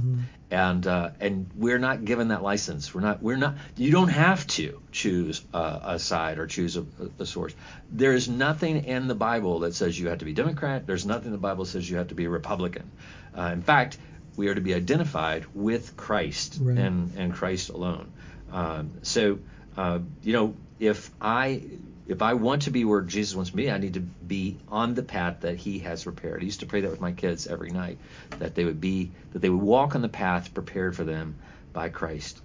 And 0.49 0.88
uh, 0.88 1.12
and 1.19 1.49
we're 1.56 1.80
not 1.80 2.06
given 2.06 2.30
that 2.30 2.41
license. 2.41 2.93
We're 2.93 3.01
not. 3.01 3.21
We're 3.21 3.36
not. 3.36 3.56
You 3.75 3.91
don't 3.91 4.08
have 4.10 4.47
to 4.47 4.82
choose 4.91 5.41
uh, 5.53 5.80
a 5.84 5.99
side 5.99 6.39
or 6.39 6.47
choose 6.47 6.77
a, 6.77 6.86
a 7.19 7.25
source. 7.25 7.53
There 7.91 8.13
is 8.13 8.30
nothing 8.30 8.86
in 8.86 9.08
the 9.08 9.15
Bible 9.15 9.60
that 9.60 9.75
says 9.75 9.99
you 9.99 10.08
have 10.08 10.19
to 10.19 10.25
be 10.25 10.34
Democrat. 10.34 10.88
There's 10.88 11.06
nothing 11.06 11.27
in 11.27 11.32
the 11.34 11.38
Bible 11.38 11.65
that 11.65 11.71
says 11.71 11.89
you 11.89 11.97
have 11.97 12.08
to 12.10 12.15
be 12.15 12.27
Republican. 12.27 12.89
Uh, 13.38 13.51
in 13.53 13.62
fact, 13.62 13.97
we 14.38 14.47
are 14.47 14.56
to 14.56 14.62
be 14.62 14.73
identified 14.73 15.45
with 15.54 15.97
Christ 15.97 16.60
Right. 16.62 16.78
and 16.78 17.12
and 17.17 17.34
Christ 17.34 17.69
alone. 17.69 18.13
Um, 18.52 18.91
so 19.02 19.39
uh, 19.76 20.00
you 20.23 20.34
know, 20.34 20.56
if 20.80 21.12
I 21.19 21.63
if 22.08 22.21
I 22.21 22.36
want 22.36 22.62
to 22.63 22.71
be 22.71 22.86
where 22.86 23.02
Jesus 23.02 23.36
wants 23.36 23.54
me, 23.54 23.69
I 23.69 23.78
need 23.80 23.95
to 23.95 24.00
be 24.00 24.60
on 24.69 24.93
the 24.93 25.04
path 25.04 25.41
that 25.41 25.58
He 25.58 25.80
has 25.80 26.04
prepared. 26.04 26.41
I 26.41 26.45
used 26.45 26.62
to 26.62 26.65
pray 26.65 26.82
that 26.82 26.89
with 26.91 27.02
my 27.02 27.12
kids 27.12 27.47
every 27.47 27.71
night, 27.71 27.97
that 28.39 28.56
they 28.56 28.63
would 28.63 28.80
be 28.80 29.12
that 29.32 29.39
they 29.39 29.50
would 29.50 29.62
walk 29.62 29.95
on 29.95 30.02
the 30.02 30.10
path 30.10 30.54
prepared 30.54 30.95
for 30.95 31.04
them 31.04 31.36
by 31.73 31.89
Christ. 31.89 32.39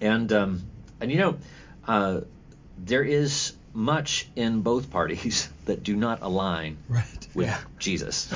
And 0.00 0.32
um, 0.32 0.62
and 1.00 1.12
you 1.12 1.18
know, 1.18 1.36
uh, 1.86 2.20
there 2.76 3.04
is 3.04 3.52
much 3.72 4.28
in 4.34 4.62
both 4.62 4.90
parties 4.90 5.48
that 5.66 5.82
do 5.84 5.94
not 5.94 6.20
align 6.22 6.78
Right. 6.88 7.28
with 7.34 7.54
Jesus, 7.78 8.32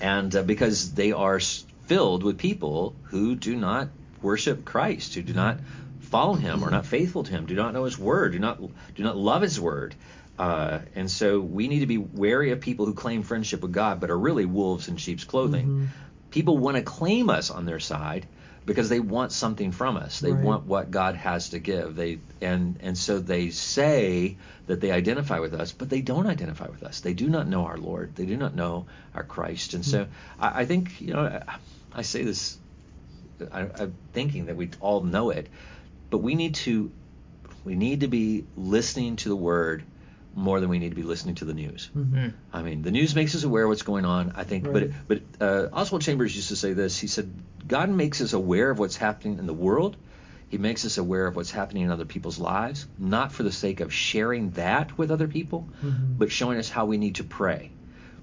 and 0.00 0.34
uh, 0.34 0.42
because 0.42 0.94
they 0.94 1.12
are 1.12 1.38
filled 1.86 2.22
with 2.22 2.38
people 2.38 2.94
who 3.04 3.34
do 3.34 3.56
not 3.56 3.88
worship 4.22 4.64
Christ, 4.64 5.14
who 5.14 5.22
do 5.22 5.32
mm-hmm. 5.32 5.40
not 5.40 5.58
follow 6.00 6.34
Him, 6.34 6.62
or 6.62 6.70
not 6.70 6.82
mm-hmm. 6.82 6.90
faithful 6.90 7.24
to 7.24 7.30
Him, 7.30 7.46
do 7.46 7.54
not 7.54 7.74
know 7.74 7.84
His 7.84 7.98
Word, 7.98 8.32
do 8.32 8.38
not 8.38 8.60
do 8.94 9.02
not 9.02 9.16
love 9.16 9.42
His 9.42 9.60
Word, 9.60 9.94
uh, 10.38 10.80
and 10.94 11.10
so 11.10 11.40
we 11.40 11.68
need 11.68 11.80
to 11.80 11.86
be 11.86 11.98
wary 11.98 12.50
of 12.50 12.60
people 12.60 12.86
who 12.86 12.94
claim 12.94 13.22
friendship 13.22 13.62
with 13.62 13.72
God 13.72 14.00
but 14.00 14.10
are 14.10 14.18
really 14.18 14.46
wolves 14.46 14.88
in 14.88 14.96
sheep's 14.96 15.24
clothing. 15.24 15.66
Mm-hmm. 15.66 15.84
People 16.30 16.58
want 16.58 16.76
to 16.76 16.82
claim 16.82 17.30
us 17.30 17.50
on 17.50 17.64
their 17.64 17.78
side 17.78 18.26
because 18.66 18.88
they 18.88 19.00
want 19.00 19.32
something 19.32 19.72
from 19.72 19.96
us. 19.96 20.20
They 20.20 20.32
Right. 20.32 20.44
want 20.44 20.66
what 20.66 20.90
God 20.90 21.16
has 21.16 21.50
to 21.50 21.58
give. 21.58 21.96
They 21.96 22.18
and 22.40 22.78
and 22.80 22.96
so 22.96 23.18
they 23.18 23.50
say 23.50 24.38
that 24.66 24.80
they 24.80 24.90
identify 24.90 25.38
with 25.38 25.54
us, 25.54 25.72
but 25.72 25.90
they 25.90 26.00
don't 26.00 26.26
identify 26.26 26.68
with 26.68 26.82
us. 26.82 27.00
They 27.00 27.14
do 27.14 27.28
not 27.28 27.48
know 27.48 27.66
our 27.66 27.76
Lord. 27.76 28.14
They 28.14 28.26
do 28.26 28.36
not 28.36 28.54
know 28.54 28.86
our 29.14 29.24
Christ. 29.24 29.74
And 29.74 29.84
so 29.84 30.04
hmm. 30.04 30.10
I, 30.38 30.62
I 30.62 30.64
think 30.66 31.00
you 31.00 31.12
know 31.12 31.20
I, 31.20 31.56
I 31.92 32.02
say 32.02 32.24
this, 32.24 32.58
I, 33.52 33.68
I'm 33.78 33.94
thinking 34.12 34.46
that 34.46 34.56
we 34.56 34.70
all 34.80 35.02
know 35.02 35.30
it, 35.30 35.48
but 36.10 36.18
we 36.18 36.34
need 36.34 36.54
to 36.56 36.90
we 37.64 37.74
need 37.74 38.00
to 38.00 38.08
be 38.08 38.44
listening 38.56 39.16
to 39.16 39.28
the 39.28 39.36
Word 39.36 39.84
more 40.36 40.60
than 40.60 40.68
we 40.68 40.78
need 40.78 40.90
to 40.90 40.94
be 40.96 41.02
listening 41.02 41.34
to 41.36 41.44
the 41.44 41.54
news. 41.54 41.90
I 42.52 42.62
mean, 42.62 42.82
the 42.82 42.90
news 42.90 43.14
makes 43.14 43.34
us 43.34 43.44
aware 43.44 43.64
of 43.64 43.68
what's 43.70 43.82
going 43.82 44.04
on. 44.04 44.32
I 44.36 44.44
think, 44.44 44.66
Right. 44.66 44.90
but 45.08 45.22
but 45.38 45.46
uh, 45.46 45.68
Oswald 45.72 46.02
Chambers 46.02 46.34
used 46.34 46.48
to 46.48 46.56
say 46.56 46.72
this. 46.72 46.98
He 46.98 47.06
said, 47.06 47.30
God 47.66 47.88
makes 47.90 48.20
us 48.20 48.32
aware 48.32 48.70
of 48.70 48.78
what's 48.78 48.96
happening 48.96 49.38
in 49.38 49.46
the 49.46 49.54
world. 49.54 49.96
He 50.48 50.58
makes 50.58 50.84
us 50.84 50.98
aware 50.98 51.26
of 51.26 51.34
what's 51.36 51.50
happening 51.50 51.84
in 51.84 51.90
other 51.90 52.04
people's 52.04 52.38
lives, 52.38 52.86
not 52.98 53.32
for 53.32 53.42
the 53.42 53.50
sake 53.50 53.80
of 53.80 53.92
sharing 53.92 54.50
that 54.50 54.96
with 54.98 55.10
other 55.10 55.26
people, 55.26 55.66
but 56.18 56.30
showing 56.30 56.58
us 56.58 56.68
how 56.68 56.84
we 56.84 56.96
need 56.96 57.16
to 57.16 57.24
pray. 57.24 57.70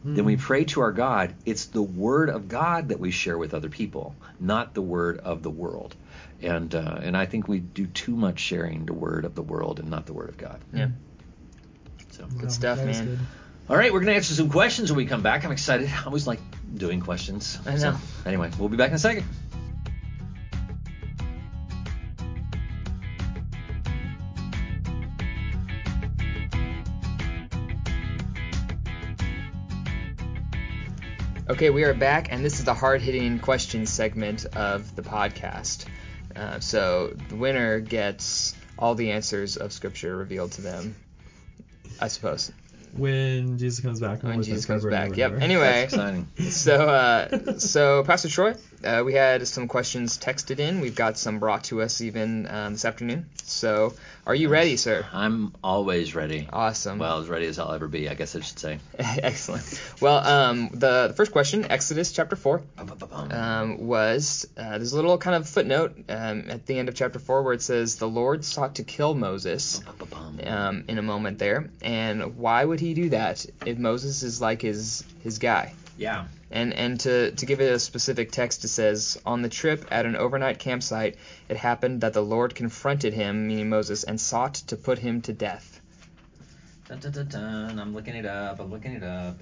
Then 0.04 0.26
we 0.26 0.36
pray 0.36 0.64
to 0.66 0.82
our 0.82 0.92
God. 0.92 1.36
It's 1.46 1.66
the 1.66 1.82
word 1.84 2.30
of 2.30 2.48
God 2.48 2.90
that 2.90 3.00
we 3.00 3.12
share 3.12 3.38
with 3.38 3.54
other 3.54 3.70
people, 3.70 4.16
not 4.40 4.74
the 4.74 4.82
word 4.82 5.20
of 5.20 5.44
the 5.44 5.52
world. 5.52 5.96
And 6.42 6.74
uh, 6.74 7.00
and 7.04 7.16
I 7.16 7.28
think 7.28 7.48
we 7.48 7.60
do 7.60 7.86
too 7.86 8.16
much 8.16 8.40
sharing 8.40 8.86
the 8.88 8.94
word 8.94 9.26
of 9.26 9.36
the 9.36 9.44
world 9.44 9.80
and 9.80 9.90
not 9.92 10.08
the 10.08 10.14
word 10.14 10.30
of 10.30 10.38
God. 10.38 10.60
Yeah. 10.74 10.88
So. 12.30 12.44
Wow, 12.44 12.50
stuff, 12.50 12.78
man. 12.80 13.06
good. 13.06 13.20
All 13.70 13.78
right, 13.78 13.94
we're 13.94 14.00
going 14.00 14.12
to 14.12 14.16
answer 14.16 14.34
some 14.34 14.50
questions 14.50 14.92
when 14.92 14.98
we 14.98 15.06
come 15.06 15.22
back. 15.22 15.46
I'm 15.46 15.52
excited. 15.52 15.90
I 15.90 16.06
always 16.06 16.28
like 16.28 16.40
doing 16.76 17.00
questions. 17.00 17.58
I 17.66 17.72
know. 17.72 17.78
So, 17.78 17.98
anyway, 18.26 18.52
we'll 18.60 18.70
be 18.70 18.78
back 18.78 18.90
in 18.90 18.96
a 18.96 19.00
second. 19.00 19.26
Okay, 31.50 31.70
we 31.70 31.84
are 31.84 31.94
back, 31.94 32.32
and 32.32 32.46
this 32.46 32.60
is 32.60 32.66
the 32.66 32.74
hard 32.74 33.02
hitting 33.02 33.38
question 33.38 33.86
segment 33.86 34.46
of 34.46 34.96
the 34.96 35.02
podcast. 35.02 35.86
Uh, 36.34 36.60
so 36.60 37.14
the 37.30 37.36
winner 37.36 37.82
gets 37.82 38.56
all 38.80 38.96
the 38.96 39.12
answers 39.12 39.58
of 39.58 39.74
Scripture 39.74 40.16
revealed 40.16 40.54
to 40.54 40.62
them, 40.62 40.96
I 42.02 42.08
suppose. 42.08 42.52
When 42.94 43.58
Jesus 43.58 43.80
comes 43.80 44.02
back. 44.02 44.22
When 44.24 44.42
Jesus 44.44 44.66
comes 44.66 44.84
back. 44.84 45.10
ever 45.12 45.16
Yep. 45.16 45.42
Anyway, 45.42 45.62
That's 45.62 45.94
exciting. 45.94 46.28
so 46.50 46.90
uh, 46.90 47.58
so 47.58 48.04
Pastor 48.04 48.28
Troy, 48.28 48.54
uh, 48.84 49.04
we 49.06 49.14
had 49.14 49.48
some 49.48 49.68
questions 49.68 50.18
texted 50.18 50.60
in. 50.60 50.82
We've 50.82 50.96
got 50.96 51.18
some 51.18 51.40
brought 51.40 51.66
to 51.66 51.82
us 51.82 52.02
even 52.02 52.48
um, 52.50 52.74
this 52.74 52.86
afternoon. 52.86 53.28
So, 53.44 53.94
are 54.26 54.36
you 54.36 54.50
ready, 54.50 54.78
sir? 54.78 55.06
I'm 55.12 55.54
always 55.64 56.16
ready. 56.16 56.48
Awesome. 56.52 57.00
Well, 57.00 57.20
as 57.20 57.28
ready 57.28 57.46
as 57.48 57.60
I'll 57.60 57.74
ever 57.74 57.88
be, 57.88 58.10
I 58.10 58.14
guess 58.14 58.36
I 58.36 58.42
should 58.42 58.60
say. 58.60 58.80
Excellent. 59.00 59.82
Well, 60.00 60.18
um, 60.18 60.70
the, 60.74 61.08
the 61.08 61.14
first 61.14 61.32
question, 61.32 61.66
Exodus 61.70 62.12
chapter 62.12 62.36
4, 62.36 62.62
um, 63.32 63.88
was 63.88 64.48
uh, 64.58 64.78
there's 64.78 64.94
a 64.94 64.96
little 64.96 65.18
kind 65.18 65.36
of 65.36 65.50
footnote 65.50 65.96
um, 66.10 66.50
at 66.50 66.66
the 66.66 66.78
end 66.78 66.90
of 66.90 66.96
chapter 66.96 67.20
4 67.20 67.44
where 67.44 67.54
it 67.54 67.62
says, 67.62 67.98
The 67.98 68.08
Lord 68.08 68.46
sought 68.46 68.76
to 68.76 68.84
kill 68.84 69.14
Moses 69.14 69.82
um, 70.44 70.86
in 70.88 70.98
a 70.98 71.04
moment 71.04 71.40
there. 71.40 71.70
And 71.82 72.38
why 72.38 72.64
would 72.64 72.80
he 72.80 72.94
do 72.94 73.10
that 73.10 73.46
if 73.66 73.78
Moses 73.78 74.24
is 74.24 74.42
like 74.42 74.62
his, 74.62 75.04
his 75.24 75.40
guy? 75.40 75.74
Yeah. 75.98 76.26
And 76.52 76.74
and 76.74 77.00
to, 77.02 77.32
to 77.32 77.46
give 77.46 77.62
it 77.62 77.72
a 77.72 77.80
specific 77.80 78.32
text, 78.32 78.66
it 78.66 78.68
says, 78.68 79.20
On 79.26 79.42
the 79.42 79.50
trip 79.50 79.86
at 79.90 80.06
an 80.06 80.18
overnight 80.18 80.60
campsite, 80.60 81.16
it 81.48 81.56
happened 81.56 82.02
that 82.02 82.14
the 82.14 82.22
Lord 82.22 82.56
confronted 82.56 83.14
him, 83.14 83.48
meaning 83.48 83.70
Moses, 83.70 84.04
and 84.04 84.20
sought 84.20 84.56
to 84.56 84.76
put 84.76 85.00
him 85.00 85.22
to 85.22 85.34
death. 85.34 85.80
Dun, 86.88 87.00
dun, 87.00 87.12
dun, 87.12 87.28
dun. 87.30 87.80
I'm 87.80 87.94
looking 87.94 88.16
it 88.16 88.26
up. 88.26 88.60
I'm 88.60 88.70
looking 88.70 88.92
it 88.92 89.04
up. 89.04 89.38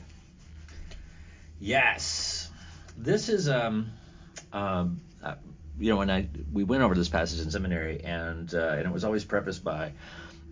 Yes, 1.59 2.51
this 2.95 3.27
is 3.27 3.49
um, 3.49 3.89
um, 4.53 5.01
uh, 5.23 5.35
you 5.79 5.89
know, 5.89 5.97
when 5.97 6.11
I 6.11 6.27
we 6.53 6.63
went 6.63 6.83
over 6.83 6.93
this 6.93 7.09
passage 7.09 7.39
in 7.39 7.49
seminary, 7.49 8.03
and 8.03 8.53
uh, 8.53 8.75
and 8.77 8.85
it 8.85 8.93
was 8.93 9.03
always 9.03 9.25
prefaced 9.25 9.63
by, 9.63 9.93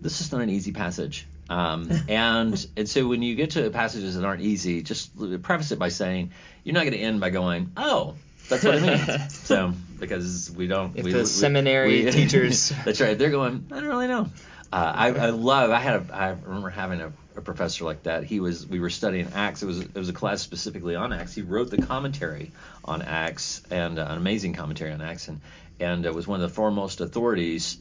"This 0.00 0.20
is 0.20 0.32
not 0.32 0.40
an 0.40 0.50
easy 0.50 0.72
passage." 0.72 1.26
Um, 1.48 1.90
and 2.08 2.66
and 2.76 2.88
so 2.88 3.06
when 3.08 3.22
you 3.22 3.34
get 3.34 3.50
to 3.52 3.70
passages 3.70 4.16
that 4.16 4.24
aren't 4.24 4.42
easy, 4.42 4.82
just 4.82 5.16
preface 5.42 5.72
it 5.72 5.78
by 5.78 5.88
saying 5.88 6.32
you're 6.64 6.74
not 6.74 6.80
going 6.80 6.92
to 6.92 6.98
end 6.98 7.20
by 7.20 7.30
going, 7.30 7.72
"Oh, 7.76 8.14
that's 8.48 8.64
what 8.64 8.76
it 8.76 8.82
means." 8.82 9.34
so 9.46 9.72
because 9.98 10.50
we 10.50 10.66
don't. 10.66 10.96
If 10.96 11.04
we, 11.04 11.12
the 11.12 11.20
we- 11.20 11.24
seminary 11.24 12.04
we- 12.04 12.10
teachers- 12.12 12.72
that's 12.84 13.00
right. 13.00 13.18
They're 13.18 13.30
going. 13.30 13.66
I 13.72 13.80
don't 13.80 13.88
really 13.88 14.08
know. 14.08 14.28
Uh, 14.70 14.92
I, 14.94 15.06
I 15.08 15.30
love. 15.30 15.70
I 15.70 15.80
had. 15.80 15.94
A, 16.10 16.14
I 16.14 16.28
remember 16.30 16.68
having 16.68 17.00
a, 17.00 17.10
a 17.36 17.40
professor 17.40 17.84
like 17.84 18.02
that. 18.02 18.24
He 18.24 18.38
was. 18.40 18.66
We 18.66 18.80
were 18.80 18.90
studying 18.90 19.28
Acts. 19.34 19.62
It 19.62 19.66
was. 19.66 19.80
It 19.80 19.94
was 19.94 20.10
a 20.10 20.12
class 20.12 20.42
specifically 20.42 20.94
on 20.94 21.14
Acts. 21.14 21.34
He 21.34 21.40
wrote 21.40 21.70
the 21.70 21.80
commentary 21.80 22.52
on 22.84 23.00
Acts 23.00 23.62
and 23.70 23.98
uh, 23.98 24.06
an 24.10 24.18
amazing 24.18 24.52
commentary 24.52 24.92
on 24.92 25.00
Acts, 25.00 25.28
and 25.28 25.40
and 25.80 26.06
uh, 26.06 26.12
was 26.12 26.26
one 26.26 26.42
of 26.42 26.50
the 26.50 26.54
foremost 26.54 27.00
authorities 27.00 27.78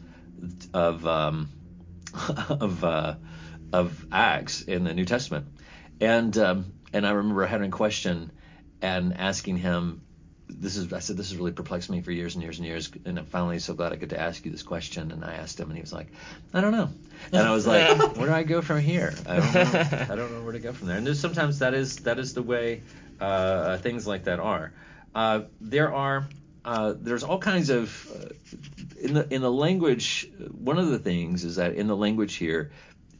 of 0.73 1.05
um, 1.05 1.49
of 2.49 2.83
uh, 2.85 3.15
of 3.73 4.05
Acts 4.11 4.61
in 4.61 4.83
the 4.83 4.93
New 4.93 5.05
Testament. 5.05 5.47
And 5.99 6.37
um, 6.37 6.73
and 6.93 7.05
I 7.05 7.11
remember 7.11 7.45
having 7.45 7.69
a 7.69 7.71
question 7.71 8.31
and 8.81 9.15
asking 9.15 9.57
him. 9.57 10.01
This 10.49 10.77
is 10.77 10.93
I 10.93 10.99
said 10.99 11.17
this 11.17 11.31
has 11.31 11.37
really 11.37 11.51
perplexed 11.51 11.89
me 11.89 12.01
for 12.01 12.11
years 12.11 12.35
and 12.35 12.43
years 12.43 12.57
and 12.57 12.65
years, 12.65 12.89
and 13.03 13.19
I'm 13.19 13.25
finally 13.25 13.59
so 13.59 13.73
glad 13.73 13.91
I 13.91 13.97
get 13.97 14.11
to 14.11 14.19
ask 14.19 14.45
you 14.45 14.51
this 14.51 14.63
question. 14.63 15.11
And 15.11 15.25
I 15.25 15.33
asked 15.35 15.59
him, 15.59 15.67
and 15.69 15.75
he 15.75 15.81
was 15.81 15.91
like, 15.91 16.07
I 16.53 16.61
don't 16.61 16.71
know. 16.71 16.89
And 17.33 17.45
I 17.45 17.51
was 17.51 17.67
like, 17.67 17.97
Where 18.15 18.27
do 18.27 18.33
I 18.33 18.43
go 18.43 18.61
from 18.61 18.79
here? 18.79 19.13
I 19.27 19.39
don't 19.39 19.53
know. 19.53 19.61
I 20.09 20.15
don't 20.15 20.31
know 20.31 20.41
where 20.43 20.53
to 20.53 20.59
go 20.59 20.71
from 20.71 20.87
there. 20.87 20.95
And 20.95 21.05
there's 21.05 21.19
sometimes 21.19 21.59
that 21.59 21.73
is 21.73 21.97
that 21.97 22.17
is 22.17 22.33
the 22.33 22.43
way 22.43 22.81
uh, 23.19 23.77
things 23.77 24.07
like 24.07 24.23
that 24.23 24.39
are. 24.39 24.71
Uh, 25.13 25.41
there 25.59 25.93
are 25.93 26.27
uh, 26.63 26.93
there's 26.97 27.23
all 27.23 27.39
kinds 27.39 27.69
of 27.69 28.11
uh, 28.13 28.29
in 29.01 29.13
the 29.13 29.33
in 29.33 29.41
the 29.41 29.51
language. 29.51 30.29
One 30.51 30.77
of 30.77 30.87
the 30.87 30.99
things 30.99 31.43
is 31.43 31.57
that 31.57 31.75
in 31.75 31.87
the 31.87 31.95
language 31.95 32.35
here, 32.35 32.71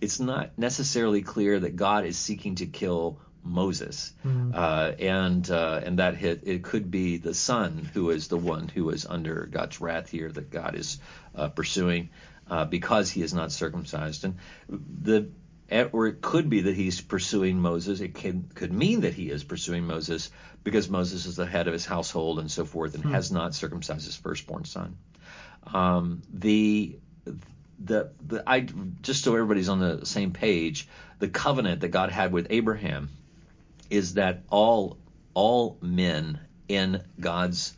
it's 0.02 0.20
not 0.20 0.58
necessarily 0.58 1.22
clear 1.22 1.60
that 1.60 1.76
God 1.76 2.06
is 2.06 2.18
seeking 2.18 2.56
to 2.56 2.66
kill 2.66 3.20
Moses, 3.44 4.14
uh, 4.54 4.92
and 5.00 5.50
uh, 5.50 5.82
and 5.84 6.00
that 6.00 6.16
hit, 6.16 6.42
it 6.44 6.64
could 6.64 6.92
be 6.92 7.18
the 7.18 7.34
son 7.34 7.90
who 7.94 8.10
is 8.10 8.28
the 8.28 8.38
one 8.38 8.68
who 8.68 8.90
is 8.90 9.06
under 9.06 9.48
God's 9.50 9.80
wrath 9.80 10.10
here 10.10 10.32
that 10.32 10.50
God 10.50 10.76
is 10.76 11.00
uh, 11.34 11.48
pursuing 11.50 12.10
uh, 12.50 12.66
because 12.66 13.10
he 13.10 13.22
is 13.22 13.34
not 13.34 13.52
circumcised, 13.52 14.26
and 14.26 14.38
the 14.70 15.30
or 15.92 16.08
it 16.08 16.22
could 16.22 16.50
be 16.50 16.62
that 16.62 16.76
he's 16.76 17.02
pursuing 17.02 17.60
Moses. 17.60 18.00
It 18.00 18.16
can, 18.16 18.50
could 18.56 18.72
mean 18.72 19.02
that 19.02 19.14
he 19.14 19.30
is 19.30 19.44
pursuing 19.44 19.86
Moses 19.86 20.32
because 20.64 20.90
Moses 20.90 21.26
is 21.26 21.36
the 21.36 21.46
head 21.46 21.68
of 21.68 21.74
his 21.74 21.86
household 21.86 22.40
and 22.40 22.50
so 22.50 22.66
forth, 22.66 22.96
and 22.96 23.04
has 23.06 23.32
not 23.32 23.54
circumcised 23.54 24.06
his 24.06 24.16
firstborn 24.16 24.66
son. 24.66 24.98
Um, 25.74 26.22
the 26.34 27.00
the 27.80 28.12
the 28.26 28.44
I 28.48 28.62
just 29.02 29.24
so 29.24 29.34
everybody's 29.34 29.70
on 29.70 29.80
the 29.80 30.06
same 30.06 30.32
page, 30.32 30.88
the 31.20 31.28
covenant 31.28 31.82
that 31.82 31.90
God 31.90 32.12
had 32.12 32.32
with 32.32 32.48
Abraham 32.50 33.10
is 33.90 34.16
that 34.16 34.44
all 34.50 34.98
all 35.34 35.78
men 35.82 36.40
in 36.68 37.04
God's 37.20 37.74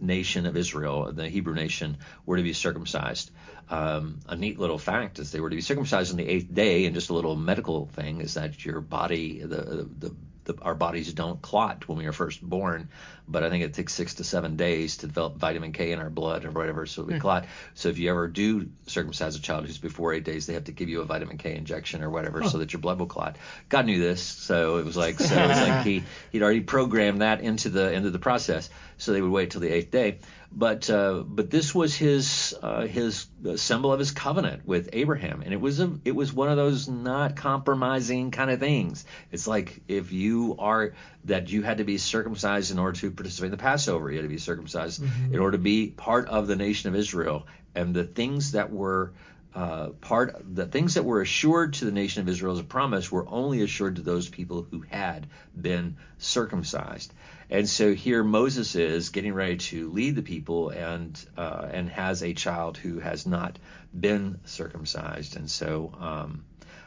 nation 0.00 0.46
of 0.46 0.56
Israel, 0.56 1.12
the 1.12 1.28
Hebrew 1.28 1.54
nation, 1.54 1.98
were 2.26 2.36
to 2.36 2.42
be 2.42 2.52
circumcised. 2.52 3.30
Um, 3.70 4.20
a 4.28 4.36
neat 4.36 4.58
little 4.58 4.78
fact 4.78 5.18
is 5.18 5.30
they 5.30 5.40
were 5.40 5.50
to 5.50 5.56
be 5.56 5.62
circumcised 5.62 6.10
on 6.10 6.16
the 6.16 6.28
eighth 6.28 6.52
day, 6.52 6.84
and 6.86 6.94
just 6.94 7.10
a 7.10 7.14
little 7.14 7.36
medical 7.36 7.86
thing 7.86 8.20
is 8.20 8.34
that 8.34 8.64
your 8.64 8.80
body, 8.80 9.40
the, 9.40 9.88
the, 9.98 10.14
the 10.44 10.56
our 10.62 10.74
bodies 10.74 11.12
don't 11.12 11.40
clot 11.40 11.88
when 11.88 11.98
we 11.98 12.06
are 12.06 12.12
first 12.12 12.42
born, 12.42 12.88
but 13.28 13.44
I 13.44 13.50
think 13.50 13.64
it 13.64 13.74
takes 13.74 13.94
six 13.94 14.14
to 14.14 14.24
seven 14.24 14.56
days 14.56 14.98
to 14.98 15.06
develop 15.06 15.36
vitamin 15.36 15.72
K 15.72 15.92
in 15.92 16.00
our 16.00 16.10
blood 16.10 16.44
or 16.44 16.50
whatever, 16.50 16.86
so 16.86 17.02
we 17.02 17.14
hmm. 17.14 17.20
clot. 17.20 17.46
So 17.74 17.88
if 17.88 17.98
you 17.98 18.10
ever 18.10 18.28
do 18.28 18.68
circumcise 18.86 19.36
a 19.36 19.40
child 19.40 19.66
who's 19.66 19.78
before 19.78 20.12
eight 20.12 20.24
days, 20.24 20.46
they 20.46 20.54
have 20.54 20.64
to 20.64 20.72
give 20.72 20.88
you 20.88 21.00
a 21.00 21.04
vitamin 21.04 21.38
K 21.38 21.54
injection 21.54 22.02
or 22.02 22.10
whatever, 22.10 22.42
so 22.44 22.58
that 22.58 22.72
your 22.72 22.80
blood 22.80 22.98
will 22.98 23.06
clot. 23.06 23.36
God 23.68 23.86
knew 23.86 24.00
this, 24.00 24.22
so 24.22 24.78
it 24.78 24.84
was 24.84 24.96
like 24.96 25.18
so 25.18 25.34
it 25.34 25.48
was 25.48 25.60
like 25.60 25.82
he 25.86 26.02
he'd 26.30 26.42
already 26.42 26.60
programmed 26.60 27.22
that 27.22 27.40
into 27.40 27.68
the 27.68 27.92
into 27.92 28.10
the 28.10 28.18
process, 28.18 28.68
so 28.98 29.12
they 29.12 29.22
would 29.22 29.30
wait 29.30 29.50
till 29.50 29.60
the 29.60 29.70
eighth 29.70 29.90
day. 29.90 30.18
But 30.54 30.90
uh, 30.90 31.24
but 31.26 31.50
this 31.50 31.74
was 31.74 31.94
his 31.94 32.54
uh, 32.62 32.86
his 32.86 33.26
symbol 33.56 33.92
of 33.92 33.98
his 33.98 34.10
covenant 34.10 34.66
with 34.66 34.90
Abraham, 34.92 35.42
and 35.42 35.52
it 35.52 35.60
was 35.60 35.80
a 35.80 35.90
it 36.04 36.14
was 36.14 36.32
one 36.32 36.48
of 36.48 36.56
those 36.56 36.88
not 36.88 37.36
compromising 37.36 38.30
kind 38.30 38.50
of 38.50 38.60
things. 38.60 39.04
It's 39.30 39.46
like 39.46 39.80
if 39.88 40.12
you 40.12 40.56
are 40.58 40.94
that 41.24 41.50
you 41.50 41.62
had 41.62 41.78
to 41.78 41.84
be 41.84 41.96
circumcised 41.96 42.70
in 42.70 42.78
order 42.78 42.98
to 43.00 43.10
participate 43.10 43.46
in 43.46 43.50
the 43.52 43.56
Passover, 43.56 44.10
you 44.10 44.18
had 44.18 44.24
to 44.24 44.28
be 44.28 44.38
circumcised 44.38 45.02
in 45.32 45.38
order 45.38 45.56
to 45.56 45.62
be 45.62 45.88
part 45.88 46.28
of 46.28 46.46
the 46.46 46.56
nation 46.56 46.90
of 46.90 46.96
Israel, 46.96 47.46
and 47.74 47.94
the 47.94 48.04
things 48.04 48.52
that 48.52 48.70
were 48.70 49.12
uh, 49.54 49.88
part 50.00 50.36
the 50.54 50.66
things 50.66 50.94
that 50.94 51.04
were 51.04 51.20
assured 51.20 51.74
to 51.74 51.84
the 51.84 51.92
nation 51.92 52.22
of 52.22 52.28
Israel 52.28 52.54
as 52.54 52.60
a 52.60 52.64
promise 52.64 53.12
were 53.12 53.26
only 53.28 53.62
assured 53.62 53.96
to 53.96 54.02
those 54.02 54.28
people 54.28 54.66
who 54.70 54.80
had 54.80 55.26
been 55.60 55.96
circumcised. 56.18 57.12
And 57.52 57.68
so 57.68 57.92
here 57.92 58.24
Moses 58.24 58.74
is 58.76 59.10
getting 59.10 59.34
ready 59.34 59.58
to 59.58 59.90
lead 59.90 60.16
the 60.16 60.22
people 60.22 60.70
and 60.70 61.22
uh, 61.36 61.68
and 61.70 61.86
has 61.90 62.22
a 62.22 62.32
child 62.32 62.78
who 62.78 62.98
has 62.98 63.26
not 63.26 63.58
been 63.98 64.40
circumcised, 64.46 65.36
and 65.36 65.50
so. 65.50 65.92
Um, 66.00 66.44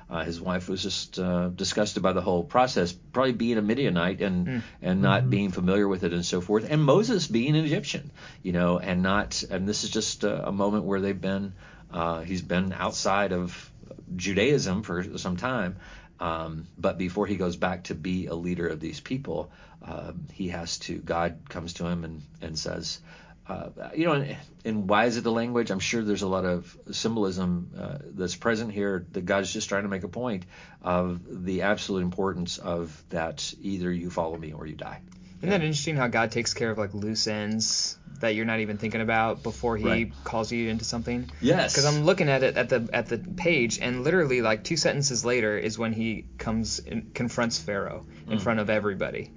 uh, 0.07 0.23
his 0.23 0.39
wife 0.39 0.69
was 0.69 0.83
just 0.83 1.17
uh, 1.17 1.47
disgusted 1.47 2.03
by 2.03 2.13
the 2.13 2.21
whole 2.21 2.43
process, 2.43 2.91
probably 2.91 3.31
being 3.31 3.57
a 3.57 3.61
Midianite 3.63 4.21
and 4.21 4.61
and 4.79 5.01
not 5.01 5.31
being 5.31 5.49
familiar 5.49 5.87
with 5.87 6.03
it 6.03 6.13
and 6.13 6.23
so 6.23 6.41
forth, 6.41 6.67
and 6.69 6.83
Moses 6.83 7.25
being 7.25 7.55
an 7.55 7.65
Egyptian, 7.65 8.11
you 8.43 8.51
know, 8.51 8.77
and 8.77 9.01
not 9.01 9.41
and 9.49 9.67
this 9.67 9.83
is 9.83 9.89
just 9.89 10.23
a, 10.23 10.49
a 10.49 10.51
moment 10.51 10.83
where 10.83 11.01
they've 11.01 11.19
been 11.19 11.53
uh, 11.91 12.21
he's 12.21 12.43
been 12.43 12.71
outside 12.71 13.33
of 13.33 13.71
Judaism 14.15 14.83
for 14.83 15.17
some 15.17 15.37
time, 15.37 15.77
um, 16.19 16.67
but 16.77 16.97
before 16.97 17.27
he 17.27 17.35
goes 17.35 17.55
back 17.55 17.85
to 17.85 17.95
be 17.95 18.27
a 18.27 18.35
leader 18.35 18.67
of 18.67 18.79
these 18.79 18.99
people, 18.99 19.51
uh, 19.85 20.13
he 20.33 20.49
has 20.49 20.77
to 20.79 20.97
God 20.97 21.41
comes 21.49 21.73
to 21.73 21.85
him 21.85 22.03
and 22.03 22.21
and 22.41 22.57
says. 22.57 22.99
Uh, 23.47 23.69
you 23.95 24.05
know, 24.05 24.13
and, 24.13 24.37
and 24.65 24.89
why 24.89 25.05
is 25.05 25.17
it 25.17 25.23
the 25.23 25.31
language? 25.31 25.69
I'm 25.69 25.79
sure 25.79 26.03
there's 26.03 26.23
a 26.23 26.27
lot 26.27 26.45
of 26.45 26.75
symbolism 26.89 27.69
uh, 27.79 27.97
that's 28.01 28.35
present 28.35 28.71
here 28.71 29.05
that 29.11 29.27
God's 29.27 29.53
just 29.53 29.69
trying 29.69 29.83
to 29.83 29.87
make 29.87 30.03
a 30.03 30.07
point 30.07 30.45
of 30.81 31.21
the 31.45 31.61
absolute 31.61 32.01
importance 32.01 32.57
of 32.57 33.03
that 33.09 33.53
either 33.61 33.91
you 33.91 34.09
follow 34.09 34.35
me 34.35 34.53
or 34.53 34.65
you 34.65 34.75
die. 34.75 34.99
Isn't 35.37 35.49
that 35.49 35.61
interesting 35.61 35.95
how 35.95 36.07
God 36.07 36.31
takes 36.31 36.55
care 36.55 36.71
of 36.71 36.79
like 36.79 36.95
loose 36.95 37.27
ends 37.27 37.99
that 38.19 38.35
you're 38.35 38.45
not 38.45 38.59
even 38.59 38.77
thinking 38.77 39.01
about 39.01 39.43
before 39.43 39.77
He 39.77 39.85
Right. 39.85 40.11
calls 40.23 40.51
you 40.51 40.69
into 40.69 40.85
something? 40.85 41.29
Yes. 41.41 41.73
Because 41.73 41.85
I'm 41.85 42.03
looking 42.05 42.29
at 42.29 42.43
it 42.43 42.57
at 42.57 42.69
the 42.69 42.89
at 42.93 43.07
the 43.07 43.17
page, 43.17 43.79
and 43.79 44.03
literally 44.03 44.41
like 44.41 44.63
two 44.63 44.77
sentences 44.77 45.25
later 45.25 45.57
is 45.57 45.77
when 45.77 45.93
he 45.93 46.25
comes 46.37 46.79
and 46.79 47.13
confronts 47.13 47.59
Pharaoh 47.59 48.05
in 48.27 48.37
mm. 48.37 48.41
front 48.41 48.59
of 48.59 48.69
everybody. 48.69 49.31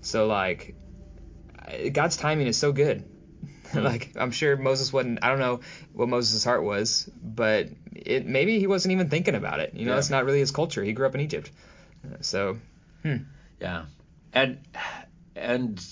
So 0.00 0.26
like, 0.26 0.74
God's 1.92 2.16
timing 2.16 2.46
is 2.46 2.56
so 2.56 2.72
good. 2.72 3.04
Mm. 3.72 3.82
like 3.90 4.12
I'm 4.16 4.30
sure 4.30 4.56
Moses 4.56 4.92
wasn't. 4.92 5.18
I 5.22 5.28
don't 5.28 5.38
know 5.38 5.60
what 5.92 6.08
Moses' 6.08 6.44
heart 6.44 6.62
was, 6.62 7.08
but 7.22 7.68
it 7.94 8.26
maybe 8.26 8.58
he 8.58 8.66
wasn't 8.66 8.92
even 8.92 9.08
thinking 9.08 9.34
about 9.34 9.60
it. 9.60 9.74
You 9.74 9.86
know, 9.86 9.92
Yeah. 9.92 9.98
it's 9.98 10.10
not 10.10 10.24
really 10.24 10.40
his 10.40 10.50
culture. 10.50 10.82
He 10.82 10.92
grew 10.92 11.06
up 11.06 11.14
in 11.14 11.20
Egypt. 11.20 11.50
Uh, 12.04 12.16
So 12.20 12.58
hmm. 13.02 13.16
Yeah, 13.60 13.86
and 14.32 14.58
and 15.38 15.84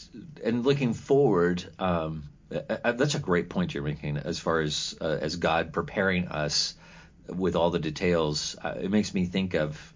and 0.45 0.65
looking 0.65 0.95
forward, 0.95 1.65
um, 1.79 2.25
that's 2.49 3.15
a 3.15 3.19
great 3.19 3.49
point 3.49 3.75
you're 3.75 3.83
making 3.83 4.17
as 4.17 4.39
far 4.39 4.61
as 4.61 4.97
uh, 5.01 5.19
as 5.21 5.37
God 5.37 5.73
preparing 5.73 6.29
us 6.29 6.75
with 7.29 7.57
all 7.57 7.71
the 7.71 7.79
details. 7.79 8.57
Uh, 8.63 8.75
it 8.81 8.91
makes 8.91 9.15
me 9.15 9.27
think 9.27 9.55
of 9.55 9.95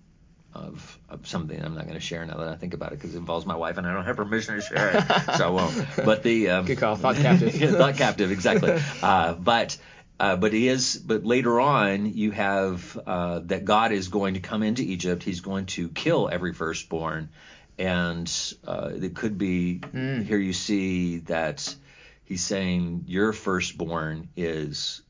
of, 0.53 0.98
of 1.09 1.26
something 1.26 1.62
I'm 1.62 1.74
not 1.74 1.84
going 1.84 1.94
to 1.94 2.01
share 2.01 2.24
now 2.26 2.38
that 2.38 2.48
I 2.48 2.57
think 2.57 2.74
about 2.74 2.92
it 2.92 2.98
because 2.98 3.14
it 3.14 3.18
involves 3.18 3.46
my 3.46 3.55
wife 3.55 3.78
and 3.78 3.86
I 3.86 3.92
don't 3.94 4.05
have 4.05 4.16
permission 4.16 4.57
to 4.57 4.61
share 4.61 4.96
it, 4.96 5.36
so 5.36 5.46
I 5.46 5.51
won't. 5.51 5.86
But 6.05 6.22
the 6.22 6.51
um, 6.51 6.64
Good 6.64 6.78
call. 6.78 6.96
Thought 6.96 7.16
captive. 7.16 7.55
yeah, 7.61 7.72
thought 7.72 7.96
captive, 7.96 8.30
exactly. 8.32 8.80
Uh, 9.03 9.34
but 9.34 9.76
uh, 10.18 10.36
but 10.36 10.53
he 10.53 10.68
is. 10.68 10.96
But 10.96 11.24
later 11.24 11.61
on, 11.61 12.12
you 12.12 12.30
have 12.32 12.98
uh, 13.07 13.40
that 13.44 13.64
God 13.64 13.92
is 13.92 14.09
going 14.09 14.34
to 14.34 14.40
come 14.40 14.62
into 14.62 14.82
Egypt. 14.82 15.22
He's 15.22 15.40
going 15.40 15.66
to 15.66 15.88
kill 15.88 16.28
every 16.28 16.53
firstborn, 16.53 17.30
and 17.80 18.54
uh, 18.66 18.90
it 18.94 19.14
could 19.14 19.38
be 19.38 19.80
here. 19.92 20.38
You 20.38 20.52
see 20.52 21.18
that 21.20 21.74
he's 22.24 22.44
saying 22.44 23.04
your 23.08 23.32
firstborn 23.32 24.28
is 24.36 25.02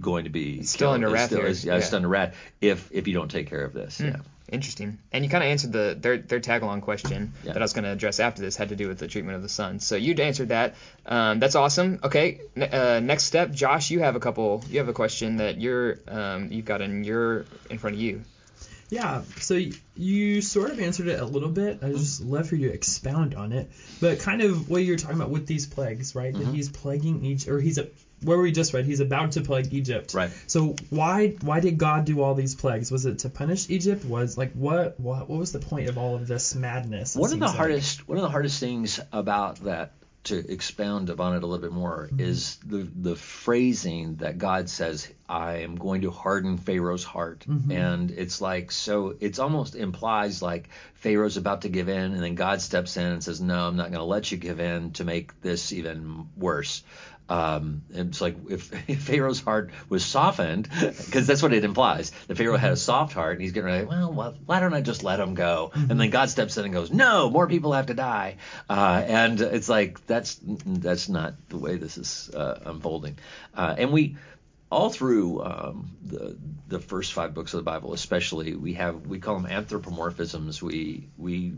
going 0.00 0.24
to 0.24 0.30
be 0.30 0.62
still 0.62 0.90
under 0.90 1.10
wrath 1.10 1.26
still- 1.30 1.40
it's- 1.40 1.64
yeah, 1.64 1.76
it's 1.76 1.90
Yeah. 1.90 1.96
under 1.96 2.08
wrath 2.08 2.34
if 2.60 2.88
if 2.90 3.06
you 3.06 3.14
don't 3.14 3.30
take 3.30 3.48
care 3.48 3.64
of 3.64 3.72
this. 3.72 4.00
Yeah. 4.00 4.16
Interesting. 4.50 4.98
And 5.12 5.24
you 5.24 5.30
kind 5.30 5.44
of 5.44 5.50
answered 5.50 5.72
the 5.72 5.96
their 6.00 6.18
their 6.18 6.40
tag 6.40 6.62
along 6.62 6.80
question 6.80 7.34
Yeah. 7.44 7.52
that 7.52 7.58
I 7.62 7.64
was 7.64 7.72
going 7.72 7.84
to 7.84 7.90
address 7.92 8.18
after 8.18 8.42
this 8.42 8.56
had 8.56 8.70
to 8.70 8.76
do 8.76 8.88
with 8.88 8.98
the 8.98 9.06
treatment 9.06 9.36
of 9.36 9.42
the 9.42 9.48
son. 9.48 9.78
So 9.78 9.94
you 9.94 10.14
answered 10.14 10.48
that. 10.48 10.74
Um, 11.06 11.38
that's 11.38 11.54
awesome. 11.54 12.00
Okay. 12.02 12.40
Ne- 12.56 12.68
uh, 12.68 12.98
next 12.98 13.24
step, 13.24 13.52
Josh, 13.52 13.92
you 13.92 14.00
have 14.00 14.16
a 14.16 14.20
couple. 14.20 14.64
You 14.68 14.78
have 14.78 14.88
a 14.88 14.92
question 14.92 15.36
that 15.36 15.60
you're 15.60 15.98
um, 16.08 16.50
you've 16.50 16.64
got 16.64 16.80
in 16.80 17.04
your 17.04 17.44
in 17.70 17.78
front 17.78 17.94
of 17.96 18.02
you. 18.02 18.22
Yeah, 18.90 19.22
so 19.38 19.60
you 19.96 20.42
sort 20.42 20.70
of 20.70 20.80
answered 20.80 21.06
it 21.06 21.20
a 21.20 21.24
little 21.24 21.48
bit. 21.48 21.78
I 21.82 21.90
just 21.92 22.20
love 22.20 22.48
for 22.48 22.56
you 22.56 22.68
to 22.68 22.74
expound 22.74 23.34
on 23.36 23.52
it. 23.52 23.70
But 24.00 24.18
kind 24.18 24.42
of 24.42 24.68
what 24.68 24.82
you're 24.82 24.96
talking 24.96 25.16
about 25.16 25.30
with 25.30 25.46
these 25.46 25.66
plagues, 25.66 26.14
right? 26.14 26.34
Mm-hmm. 26.34 26.44
That 26.44 26.54
he's 26.54 26.68
plaguing 26.68 27.24
each, 27.24 27.46
or 27.46 27.60
he's 27.60 27.78
a, 27.78 27.88
where 28.22 28.38
we 28.38 28.50
just 28.50 28.74
read, 28.74 28.84
he's 28.84 29.00
about 29.00 29.32
to 29.32 29.42
plague 29.42 29.72
Egypt. 29.72 30.12
Right. 30.12 30.30
So 30.48 30.74
why 30.90 31.36
why 31.40 31.60
did 31.60 31.78
God 31.78 32.04
do 32.04 32.20
all 32.20 32.34
these 32.34 32.54
plagues? 32.54 32.90
Was 32.90 33.06
it 33.06 33.20
to 33.20 33.28
punish 33.28 33.70
Egypt? 33.70 34.04
Was 34.04 34.36
like 34.36 34.52
what 34.52 34.98
what 34.98 35.30
what 35.30 35.38
was 35.38 35.52
the 35.52 35.60
point 35.60 35.88
of 35.88 35.96
all 35.96 36.16
of 36.16 36.26
this 36.26 36.54
madness? 36.54 37.14
One 37.14 37.32
of 37.32 37.38
the 37.38 37.46
like? 37.46 37.56
hardest 37.56 38.08
one 38.08 38.18
of 38.18 38.22
the 38.22 38.30
hardest 38.30 38.58
things 38.58 38.98
about 39.12 39.64
that 39.64 39.92
to 40.24 40.52
expound 40.52 41.08
upon 41.08 41.34
it 41.34 41.42
a 41.42 41.46
little 41.46 41.62
bit 41.62 41.72
more 41.72 42.08
Mm-hmm. 42.12 42.20
is 42.20 42.56
the 42.66 42.86
the 42.94 43.16
phrasing 43.16 44.16
that 44.16 44.38
God 44.38 44.68
says 44.68 45.08
I 45.28 45.58
am 45.58 45.76
going 45.76 46.02
to 46.02 46.10
harden 46.10 46.58
Pharaoh's 46.58 47.04
heart 47.04 47.44
Mm-hmm. 47.48 47.72
and 47.72 48.10
it's 48.10 48.40
like 48.40 48.70
so 48.70 49.16
it's 49.20 49.38
almost 49.38 49.74
implies 49.74 50.42
like 50.42 50.68
Pharaoh's 50.94 51.36
about 51.38 51.62
to 51.62 51.68
give 51.70 51.88
in 51.88 52.12
and 52.12 52.22
then 52.22 52.34
God 52.34 52.60
steps 52.60 52.96
in 52.96 53.06
and 53.06 53.24
says 53.24 53.40
no 53.40 53.66
I'm 53.68 53.76
not 53.76 53.88
going 53.90 53.98
to 54.00 54.04
let 54.04 54.30
you 54.30 54.36
give 54.38 54.60
in 54.60 54.92
to 54.92 55.04
make 55.04 55.40
this 55.40 55.72
even 55.72 56.28
worse 56.36 56.82
um, 57.30 57.82
and 57.94 58.08
it's 58.08 58.20
like 58.20 58.36
if, 58.50 58.72
if 58.88 59.02
Pharaoh's 59.02 59.40
heart 59.40 59.70
was 59.88 60.04
softened, 60.04 60.68
because 60.68 61.26
that's 61.26 61.42
what 61.42 61.52
it 61.52 61.64
implies. 61.64 62.10
The 62.26 62.34
Pharaoh 62.34 62.56
had 62.56 62.72
a 62.72 62.76
soft 62.76 63.12
heart, 63.14 63.34
and 63.34 63.42
he's 63.42 63.52
getting 63.52 63.66
ready. 63.66 63.86
Well, 63.86 64.12
well, 64.12 64.34
why 64.44 64.58
don't 64.60 64.74
I 64.74 64.80
just 64.80 65.04
let 65.04 65.20
him 65.20 65.34
go? 65.34 65.70
And 65.74 66.00
then 66.00 66.10
God 66.10 66.28
steps 66.28 66.56
in 66.56 66.64
and 66.64 66.74
goes, 66.74 66.90
"No, 66.90 67.30
more 67.30 67.46
people 67.46 67.72
have 67.72 67.86
to 67.86 67.94
die." 67.94 68.36
Uh, 68.68 69.02
and 69.06 69.40
it's 69.40 69.68
like 69.68 70.04
that's 70.06 70.40
that's 70.44 71.08
not 71.08 71.34
the 71.48 71.56
way 71.56 71.76
this 71.76 71.96
is 71.96 72.30
uh, 72.34 72.58
unfolding. 72.66 73.16
Uh, 73.54 73.76
and 73.78 73.92
we 73.92 74.16
all 74.70 74.90
through 74.90 75.42
um, 75.42 75.90
the 76.02 76.36
the 76.68 76.80
first 76.80 77.12
five 77.12 77.34
books 77.34 77.54
of 77.54 77.58
the 77.58 77.64
Bible, 77.64 77.92
especially, 77.92 78.54
we 78.54 78.74
have 78.74 79.06
we 79.06 79.20
call 79.20 79.38
them 79.38 79.50
anthropomorphisms. 79.50 80.60
We 80.60 81.08
we 81.16 81.54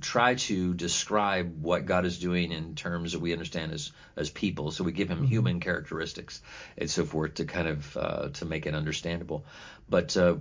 try 0.00 0.34
to 0.34 0.74
describe 0.74 1.62
what 1.62 1.86
God 1.86 2.04
is 2.04 2.18
doing 2.18 2.52
in 2.52 2.74
terms 2.74 3.12
that 3.12 3.20
we 3.20 3.32
understand 3.32 3.72
as 3.72 3.92
as 4.16 4.30
people. 4.30 4.70
So 4.70 4.84
we 4.84 4.92
give 4.92 5.10
him 5.10 5.24
human 5.24 5.60
characteristics 5.60 6.40
and 6.76 6.90
so 6.90 7.04
forth 7.04 7.34
to 7.34 7.44
kind 7.44 7.68
of 7.68 7.96
uh, 7.96 8.28
to 8.34 8.44
make 8.44 8.66
it 8.66 8.74
understandable. 8.74 9.44
But 9.88 10.16
uh, 10.16 10.36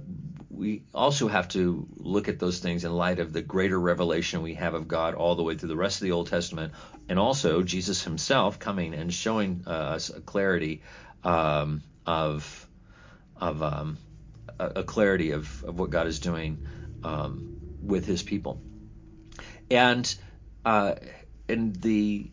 we 0.50 0.84
also 0.94 1.28
have 1.28 1.48
to 1.50 1.88
look 1.98 2.28
at 2.28 2.40
those 2.40 2.60
things 2.60 2.84
in 2.84 2.92
light 2.92 3.20
of 3.20 3.34
the 3.34 3.42
greater 3.42 3.80
revelation 3.80 4.42
we 4.42 4.56
have 4.56 4.74
of 4.74 4.88
God 4.88 5.14
all 5.14 5.36
the 5.36 5.44
way 5.44 5.56
through 5.56 5.70
the 5.70 5.76
rest 5.76 6.02
of 6.02 6.06
the 6.06 6.12
Old 6.12 6.28
Testament, 6.28 6.74
and 7.08 7.20
also 7.20 7.62
Jesus 7.62 8.04
Himself 8.04 8.60
coming 8.60 8.94
and 8.94 9.14
showing 9.14 9.64
uh, 9.68 9.70
us 9.70 10.10
a 10.10 10.22
clarity 10.22 10.82
um, 11.24 11.82
of 12.06 12.68
of 13.38 13.62
um, 13.62 13.98
a, 14.60 14.66
a 14.78 14.84
clarity 14.84 15.32
of, 15.32 15.64
of 15.66 15.78
what 15.78 15.90
God 15.90 16.08
is 16.08 16.20
doing 16.20 16.58
um, 17.04 17.58
with 17.82 18.06
His 18.06 18.24
people 18.24 18.62
and 19.70 20.16
uh, 20.64 20.96
and 21.48 21.76
the 21.76 22.32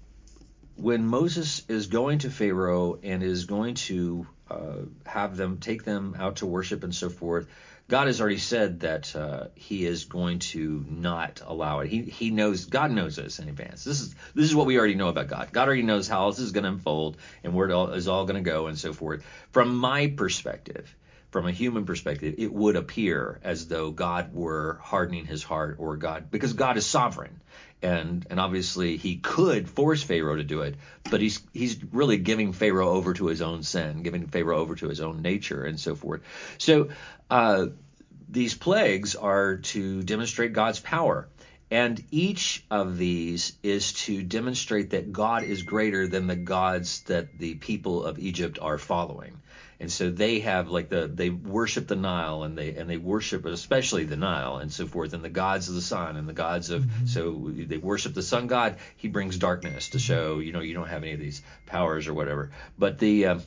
when 0.76 1.06
Moses 1.06 1.62
is 1.68 1.86
going 1.86 2.20
to 2.20 2.30
Pharaoh 2.30 2.98
and 3.02 3.22
is 3.22 3.44
going 3.44 3.74
to 3.74 4.26
uh, 4.50 4.78
have 5.06 5.36
them 5.36 5.58
take 5.58 5.84
them 5.84 6.16
out 6.18 6.36
to 6.36 6.46
worship 6.46 6.82
and 6.82 6.94
so 6.94 7.08
forth, 7.08 7.46
God 7.88 8.06
has 8.06 8.20
already 8.20 8.38
said 8.38 8.80
that 8.80 9.14
uh, 9.14 9.48
He 9.54 9.84
is 9.84 10.04
going 10.04 10.38
to 10.40 10.84
not 10.88 11.42
allow 11.44 11.80
it. 11.80 11.88
He 11.88 12.02
He 12.02 12.30
knows 12.30 12.66
God 12.66 12.90
knows 12.90 13.16
this 13.16 13.38
in 13.38 13.48
advance. 13.48 13.84
This 13.84 14.00
is 14.00 14.14
this 14.34 14.46
is 14.46 14.54
what 14.54 14.66
we 14.66 14.78
already 14.78 14.94
know 14.94 15.08
about 15.08 15.28
God. 15.28 15.52
God 15.52 15.66
already 15.66 15.82
knows 15.82 16.08
how 16.08 16.30
this 16.30 16.40
is 16.40 16.52
going 16.52 16.64
to 16.64 16.70
unfold 16.70 17.18
and 17.44 17.54
where 17.54 17.68
it 17.68 17.72
all, 17.72 17.90
is 17.90 18.08
all 18.08 18.24
going 18.24 18.42
to 18.42 18.50
go 18.50 18.66
and 18.66 18.78
so 18.78 18.92
forth. 18.92 19.24
From 19.50 19.76
my 19.76 20.08
perspective, 20.08 20.94
from 21.32 21.46
a 21.46 21.50
human 21.50 21.86
perspective, 21.86 22.34
it 22.36 22.52
would 22.52 22.76
appear 22.76 23.40
as 23.42 23.66
though 23.66 23.90
God 23.90 24.34
were 24.34 24.78
hardening 24.82 25.24
his 25.24 25.42
heart 25.42 25.76
or 25.78 25.96
God 25.96 26.30
because 26.30 26.52
God 26.52 26.76
is 26.76 26.86
sovereign. 26.86 27.40
And 27.80 28.24
and 28.30 28.38
obviously 28.38 28.96
he 28.96 29.16
could 29.16 29.68
force 29.68 30.04
Pharaoh 30.04 30.36
to 30.36 30.44
do 30.44 30.60
it, 30.60 30.76
but 31.10 31.20
he's 31.20 31.42
he's 31.52 31.82
really 31.90 32.18
giving 32.18 32.52
Pharaoh 32.52 32.90
over 32.90 33.12
to 33.14 33.26
his 33.26 33.42
own 33.42 33.64
sin, 33.64 34.02
giving 34.02 34.28
Pharaoh 34.28 34.58
over 34.58 34.76
to 34.76 34.88
his 34.88 35.00
own 35.00 35.22
nature 35.22 35.64
and 35.64 35.80
so 35.80 35.96
forth. 35.96 36.20
So 36.58 36.90
uh, 37.28 37.66
these 38.28 38.54
plagues 38.54 39.16
are 39.16 39.56
to 39.56 40.02
demonstrate 40.02 40.52
God's 40.52 40.78
power. 40.78 41.28
And 41.72 42.04
each 42.10 42.62
of 42.70 42.98
these 42.98 43.54
is 43.62 43.94
to 44.04 44.22
demonstrate 44.22 44.90
that 44.90 45.10
God 45.10 45.42
is 45.42 45.62
greater 45.62 46.06
than 46.06 46.26
the 46.26 46.36
gods 46.36 47.00
that 47.04 47.38
the 47.38 47.54
people 47.54 48.04
of 48.04 48.18
Egypt 48.18 48.58
are 48.60 48.76
following. 48.76 49.40
And 49.82 49.90
so 49.90 50.10
they 50.10 50.38
have 50.38 50.68
like 50.68 50.90
the 50.90 51.10
they 51.12 51.28
worship 51.28 51.88
the 51.88 51.96
Nile 51.96 52.44
and 52.44 52.56
they 52.56 52.76
and 52.76 52.88
they 52.88 52.98
worship 52.98 53.44
especially 53.44 54.04
the 54.04 54.16
Nile 54.16 54.58
and 54.58 54.72
so 54.72 54.86
forth 54.86 55.12
and 55.12 55.24
the 55.24 55.28
gods 55.28 55.68
of 55.68 55.74
the 55.74 55.80
sun 55.80 56.16
and 56.16 56.28
the 56.28 56.32
gods 56.32 56.70
of 56.70 56.86
so 57.04 57.50
they 57.52 57.78
worship 57.78 58.14
the 58.14 58.22
sun 58.22 58.46
god. 58.46 58.76
He 58.96 59.08
brings 59.08 59.36
darkness 59.38 59.88
to 59.88 59.98
show 59.98 60.38
you 60.38 60.52
know 60.52 60.60
you 60.60 60.74
don't 60.74 60.86
have 60.86 61.02
any 61.02 61.14
of 61.14 61.18
these 61.18 61.42
powers 61.66 62.06
or 62.06 62.14
whatever. 62.14 62.52
But 62.78 63.00
the 63.00 63.26
um, 63.26 63.42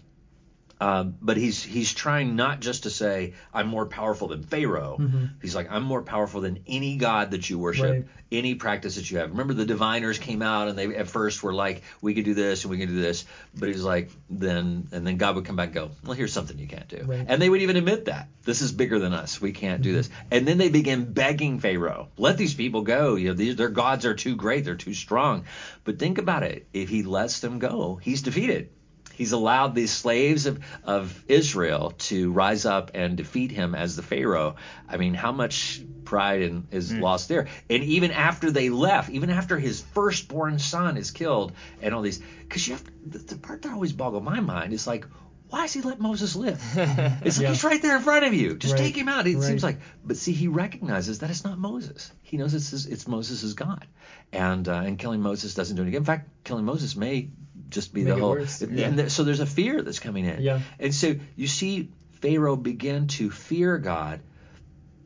um, 0.82 1.16
but 1.22 1.38
he's 1.38 1.64
he's 1.64 1.94
trying 1.94 2.36
not 2.36 2.60
just 2.60 2.84
to 2.84 2.90
say 2.90 3.34
I'm 3.54 3.68
more 3.68 3.86
powerful 3.86 4.28
than 4.28 4.44
Pharaoh. 4.44 5.00
He's 5.42 5.56
like 5.56 5.72
I'm 5.72 5.84
more 5.84 6.02
powerful 6.02 6.42
than 6.42 6.60
any 6.68 6.98
god 6.98 7.32
that 7.32 7.50
you 7.50 7.58
worship, 7.58 7.86
Right. 7.86 8.06
any 8.32 8.56
practice 8.56 8.96
that 8.96 9.10
you 9.10 9.20
have. 9.20 9.32
Remember 9.32 9.54
the 9.54 9.66
diviners 9.66 10.18
came 10.18 10.42
out 10.42 10.68
and 10.68 10.78
they 10.78 10.94
at 10.96 11.08
first 11.08 11.44
were 11.44 11.54
like 11.54 11.84
we 12.02 12.14
could 12.14 12.26
do 12.26 12.34
this 12.34 12.64
and 12.64 12.72
we 12.72 12.78
can 12.78 12.90
do 12.90 13.00
this, 13.02 13.24
but 13.54 13.70
he's 13.70 13.84
like 13.84 14.10
then 14.30 14.88
and 14.92 15.08
then 15.08 15.16
God 15.18 15.36
would 15.36 15.46
come 15.46 15.56
back 15.56 15.68
and 15.68 15.76
go 15.76 15.92
well 16.04 16.14
here's 16.14 16.34
something 16.34 16.58
you 16.60 16.68
can't 16.68 16.88
do, 16.90 17.04
Right. 17.06 17.26
and 17.28 17.42
they 17.42 17.50
would 17.50 17.62
even 17.62 17.78
admit 17.78 18.06
that 18.06 18.28
this 18.44 18.62
is 18.62 18.72
bigger 18.74 19.00
than 19.00 19.14
us. 19.14 19.40
We 19.40 19.54
can't 19.54 19.82
do 19.82 19.94
this, 19.94 20.10
and 20.30 20.46
then 20.48 20.58
they 20.58 20.70
begin 20.70 21.14
begging 21.14 21.60
Pharaoh 21.60 22.10
let 22.18 22.38
these 22.38 22.54
people 22.54 22.82
go. 22.82 23.16
You 23.16 23.30
know 23.30 23.34
these 23.34 23.56
their 23.56 23.70
gods 23.70 24.06
are 24.06 24.14
too 24.16 24.36
great, 24.36 24.66
they're 24.66 24.76
too 24.76 24.94
strong. 24.94 25.46
But 25.86 26.00
think 26.00 26.18
about 26.18 26.44
it, 26.44 26.68
if 26.74 26.90
he 26.90 27.04
lets 27.04 27.40
them 27.40 27.60
go, 27.60 27.96
he's 28.02 28.22
defeated. 28.22 28.72
He's 29.16 29.32
allowed 29.32 29.76
these 29.76 29.92
slaves 29.92 30.46
of, 30.46 30.60
of 30.84 31.24
Israel 31.28 31.94
to 31.98 32.32
rise 32.32 32.66
up 32.66 32.92
and 32.94 33.16
defeat 33.18 33.52
him 33.52 33.76
as 33.76 33.96
the 33.96 34.04
Pharaoh. 34.04 34.56
I 34.88 34.98
mean, 34.98 35.14
how 35.14 35.32
much 35.32 35.82
pride 36.04 36.42
and 36.42 36.68
is 36.72 36.92
hmm. 36.92 37.00
lost 37.00 37.28
there? 37.30 37.48
And 37.70 37.84
even 37.84 38.12
after 38.12 38.52
they 38.52 38.70
left, 38.70 39.10
even 39.10 39.30
after 39.30 39.58
his 39.58 39.82
firstborn 39.82 40.60
son 40.60 40.98
is 40.98 41.12
killed, 41.12 41.54
and 41.82 41.94
all 41.94 42.02
these, 42.02 42.22
because 42.42 42.68
you 42.68 42.74
have 42.74 42.84
the, 43.06 43.20
the 43.20 43.38
part 43.38 43.62
that 43.64 43.74
always 43.74 43.94
boggled 43.94 44.24
my 44.24 44.40
mind 44.40 44.74
is 44.74 44.88
like, 44.88 45.06
why 45.50 45.62
does 45.64 45.74
he 45.74 45.82
let 45.82 46.00
Moses 46.00 46.36
live? 46.36 46.62
It's 46.76 47.38
like 47.38 47.44
Yeah. 47.44 47.50
he's 47.50 47.64
right 47.64 47.82
there 47.82 47.96
in 47.98 48.02
front 48.02 48.26
of 48.26 48.34
you. 48.34 48.56
Just 48.56 48.74
Right. 48.74 48.80
take 48.84 48.96
him 48.98 49.08
out. 49.08 49.28
It 49.28 49.36
Right. 49.36 49.44
seems 49.44 49.64
like, 49.64 49.80
but 50.04 50.18
see, 50.18 50.32
he 50.34 50.48
recognizes 50.48 51.20
that 51.20 51.30
it's 51.30 51.44
not 51.44 51.58
Moses. 51.60 52.12
He 52.24 52.38
knows 52.38 52.54
it's 52.54 52.70
his, 52.72 52.86
it's 52.86 53.08
Moses' 53.08 53.54
God, 53.54 53.86
and 54.34 54.68
uh, 54.68 54.74
and 54.86 54.98
killing 55.00 55.22
Moses 55.22 55.54
doesn't 55.54 55.76
do 55.76 55.82
anything. 55.84 55.98
In 56.00 56.06
fact, 56.06 56.30
killing 56.44 56.66
Moses 56.66 56.96
may 56.96 57.30
just 57.70 57.94
be 57.94 58.04
Make 58.04 58.14
the 58.14 58.18
it 58.18 58.22
whole. 58.22 58.32
worse. 58.32 58.62
and 58.62 58.98
there- 59.00 59.10
so 59.10 59.24
there's 59.24 59.40
a 59.40 59.46
fear 59.46 59.82
that's 59.82 60.00
coming 60.00 60.26
in. 60.26 60.42
Yeah. 60.42 60.60
And 60.80 60.94
so 60.94 61.16
you 61.36 61.48
see 61.48 61.90
Pharaoh 62.22 62.56
begin 62.56 63.08
to 63.08 63.30
fear 63.30 63.78
God, 63.78 64.22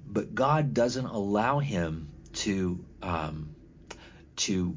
but 0.08 0.34
God 0.34 0.74
doesn't 0.74 1.06
allow 1.06 1.60
him 1.60 2.10
to 2.34 2.84
um, 3.02 3.50
to 4.38 4.76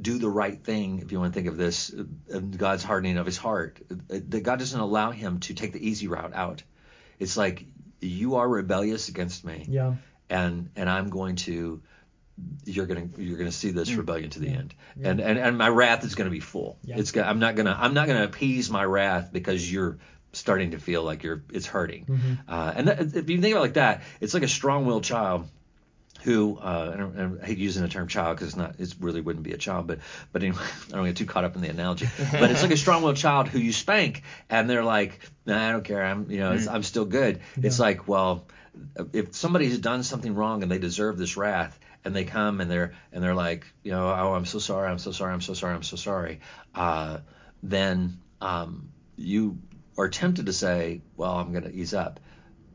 do 0.00 0.18
the 0.18 0.28
right 0.28 0.62
thing. 0.62 1.00
If 1.00 1.12
you 1.12 1.20
want 1.20 1.32
to 1.34 1.38
think 1.38 1.48
of 1.48 1.56
this, 1.56 1.92
uh, 1.92 2.38
God's 2.38 2.82
hardening 2.82 3.16
of 3.18 3.26
his 3.26 3.36
heart, 3.36 3.80
uh, 3.90 3.94
that 4.28 4.42
God 4.42 4.58
doesn't 4.58 4.78
allow 4.80 5.10
him 5.10 5.40
to 5.40 5.54
take 5.54 5.72
the 5.72 5.86
easy 5.88 6.08
route 6.08 6.32
out. 6.34 6.62
It's 7.18 7.36
like 7.36 7.64
you 8.00 8.36
are 8.36 8.48
rebellious 8.48 9.08
against 9.08 9.44
me 9.44 9.66
Yeah. 9.68 9.94
and 10.30 10.70
and 10.76 10.88
I'm 10.88 11.10
going 11.10 11.36
to 11.36 11.82
you're 12.64 12.86
gonna 12.86 13.08
you're 13.18 13.36
gonna 13.36 13.52
see 13.52 13.70
this 13.70 13.92
rebellion 13.92 14.30
to 14.30 14.38
the 14.38 14.48
end, 14.48 14.74
and, 15.02 15.20
and 15.20 15.38
and 15.38 15.58
my 15.58 15.68
wrath 15.68 16.04
is 16.04 16.14
gonna 16.14 16.30
be 16.30 16.40
full. 16.40 16.78
Yeah. 16.82 16.96
It's 16.98 17.14
I'm 17.16 17.38
not 17.38 17.54
gonna 17.56 17.76
I'm 17.78 17.92
not 17.92 18.06
gonna 18.06 18.24
appease 18.24 18.70
my 18.70 18.84
wrath 18.84 19.30
because 19.32 19.70
you're 19.70 19.98
starting 20.32 20.70
to 20.70 20.78
feel 20.78 21.02
like 21.02 21.22
you're 21.22 21.42
it's 21.52 21.66
hurting. 21.66 22.40
Uh, 22.48 22.72
and 22.74 22.88
that, 22.88 23.00
if 23.00 23.28
you 23.28 23.40
think 23.40 23.52
about 23.52 23.58
it 23.58 23.66
like 23.66 23.74
that, 23.74 24.02
it's 24.20 24.32
like 24.32 24.44
a 24.44 24.48
strong-willed 24.48 25.04
child 25.04 25.48
who 26.22 26.58
uh, 26.58 26.92
I, 26.94 26.96
don't, 26.96 27.40
I 27.42 27.46
hate 27.46 27.58
using 27.58 27.82
the 27.82 27.88
term 27.88 28.08
child 28.08 28.36
because 28.36 28.48
it's 28.48 28.56
not 28.56 28.78
it 28.78 28.94
really 29.00 29.20
wouldn't 29.20 29.44
be 29.44 29.52
a 29.52 29.58
child, 29.58 29.86
but 29.86 29.98
but 30.32 30.42
anyway, 30.42 30.58
I 30.88 30.96
don't 30.96 31.04
get 31.06 31.16
too 31.16 31.26
caught 31.26 31.44
up 31.44 31.56
in 31.56 31.62
the 31.62 31.68
analogy. 31.68 32.08
But 32.32 32.50
it's 32.50 32.62
like 32.62 32.72
a 32.72 32.76
strong-willed 32.76 33.16
child 33.16 33.48
who 33.48 33.58
you 33.58 33.72
spank 33.72 34.22
and 34.48 34.68
they're 34.68 34.84
like, 34.84 35.20
nah, 35.46 35.68
I 35.68 35.72
don't 35.72 35.84
care, 35.84 36.04
I'm 36.04 36.30
you 36.30 36.38
know 36.38 36.52
it's, 36.52 36.66
I'm 36.66 36.82
still 36.82 37.04
good. 37.04 37.40
It's 37.56 37.78
like 37.78 38.08
well, 38.08 38.46
if 39.12 39.34
somebody's 39.34 39.78
done 39.78 40.02
something 40.02 40.34
wrong 40.34 40.62
and 40.62 40.70
they 40.70 40.78
deserve 40.78 41.18
this 41.18 41.36
wrath. 41.36 41.78
And 42.02 42.16
they 42.16 42.24
come 42.24 42.62
and 42.62 42.70
they're 42.70 42.94
and 43.12 43.22
they're 43.22 43.34
like, 43.34 43.66
you 43.82 43.92
know, 43.92 44.08
oh, 44.08 44.32
I'm 44.32 44.46
so 44.46 44.58
sorry, 44.58 44.88
I'm 44.88 44.98
so 44.98 45.12
sorry, 45.12 45.34
I'm 45.34 45.42
so 45.42 45.52
sorry, 45.52 45.74
I'm 45.74 45.82
so 45.82 45.96
sorry. 45.96 46.40
Uh, 46.74 47.18
then 47.62 48.18
um, 48.40 48.88
you 49.16 49.58
are 49.98 50.08
tempted 50.08 50.46
to 50.46 50.52
say, 50.52 51.02
well, 51.16 51.32
I'm 51.32 51.52
going 51.52 51.64
to 51.64 51.74
ease 51.74 51.94
up. 51.94 52.20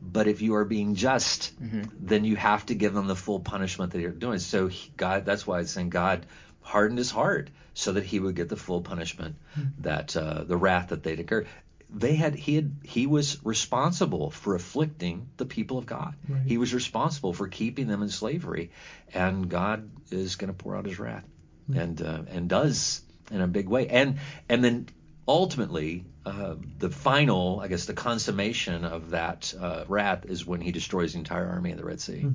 But 0.00 0.28
if 0.28 0.42
you 0.42 0.54
are 0.56 0.64
being 0.64 0.94
just, 0.94 1.52
then 2.00 2.24
you 2.24 2.36
have 2.36 2.66
to 2.66 2.74
give 2.74 2.94
them 2.94 3.06
the 3.06 3.16
full 3.16 3.40
punishment 3.40 3.92
that 3.92 4.00
you're 4.00 4.10
doing. 4.10 4.38
So 4.38 4.68
he, 4.68 4.92
God, 4.96 5.24
that's 5.24 5.46
why 5.46 5.60
it's 5.60 5.72
saying 5.72 5.90
God 5.90 6.26
hardened 6.60 6.98
his 6.98 7.10
heart 7.10 7.50
so 7.74 7.92
that 7.92 8.04
he 8.04 8.18
would 8.18 8.34
get 8.34 8.48
the 8.48 8.56
full 8.56 8.82
punishment 8.82 9.36
that 9.80 10.16
uh, 10.16 10.44
the 10.44 10.56
wrath 10.56 10.88
that 10.88 11.02
they'd 11.02 11.20
incur. 11.20 11.46
They 11.88 12.16
had 12.16 12.34
he 12.34 12.56
had 12.56 12.76
he 12.82 13.06
was 13.06 13.38
responsible 13.44 14.30
for 14.30 14.54
afflicting 14.56 15.28
the 15.36 15.46
people 15.46 15.78
of 15.78 15.86
God. 15.86 16.14
Right. 16.28 16.42
He 16.44 16.58
was 16.58 16.74
responsible 16.74 17.32
for 17.32 17.46
keeping 17.48 17.86
them 17.86 18.02
in 18.02 18.08
slavery, 18.08 18.70
and 19.14 19.48
God 19.48 19.88
is 20.10 20.34
going 20.36 20.48
to 20.48 20.54
pour 20.54 20.76
out 20.76 20.84
His 20.84 20.98
wrath, 20.98 21.24
and 21.72 22.02
uh, 22.02 22.22
and 22.28 22.48
does 22.48 23.02
in 23.30 23.40
a 23.40 23.46
big 23.46 23.68
way. 23.68 23.86
And 23.88 24.18
and 24.48 24.64
then 24.64 24.88
ultimately, 25.28 26.04
uh, 26.24 26.56
the 26.78 26.90
final, 26.90 27.60
I 27.60 27.68
guess, 27.68 27.84
the 27.86 27.94
consummation 27.94 28.84
of 28.84 29.10
that 29.10 29.54
uh, 29.58 29.84
wrath 29.88 30.26
is 30.26 30.46
when 30.46 30.60
He 30.60 30.72
destroys 30.72 31.12
the 31.12 31.18
entire 31.18 31.46
army 31.46 31.70
in 31.70 31.76
the 31.76 31.84
Red 31.84 32.00
Sea. 32.00 32.26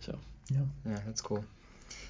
So 0.00 0.18
Yeah. 0.50 0.58
Yeah, 0.86 1.00
that's 1.06 1.20
cool. 1.20 1.44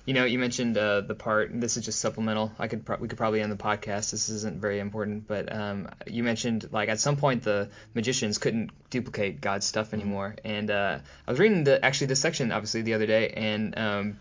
You 0.06 0.14
know, 0.14 0.24
you 0.24 0.38
mentioned 0.38 0.76
uh, 0.78 1.02
the 1.02 1.14
part. 1.14 1.50
This 1.52 1.76
is 1.76 1.84
just 1.84 2.00
supplemental. 2.00 2.50
I 2.58 2.68
could 2.68 2.84
pro- 2.84 2.96
we 2.96 3.06
could 3.06 3.18
probably 3.18 3.42
end 3.42 3.52
the 3.52 3.56
podcast. 3.56 4.10
This 4.10 4.30
isn't 4.30 4.60
very 4.60 4.80
important, 4.80 5.28
but 5.28 5.54
um, 5.54 5.88
you 6.06 6.22
mentioned 6.22 6.68
like 6.72 6.88
at 6.88 6.98
some 6.98 7.16
point 7.16 7.42
the 7.42 7.68
magicians 7.94 8.38
couldn't 8.38 8.70
duplicate 8.88 9.40
God's 9.40 9.66
stuff 9.66 9.92
anymore. 9.92 10.36
And 10.42 10.70
uh, 10.70 10.98
I 11.26 11.30
was 11.30 11.38
reading 11.38 11.64
the 11.64 11.84
actually 11.84 12.08
this 12.08 12.20
section 12.20 12.50
obviously 12.50 12.82
the 12.82 12.94
other 12.94 13.06
day, 13.06 13.28
and 13.28 13.78
um, 13.78 14.18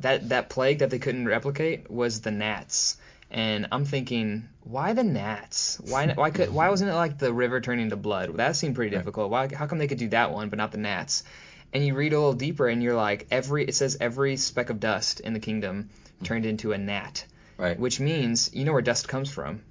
that 0.00 0.30
that 0.30 0.48
plague 0.48 0.78
that 0.78 0.90
they 0.90 0.98
couldn't 0.98 1.26
replicate 1.26 1.90
was 1.90 2.22
the 2.22 2.30
gnats. 2.30 2.96
And 3.32 3.66
I'm 3.72 3.86
thinking, 3.86 4.48
why 4.62 4.92
the 4.92 5.02
gnats? 5.02 5.80
Why 5.80 6.12
why 6.12 6.30
could 6.30 6.52
why 6.52 6.68
wasn't 6.68 6.90
it 6.90 6.94
like 6.94 7.18
the 7.18 7.32
river 7.32 7.60
turning 7.60 7.90
to 7.90 7.96
blood? 7.96 8.36
That 8.36 8.56
seemed 8.56 8.74
pretty 8.74 8.94
difficult. 8.94 9.30
Why 9.30 9.48
how 9.52 9.66
come 9.66 9.78
they 9.78 9.88
could 9.88 9.98
do 9.98 10.10
that 10.10 10.32
one 10.32 10.50
but 10.50 10.58
not 10.58 10.70
the 10.70 10.78
gnats? 10.78 11.24
and 11.72 11.84
you 11.86 11.94
read 11.94 12.12
a 12.12 12.16
little 12.16 12.34
deeper 12.34 12.68
and 12.68 12.82
you're 12.82 12.94
like 12.94 13.26
every 13.30 13.64
it 13.64 13.74
says 13.74 13.96
every 14.00 14.36
speck 14.36 14.70
of 14.70 14.80
dust 14.80 15.20
in 15.20 15.32
the 15.32 15.40
kingdom 15.40 15.90
hmm. 16.18 16.24
turned 16.24 16.46
into 16.46 16.72
a 16.72 16.78
gnat 16.78 17.24
right, 17.56 17.78
which 17.78 18.00
means 18.00 18.50
you 18.52 18.64
know 18.64 18.72
where 18.72 18.82
dust 18.82 19.08
comes 19.08 19.30
from 19.30 19.62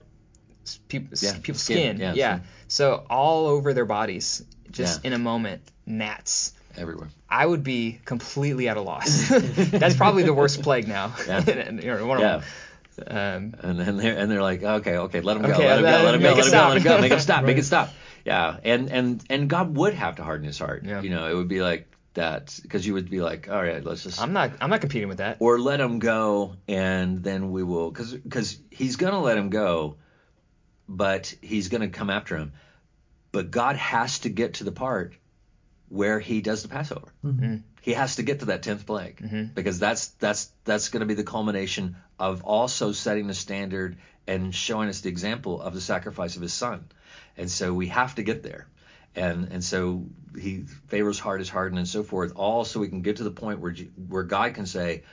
S- 0.66 0.80
peop- 0.88 1.12
s- 1.12 1.24
Yeah, 1.24 1.34
people's 1.34 1.62
skin, 1.62 1.98
skin, 1.98 2.16
yeah, 2.16 2.38
skin. 2.38 2.48
so 2.68 3.06
all 3.10 3.48
over 3.48 3.74
their 3.74 3.86
bodies 3.86 4.44
just 4.72 5.04
Yeah. 5.04 5.10
in 5.10 5.14
a 5.14 5.20
moment 5.20 5.62
gnats 5.86 6.54
everywhere. 6.78 7.10
I 7.30 7.46
would 7.46 7.64
be 7.64 8.00
completely 8.06 8.70
at 8.70 8.78
a 8.78 8.82
loss. 8.82 9.28
That's 9.56 9.96
probably 9.96 10.24
the 10.24 10.34
worst 10.34 10.62
plague 10.64 10.88
now. 10.88 11.14
Yeah. 11.28 11.42
You 11.72 11.82
know, 11.82 12.06
one 12.08 12.18
of 12.18 12.24
Yeah. 12.24 12.42
Um, 13.00 13.56
And 13.62 13.80
then 13.80 13.98
they're 13.98 14.18
and 14.18 14.30
they're 14.30 14.42
like, 14.42 14.64
okay, 14.64 14.98
okay, 14.98 15.22
let 15.22 15.38
him 15.38 15.44
go, 15.44 15.54
Okay, 15.54 15.68
let 15.68 15.78
him 15.80 15.84
go, 15.84 15.90
let 16.04 16.16
him 16.16 16.22
go, 16.22 16.28
let 16.34 16.40
it 16.40 16.46
him 16.46 16.52
go, 16.52 16.68
let 16.68 16.78
him 16.78 16.84
go, 16.84 17.02
make 17.02 17.12
him 17.12 17.20
stop, 17.20 17.44
make 17.44 17.50
Right. 17.56 17.60
it 17.60 17.64
stop. 17.66 17.90
Yeah, 18.26 18.58
and 18.64 18.90
and 18.92 19.24
and 19.30 19.50
God 19.50 19.76
would 19.78 19.94
have 19.94 20.16
to 20.18 20.24
harden 20.24 20.46
his 20.46 20.60
heart. 20.60 20.84
Yeah. 20.86 21.02
You 21.02 21.10
know, 21.10 21.28
it 21.28 21.34
would 21.34 21.48
be 21.48 21.62
like 21.62 21.88
that 22.14 22.60
because 22.62 22.86
you 22.86 22.94
would 22.94 23.10
be 23.10 23.22
like, 23.22 23.50
all 23.50 23.62
right, 23.64 23.84
let's 23.84 24.04
just 24.04 24.22
I'm 24.22 24.34
not. 24.34 24.52
I'm 24.60 24.70
not 24.70 24.82
competing 24.82 25.08
with 25.08 25.20
that. 25.20 25.38
or 25.40 25.58
let 25.60 25.80
him 25.80 26.00
go 26.00 26.56
and 26.68 27.24
then 27.24 27.52
we 27.52 27.64
will 27.64 27.90
because 27.90 28.14
because 28.14 28.60
he's 28.70 28.98
gonna 28.98 29.22
let 29.22 29.38
him 29.38 29.50
go 29.50 29.96
but 30.90 31.34
he's 31.42 31.70
gonna 31.70 31.88
come 31.88 32.10
after 32.10 32.36
him 32.36 32.52
but 33.32 33.50
god 33.50 33.78
has 33.78 34.20
to 34.20 34.30
get 34.30 34.56
to 34.56 34.66
the 34.66 34.72
part 34.74 35.14
where 35.92 36.20
he 36.20 36.42
does 36.42 36.64
the 36.64 36.70
passover. 36.70 37.14
Mm-hmm. 37.24 37.46
Mm. 37.46 37.62
He 37.82 37.94
has 37.94 38.16
to 38.16 38.24
get 38.24 38.40
to 38.40 38.46
that 38.46 38.64
10th 38.64 38.86
plague. 38.86 39.18
Mm-hmm. 39.18 39.54
Because 39.54 39.78
that's 39.78 40.08
that's 40.08 40.52
that's 40.64 40.90
going 40.90 41.02
to 41.02 41.06
be 41.06 41.16
the 41.16 41.24
culmination 41.24 41.98
of 42.18 42.44
also 42.44 42.92
setting 42.94 43.28
the 43.28 43.34
standard 43.34 43.98
and 44.26 44.56
showing 44.56 44.88
us 44.88 45.02
the 45.02 45.10
example 45.10 45.62
of 45.62 45.74
the 45.74 45.82
sacrifice 45.82 46.36
of 46.36 46.42
his 46.42 46.54
son. 46.54 46.86
And 47.38 47.52
so 47.52 47.74
we 47.74 47.88
have 47.88 48.16
to 48.16 48.24
get 48.24 48.42
there. 48.42 48.68
And 49.16 49.50
and 49.52 49.64
so 49.64 50.06
he 50.40 50.64
Pharaoh's 50.88 51.20
heart 51.20 51.42
is 51.42 51.50
hardened 51.50 51.80
and 51.80 51.88
so 51.88 52.04
forth. 52.04 52.34
All 52.36 52.64
so 52.64 52.80
we 52.80 52.88
can 52.88 53.02
get 53.02 53.18
to 53.18 53.24
the 53.24 53.32
point 53.32 53.60
where 53.60 53.76
where 54.08 54.24
God 54.24 54.54
can 54.54 54.66
say 54.66 55.04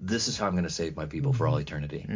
this 0.00 0.28
is 0.28 0.38
how 0.38 0.46
I'm 0.46 0.52
going 0.52 0.64
to 0.64 0.70
save 0.70 0.96
my 0.96 1.06
people 1.06 1.32
for 1.32 1.46
all 1.46 1.58
eternity. 1.58 2.06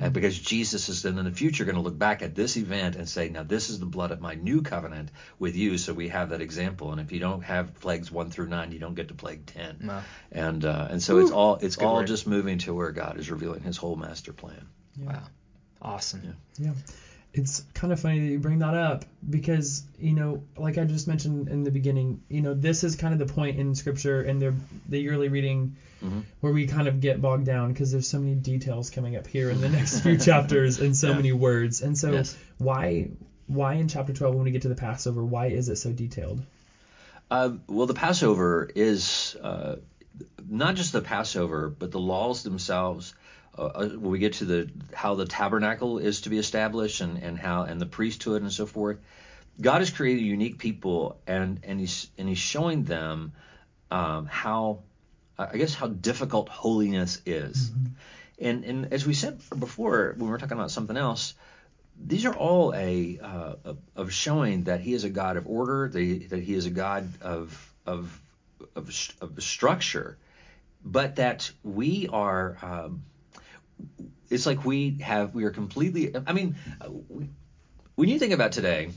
And 0.00 0.12
because 0.12 0.38
Jesus 0.38 0.88
is 0.88 1.02
then 1.02 1.18
in 1.18 1.24
the 1.24 1.30
future 1.30 1.64
going 1.64 1.76
to 1.76 1.82
look 1.82 1.98
back 1.98 2.22
at 2.22 2.34
this 2.34 2.56
event 2.56 2.96
and 2.96 3.08
say, 3.08 3.28
now 3.28 3.42
this 3.42 3.68
is 3.70 3.78
the 3.78 3.86
blood 3.86 4.10
of 4.10 4.20
my 4.20 4.34
new 4.34 4.62
covenant 4.62 5.10
with 5.38 5.54
you. 5.54 5.76
So 5.78 5.92
we 5.92 6.08
have 6.08 6.30
that 6.30 6.40
example. 6.40 6.92
And 6.92 7.00
if 7.00 7.12
you 7.12 7.20
don't 7.20 7.42
have 7.42 7.78
plagues 7.80 8.10
one 8.10 8.30
through 8.30 8.48
nine, 8.48 8.72
you 8.72 8.78
don't 8.78 8.94
get 8.94 9.08
to 9.08 9.14
plague 9.14 9.46
ten. 9.46 9.78
Wow. 9.84 10.02
And 10.32 10.64
uh, 10.64 10.88
and 10.90 11.02
so 11.02 11.18
it's 11.18 11.30
all 11.30 11.56
it's 11.56 11.76
Good 11.76 11.84
all 11.84 11.96
word. 11.96 12.06
just 12.06 12.26
moving 12.26 12.58
to 12.58 12.74
where 12.74 12.90
God 12.92 13.18
is 13.18 13.30
revealing 13.30 13.62
His 13.62 13.76
whole 13.76 13.96
master 13.96 14.32
plan. 14.32 14.66
Wow. 14.98 15.22
Awesome. 15.82 16.36
Yeah. 16.58 16.72
It's 17.36 17.62
kind 17.74 17.92
of 17.92 17.98
funny 17.98 18.20
that 18.20 18.26
you 18.30 18.38
bring 18.38 18.60
that 18.60 18.74
up 18.74 19.04
because, 19.28 19.82
you 19.98 20.14
know, 20.14 20.40
like 20.56 20.78
I 20.78 20.84
just 20.84 21.08
mentioned 21.08 21.48
in 21.48 21.64
the 21.64 21.70
beginning, 21.72 22.20
you 22.28 22.40
know, 22.40 22.54
this 22.54 22.84
is 22.84 22.94
kind 22.94 23.12
of 23.12 23.18
the 23.18 23.26
point 23.26 23.58
in 23.58 23.74
scripture 23.74 24.20
and 24.22 24.40
the 24.40 24.54
the 24.88 24.98
yearly 24.98 25.28
reading 25.28 25.74
Mm-hmm. 26.02 26.20
where 26.40 26.52
we 26.52 26.66
kind 26.66 26.86
of 26.86 27.00
get 27.00 27.20
bogged 27.20 27.46
down 27.46 27.72
because 27.72 27.90
there's 27.90 28.06
so 28.06 28.18
many 28.18 28.34
details 28.34 28.90
coming 28.90 29.16
up 29.16 29.26
here 29.26 29.48
in 29.48 29.60
the 29.62 29.68
next 29.70 30.00
few 30.00 30.16
chapters 30.18 30.78
and 30.78 30.94
so 30.94 31.08
Yeah. 31.10 31.16
many 31.16 31.32
words. 31.32 31.80
And 31.80 31.96
so 31.96 32.12
Yes. 32.12 32.36
why 32.58 33.08
why 33.46 33.74
in 33.74 33.88
chapter 33.88 34.12
12 34.12 34.34
when 34.34 34.44
we 34.44 34.50
get 34.50 34.62
to 34.62 34.68
the 34.68 34.74
Passover, 34.74 35.24
why 35.24 35.46
is 35.46 35.68
it 35.70 35.76
so 35.76 35.92
detailed? 35.92 36.42
Uh, 37.30 37.50
well, 37.68 37.86
the 37.86 37.94
Passover 37.94 38.68
is 38.74 39.34
uh, 39.42 39.76
not 40.46 40.74
just 40.74 40.92
the 40.92 41.00
Passover, 41.00 41.68
but 41.70 41.90
the 41.90 41.98
laws 42.00 42.42
themselves. 42.42 43.14
Uh, 43.56 43.62
uh, 43.62 43.88
when 43.88 44.10
we 44.10 44.18
get 44.18 44.34
to 44.34 44.44
the 44.44 44.70
how 44.92 45.14
the 45.14 45.26
tabernacle 45.26 45.98
is 45.98 46.22
to 46.22 46.30
be 46.30 46.38
established 46.38 47.00
and, 47.00 47.18
and 47.18 47.38
how 47.38 47.62
and 47.62 47.80
the 47.80 47.86
priesthood 47.86 48.42
and 48.42 48.52
so 48.52 48.66
forth, 48.66 48.98
God 49.60 49.78
has 49.78 49.90
created 49.90 50.22
unique 50.22 50.58
people 50.58 51.18
and 51.26 51.60
and 51.62 51.78
he's 51.78 52.10
and 52.18 52.28
he's 52.28 52.38
showing 52.38 52.84
them 52.84 53.32
um, 53.90 54.26
how 54.26 54.80
I 55.38 55.56
guess 55.56 55.74
how 55.74 55.86
difficult 55.86 56.48
holiness 56.48 57.20
is. 57.26 57.70
And 58.40 58.64
and 58.64 58.92
as 58.92 59.06
we 59.06 59.14
said 59.14 59.40
before 59.58 60.14
when 60.16 60.26
we 60.26 60.30
were 60.30 60.38
talking 60.38 60.58
about 60.58 60.72
something 60.72 60.96
else, 60.96 61.34
these 62.04 62.24
are 62.24 62.34
all 62.34 62.74
a 62.74 63.20
uh, 63.22 63.54
of- 63.64 63.78
of 63.94 64.12
showing 64.12 64.64
that 64.64 64.80
he 64.80 64.94
is 64.94 65.04
a 65.04 65.10
God 65.10 65.36
of 65.36 65.46
order, 65.46 65.88
that 65.88 66.00
he, 66.00 66.18
that 66.26 66.42
he 66.42 66.54
is 66.54 66.66
a 66.66 66.70
God 66.70 67.08
of 67.22 67.72
of 67.86 68.20
of, 68.74 69.14
of 69.20 69.42
structure, 69.42 70.16
but 70.84 71.16
that 71.16 71.52
we 71.62 72.08
are. 72.08 72.58
Um, 72.60 73.04
it's 74.30 74.46
like 74.46 74.64
we 74.64 74.98
have 75.02 75.34
we 75.34 75.44
are 75.44 75.50
completely. 75.50 76.14
I 76.26 76.32
mean, 76.32 76.56
when 77.94 78.08
you 78.08 78.18
think 78.18 78.32
about 78.32 78.52
today, 78.52 78.90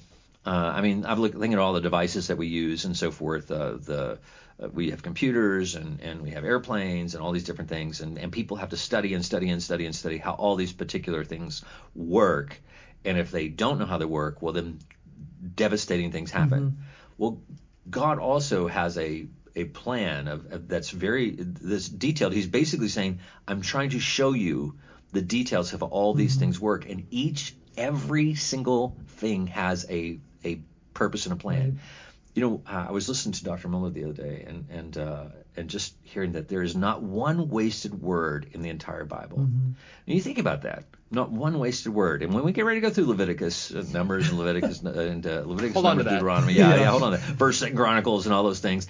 uh, 0.45 0.49
I 0.75 0.82
mean, 0.82 1.05
I've 1.05 1.19
looked 1.19 1.36
thinking 1.36 1.53
at 1.53 1.59
all 1.59 1.73
the 1.73 1.82
devices 1.82 2.28
that 2.28 2.38
we 2.38 2.47
use 2.47 2.86
and 2.86 2.95
so 2.95 3.11
forth. 3.11 3.51
Uh, 3.51 3.78
the 3.78 4.19
uh, 4.59 4.69
we 4.69 4.89
have 4.89 5.03
computers 5.03 5.75
and, 5.75 6.01
and 6.01 6.21
we 6.21 6.32
have 6.32 6.43
airplanes 6.45 7.13
and 7.13 7.23
all 7.23 7.32
these 7.32 7.43
different 7.43 7.69
things, 7.69 8.01
and, 8.01 8.17
and 8.17 8.32
people 8.32 8.57
have 8.57 8.69
to 8.69 8.78
study 8.78 9.13
and 9.13 9.23
study 9.23 9.49
and 9.49 9.61
study 9.61 9.86
and 9.86 9.95
study 9.95 10.17
how 10.17 10.32
all 10.34 10.55
these 10.55 10.73
particular 10.73 11.23
things 11.23 11.63
work. 11.93 12.59
And 13.05 13.17
if 13.17 13.30
they 13.30 13.47
don't 13.47 13.78
know 13.78 13.86
how 13.86 13.97
they 13.97 14.05
work, 14.05 14.41
well, 14.41 14.53
then 14.53 14.80
devastating 15.55 16.11
things 16.11 16.32
happen. 16.32 16.80
Well, 17.17 17.41
God 17.89 18.19
also 18.19 18.67
has 18.67 18.97
a 18.97 19.28
a 19.58 19.66
plan 19.66 20.28
of, 20.28 20.51
of 20.53 20.68
that's 20.68 20.91
very 20.91 21.32
this 21.32 21.89
detailed. 21.89 22.32
He's 22.32 22.47
basically 22.47 22.89
saying, 22.89 23.20
I'm 23.47 23.62
trying 23.62 23.89
to 23.89 23.99
show 23.99 24.34
you 24.34 24.76
the 25.12 25.22
details 25.22 25.74
of 25.74 25.82
how 25.82 25.88
all 25.88 26.14
these 26.14 26.36
things 26.36 26.60
work, 26.60 26.88
and 26.88 27.08
each 27.10 27.55
every 27.76 28.36
single 28.36 28.95
thing 29.08 29.47
has 29.47 29.86
a 29.89 30.20
a 30.45 30.62
purpose 30.93 31.26
and 31.26 31.34
a 31.34 31.38
plan. 31.38 31.80
You 32.36 32.41
know, 32.43 32.62
uh, 32.68 32.86
I 32.89 32.91
was 32.91 33.10
listening 33.10 33.34
to 33.34 33.43
Dr. 33.43 33.68
Mohler 33.68 33.91
the 33.91 34.03
other 34.03 34.14
day, 34.14 34.45
and 34.47 34.68
and 34.70 34.97
uh, 34.97 35.26
and 35.55 35.70
just 35.72 35.95
hearing 36.03 36.34
that 36.34 36.47
there 36.47 36.62
is 36.62 36.76
not 36.76 37.01
one 37.01 37.49
wasted 37.49 37.99
word 37.99 38.47
in 38.53 38.62
the 38.62 38.70
entire 38.70 39.05
Bible. 39.05 39.39
And 39.39 39.76
you 40.05 40.22
think 40.22 40.38
about 40.38 40.62
that, 40.62 40.84
not 41.10 41.32
one 41.32 41.58
wasted 41.58 41.91
word. 41.91 42.22
And 42.22 42.32
when 42.32 42.43
we 42.43 42.51
get 42.51 42.64
ready 42.64 42.80
to 42.80 42.88
go 42.88 42.93
through 42.93 43.05
Leviticus, 43.05 43.74
uh, 43.74 43.84
Numbers, 43.91 44.30
and 44.30 44.38
Leviticus, 44.38 44.82
and 44.84 45.26
uh, 45.26 45.43
Leviticus, 45.45 45.74
Hold 45.74 45.88
on 45.88 45.97
to 45.97 46.03
Numbers, 46.03 46.05
that. 46.05 46.12
Deuteronomy, 46.12 46.53
yeah, 46.53 46.76
yeah, 46.80 46.91
hold 46.91 47.03
on, 47.03 47.12
to 47.14 47.18
that. 47.18 47.38
First, 47.38 47.64
Chronicles, 47.76 48.28
and 48.28 48.36
all 48.36 48.43
those 48.43 48.60
things, 48.60 48.88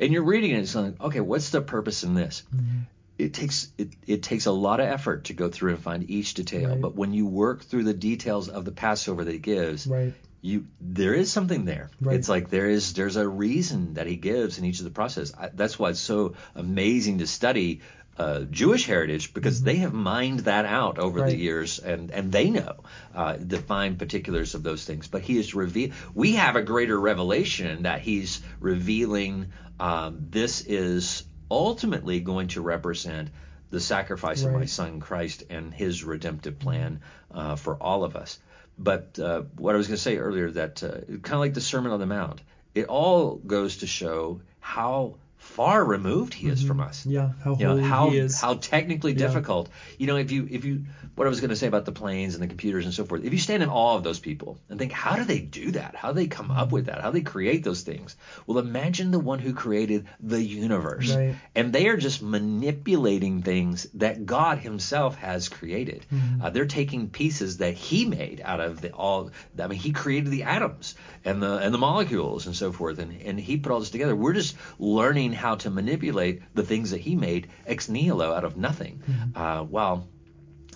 and 0.00 0.12
you're 0.12 0.24
reading 0.24 0.50
it, 0.52 0.58
it's 0.60 0.74
like, 0.74 1.00
okay, 1.00 1.20
what's 1.20 1.50
the 1.50 1.60
purpose 1.60 2.02
in 2.02 2.14
this? 2.14 2.42
Mm-hmm. 2.54 2.78
it 3.18 3.34
takes 3.34 3.68
it, 3.78 3.88
it 4.06 4.22
takes 4.22 4.46
a 4.46 4.52
lot 4.52 4.80
of 4.80 4.86
effort 4.88 5.24
to 5.24 5.34
go 5.34 5.48
through 5.50 5.74
and 5.74 5.82
find 5.82 6.10
each 6.10 6.34
detail. 6.34 6.70
Right. 6.70 6.80
But 6.80 6.94
when 6.96 7.12
you 7.12 7.26
work 7.26 7.62
through 7.64 7.84
the 7.84 7.94
details 7.94 8.48
of 8.48 8.64
the 8.64 8.72
Passover 8.72 9.24
that 9.24 9.32
he 9.32 9.38
gives, 9.38 9.86
Right. 9.86 10.14
you 10.40 10.66
there 10.80 11.12
is 11.14 11.30
something 11.30 11.66
there. 11.66 11.90
Right. 12.00 12.16
It's 12.16 12.28
like 12.30 12.48
there 12.48 12.68
is 12.70 12.94
there's 12.94 13.16
a 13.16 13.28
reason 13.28 13.94
that 13.94 14.06
he 14.06 14.16
gives 14.16 14.58
in 14.58 14.64
each 14.64 14.78
of 14.78 14.84
the 14.84 14.90
process. 14.90 15.32
I, 15.38 15.50
that's 15.52 15.78
why 15.78 15.90
it's 15.90 16.00
so 16.00 16.34
amazing 16.54 17.18
to 17.18 17.26
study 17.26 17.80
uh, 18.18 18.40
Jewish 18.40 18.86
heritage 18.86 19.32
because 19.32 19.62
they 19.62 19.76
have 19.76 19.94
mined 19.94 20.40
that 20.40 20.64
out 20.64 20.98
over 20.98 21.20
the 21.20 21.26
Mm-hmm. 21.26 21.40
Years 21.40 21.78
and 21.78 22.10
and 22.10 22.30
they 22.32 22.50
know 22.50 22.76
uh, 23.14 23.36
the 23.38 23.58
fine 23.58 23.96
particulars 23.96 24.54
of 24.54 24.62
those 24.62 24.84
things. 24.84 25.08
But 25.08 25.22
he 25.22 25.38
is 25.38 25.54
reveal. 25.54 25.92
We 26.14 26.32
have 26.32 26.56
a 26.56 26.62
greater 26.62 26.98
revelation 26.98 27.84
that 27.84 28.00
he's 28.00 28.42
revealing. 28.60 29.52
Um, 29.78 30.26
this 30.30 30.60
is 30.60 31.24
ultimately 31.50 32.20
going 32.20 32.48
to 32.48 32.60
represent 32.60 33.30
the 33.70 33.80
sacrifice 33.80 34.42
of 34.42 34.52
my 34.52 34.66
son 34.66 35.00
Christ 35.00 35.44
and 35.48 35.72
his 35.72 36.04
redemptive 36.04 36.58
plan 36.58 37.00
uh, 37.30 37.56
for 37.56 37.76
all 37.76 38.04
of 38.04 38.16
us. 38.16 38.38
But 38.76 39.18
uh, 39.18 39.42
what 39.56 39.74
I 39.74 39.78
was 39.78 39.86
going 39.86 39.96
to 39.96 40.02
say 40.02 40.18
earlier, 40.18 40.50
that 40.50 40.82
uh, 40.82 40.90
kind 41.22 41.34
of 41.34 41.40
like 41.40 41.54
the 41.54 41.60
Sermon 41.60 41.92
on 41.92 42.00
the 42.00 42.06
Mount, 42.06 42.40
it 42.74 42.86
all 42.86 43.36
goes 43.36 43.78
to 43.78 43.86
show 43.86 44.40
how 44.58 45.16
far 45.50 45.84
removed 45.84 46.32
he 46.34 46.48
is 46.48 46.62
from 46.62 46.80
us. 46.80 47.04
Yeah. 47.06 47.30
How 47.44 47.56
You 47.56 47.66
know 47.66 47.82
how 47.82 48.12
how 48.40 48.54
technically 48.54 49.12
Yeah. 49.12 49.26
difficult. 49.26 49.68
You 49.98 50.06
know, 50.06 50.16
if 50.16 50.30
you 50.30 50.46
if 50.50 50.64
you 50.64 50.84
what 51.16 51.26
I 51.26 51.30
was 51.30 51.40
going 51.40 51.50
to 51.50 51.56
say 51.56 51.66
about 51.66 51.84
the 51.84 51.92
planes 51.92 52.34
and 52.34 52.42
the 52.42 52.46
computers 52.46 52.86
and 52.86 52.94
so 52.94 53.04
forth. 53.04 53.24
If 53.24 53.32
you 53.32 53.38
stand 53.38 53.62
in 53.62 53.68
awe 53.68 53.96
of 53.96 54.02
those 54.04 54.20
people 54.20 54.58
and 54.70 54.78
think, 54.78 54.92
how 54.92 55.16
do 55.16 55.24
they 55.24 55.40
do 55.40 55.72
that? 55.72 55.94
How 55.94 56.12
do 56.12 56.14
they 56.14 56.28
come 56.28 56.50
up 56.50 56.72
with 56.72 56.86
that? 56.86 57.02
How 57.02 57.10
do 57.10 57.18
they 57.18 57.24
create 57.24 57.62
those 57.62 57.82
things? 57.82 58.16
Well, 58.46 58.58
imagine 58.58 59.10
the 59.10 59.18
one 59.18 59.38
who 59.38 59.52
created 59.52 60.06
the 60.20 60.42
universe, 60.42 61.14
Right. 61.14 61.34
and 61.54 61.72
they 61.74 61.88
are 61.88 61.98
just 61.98 62.22
manipulating 62.22 63.42
things 63.42 63.86
that 63.94 64.24
God 64.24 64.58
Himself 64.58 65.16
has 65.16 65.48
created. 65.48 66.06
Mm-hmm. 66.12 66.42
Uh, 66.42 66.50
they're 66.50 66.66
taking 66.66 67.10
pieces 67.10 67.58
that 67.58 67.74
He 67.74 68.04
made 68.04 68.40
out 68.42 68.60
of 68.60 68.80
the 68.80 68.92
all. 68.92 69.30
I 69.58 69.66
mean, 69.66 69.78
He 69.78 69.92
created 69.92 70.30
the 70.30 70.44
atoms 70.44 70.94
and 71.24 71.42
the 71.42 71.56
and 71.58 71.74
the 71.74 71.78
molecules 71.78 72.46
and 72.46 72.54
so 72.56 72.72
forth, 72.72 72.98
and 72.98 73.20
and 73.20 73.38
He 73.38 73.56
put 73.58 73.72
all 73.72 73.80
this 73.80 73.90
together. 73.90 74.14
We're 74.16 74.32
just 74.34 74.56
learning 74.78 75.32
how 75.40 75.56
to 75.56 75.70
manipulate 75.70 76.42
the 76.54 76.62
things 76.62 76.90
that 76.90 77.00
He 77.00 77.16
made 77.16 77.48
ex 77.66 77.88
nihilo 77.88 78.32
out 78.32 78.44
of 78.44 78.56
nothing. 78.56 79.02
Uh, 79.34 79.62
while 79.64 80.08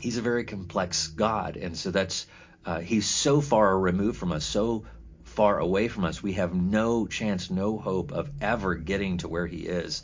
He's 0.00 0.16
a 0.16 0.22
very 0.22 0.44
complex 0.44 1.06
God, 1.08 1.56
and 1.56 1.76
so 1.76 1.90
that's 1.90 2.26
uh, 2.64 2.80
He's 2.80 3.06
so 3.06 3.40
far 3.40 3.78
removed 3.78 4.18
from 4.18 4.32
us, 4.32 4.44
so 4.44 4.84
far 5.22 5.58
away 5.58 5.88
from 5.88 6.04
us. 6.04 6.22
We 6.22 6.32
have 6.34 6.54
no 6.54 7.06
chance, 7.06 7.50
no 7.50 7.78
hope 7.78 8.12
of 8.12 8.30
ever 8.40 8.74
getting 8.74 9.18
to 9.18 9.28
where 9.28 9.46
He 9.46 9.58
is 9.58 10.02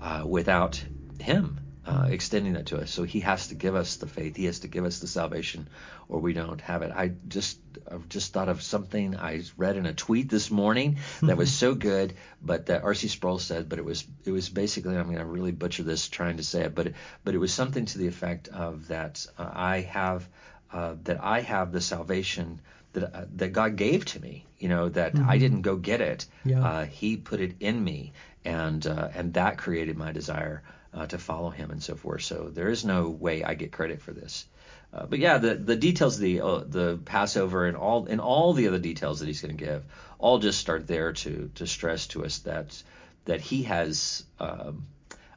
uh, 0.00 0.24
without 0.26 0.82
Him 1.20 1.63
uh, 1.86 2.06
extending 2.10 2.54
that 2.54 2.66
to 2.66 2.78
us. 2.78 2.90
So 2.90 3.02
He 3.02 3.20
has 3.20 3.48
to 3.48 3.54
give 3.54 3.74
us 3.74 3.96
the 3.96 4.06
faith. 4.06 4.36
He 4.36 4.46
has 4.46 4.60
to 4.60 4.68
give 4.68 4.84
us 4.84 4.98
the 5.00 5.06
salvation, 5.06 5.68
or 6.08 6.20
we 6.20 6.32
don't 6.32 6.60
have 6.60 6.82
it. 6.82 6.92
I 6.94 7.12
just 7.28 7.58
I've 7.90 8.08
just 8.08 8.32
thought 8.32 8.48
of 8.48 8.62
something 8.62 9.16
I 9.16 9.42
read 9.56 9.76
in 9.76 9.86
a 9.86 9.92
tweet 9.92 10.28
this 10.28 10.50
morning 10.50 10.98
that 11.22 11.36
was 11.36 11.52
so 11.52 11.74
good, 11.74 12.14
but 12.42 12.66
that 12.66 12.84
R.C. 12.84 13.08
Sproul 13.08 13.38
said, 13.38 13.68
but 13.68 13.78
it 13.78 13.84
was 13.84 14.04
it 14.24 14.30
was 14.30 14.48
basically 14.48 14.96
I'm 14.96 15.06
going 15.06 15.18
to 15.18 15.24
really 15.24 15.52
butcher 15.52 15.82
this 15.82 16.08
trying 16.08 16.38
to 16.38 16.44
say 16.44 16.62
it, 16.62 16.74
but 16.74 16.92
but 17.24 17.34
it 17.34 17.38
was 17.38 17.52
something 17.52 17.84
to 17.86 17.98
the 17.98 18.08
effect 18.08 18.48
of 18.48 18.88
that 18.88 19.26
uh, 19.38 19.50
I 19.52 19.80
have 19.80 20.28
uh, 20.72 20.94
that 21.04 21.22
I 21.22 21.40
have 21.40 21.72
the 21.72 21.80
salvation 21.80 22.60
that 22.94 23.14
uh, 23.14 23.24
that 23.36 23.52
God 23.52 23.76
gave 23.76 24.04
to 24.06 24.20
me. 24.20 24.46
You 24.58 24.68
know 24.68 24.88
that 24.88 25.18
I 25.18 25.38
didn't 25.38 25.62
go 25.62 25.76
get 25.76 26.00
it. 26.00 26.26
Yeah. 26.44 26.64
Uh, 26.64 26.84
he 26.86 27.16
put 27.16 27.40
it 27.40 27.56
in 27.60 27.82
me, 27.82 28.12
and 28.44 28.86
uh, 28.86 29.08
and 29.14 29.34
that 29.34 29.58
created 29.58 29.98
my 29.98 30.12
desire 30.12 30.62
uh, 30.94 31.06
to 31.06 31.18
follow 31.18 31.50
Him 31.50 31.70
and 31.70 31.82
so 31.82 31.94
forth. 31.96 32.22
So 32.22 32.50
there 32.52 32.68
is 32.68 32.84
no 32.84 33.08
way 33.08 33.42
I 33.44 33.54
get 33.54 33.72
credit 33.72 34.00
for 34.00 34.12
this. 34.12 34.46
Uh, 34.92 35.06
but 35.06 35.18
yeah, 35.18 35.38
the 35.38 35.54
the 35.54 35.76
details 35.76 36.16
of 36.16 36.20
the 36.20 36.40
uh, 36.40 36.62
the 36.64 36.98
Passover 37.04 37.66
and 37.66 37.76
all 37.76 38.06
and 38.06 38.20
all 38.20 38.52
the 38.52 38.68
other 38.68 38.78
details 38.78 39.20
that 39.20 39.26
He's 39.26 39.40
going 39.40 39.56
to 39.56 39.64
give, 39.64 39.84
all 40.18 40.38
just 40.38 40.60
start 40.60 40.86
there 40.86 41.12
to 41.12 41.50
to 41.56 41.66
stress 41.66 42.06
to 42.08 42.24
us 42.24 42.38
that 42.40 42.80
that 43.24 43.40
He 43.40 43.64
has. 43.64 44.24
Um, 44.38 44.86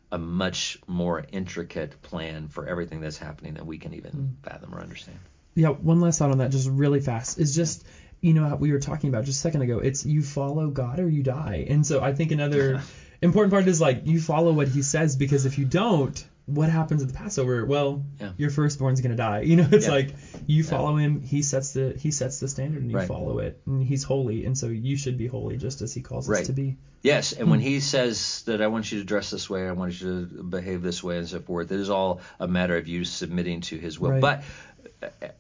a 0.10 0.18
much 0.18 0.80
more 0.88 1.26
intricate 1.34 2.02
plan 2.02 2.48
for 2.48 2.66
everything 2.66 3.02
that's 3.02 3.18
happening 3.18 3.56
than 3.56 3.66
we 3.66 3.78
can 3.78 3.94
even 3.94 4.38
fathom 4.42 4.74
or 4.74 4.80
understand. 4.80 5.20
Yeah, 5.54 5.70
one 5.70 6.00
last 6.00 6.20
thought 6.20 6.32
on 6.32 6.38
that, 6.38 6.52
just 6.52 6.70
really 6.70 7.02
fast, 7.02 7.40
is 7.40 7.54
just 7.56 7.86
you 8.22 8.34
know 8.34 8.56
we 8.56 8.72
were 8.72 8.80
talking 8.80 9.10
about 9.10 9.26
just 9.26 9.40
a 9.40 9.42
second 9.42 9.64
ago. 9.64 9.80
It's 9.80 10.06
you 10.06 10.22
follow 10.22 10.70
God 10.70 11.00
or 11.00 11.10
you 11.10 11.24
die, 11.24 11.66
and 11.68 11.86
so 11.86 12.02
I 12.02 12.14
think 12.14 12.32
another 12.32 12.82
important 13.22 13.52
part 13.52 13.68
is 13.68 13.82
like 13.82 14.06
you 14.06 14.20
follow 14.20 14.52
what 14.54 14.68
He 14.68 14.82
says 14.82 15.16
because 15.16 15.46
if 15.46 15.58
you 15.58 15.66
don't, 15.66 16.26
what 16.46 16.70
happens 16.70 17.02
at 17.02 17.10
the 17.10 17.14
Passover? 17.14 17.66
Well, 17.66 18.06
Yeah. 18.22 18.32
your 18.38 18.50
firstborn's 18.50 19.02
gonna 19.02 19.16
die. 19.16 19.42
You 19.48 19.58
know, 19.58 19.68
it's 19.72 19.86
Yeah. 19.88 19.92
like 19.92 20.16
you 20.46 20.64
follow 20.64 20.96
Him. 20.96 21.22
He 21.22 21.42
sets 21.42 21.74
the 21.74 21.94
He 21.98 22.12
sets 22.12 22.40
the 22.40 22.48
standard, 22.48 22.82
and 22.82 22.92
you 22.92 22.98
Right. 22.98 23.08
follow 23.08 23.40
it. 23.40 23.60
And 23.66 23.84
He's 23.84 24.04
holy, 24.04 24.46
and 24.46 24.58
so 24.58 24.68
you 24.68 24.98
should 24.98 25.18
be 25.18 25.28
holy 25.28 25.58
just 25.58 25.82
as 25.82 25.94
He 25.94 26.02
calls 26.02 26.28
Right. 26.28 26.42
us 26.42 26.48
to 26.48 26.54
be. 26.54 26.78
Yes, 27.04 27.32
and 27.32 27.50
when 27.52 27.60
hmm. 27.60 27.66
he 27.68 27.80
says 27.80 28.44
that 28.48 28.62
I 28.62 28.68
want 28.68 28.92
you 28.92 29.00
to 29.00 29.06
dress 29.06 29.30
this 29.30 29.50
way, 29.50 29.68
I 29.68 29.72
want 29.72 30.02
you 30.02 30.26
to 30.26 30.44
behave 30.44 30.82
this 30.82 31.04
way, 31.04 31.18
and 31.20 31.28
so 31.28 31.40
forth, 31.40 31.72
it 31.72 31.80
is 31.80 31.90
all 31.90 32.22
a 32.40 32.48
matter 32.48 32.76
of 32.76 32.88
you 32.88 33.06
submitting 33.06 33.62
to 33.62 33.78
his 33.78 34.00
will. 34.00 34.12
Right. 34.12 34.22
But 34.22 34.44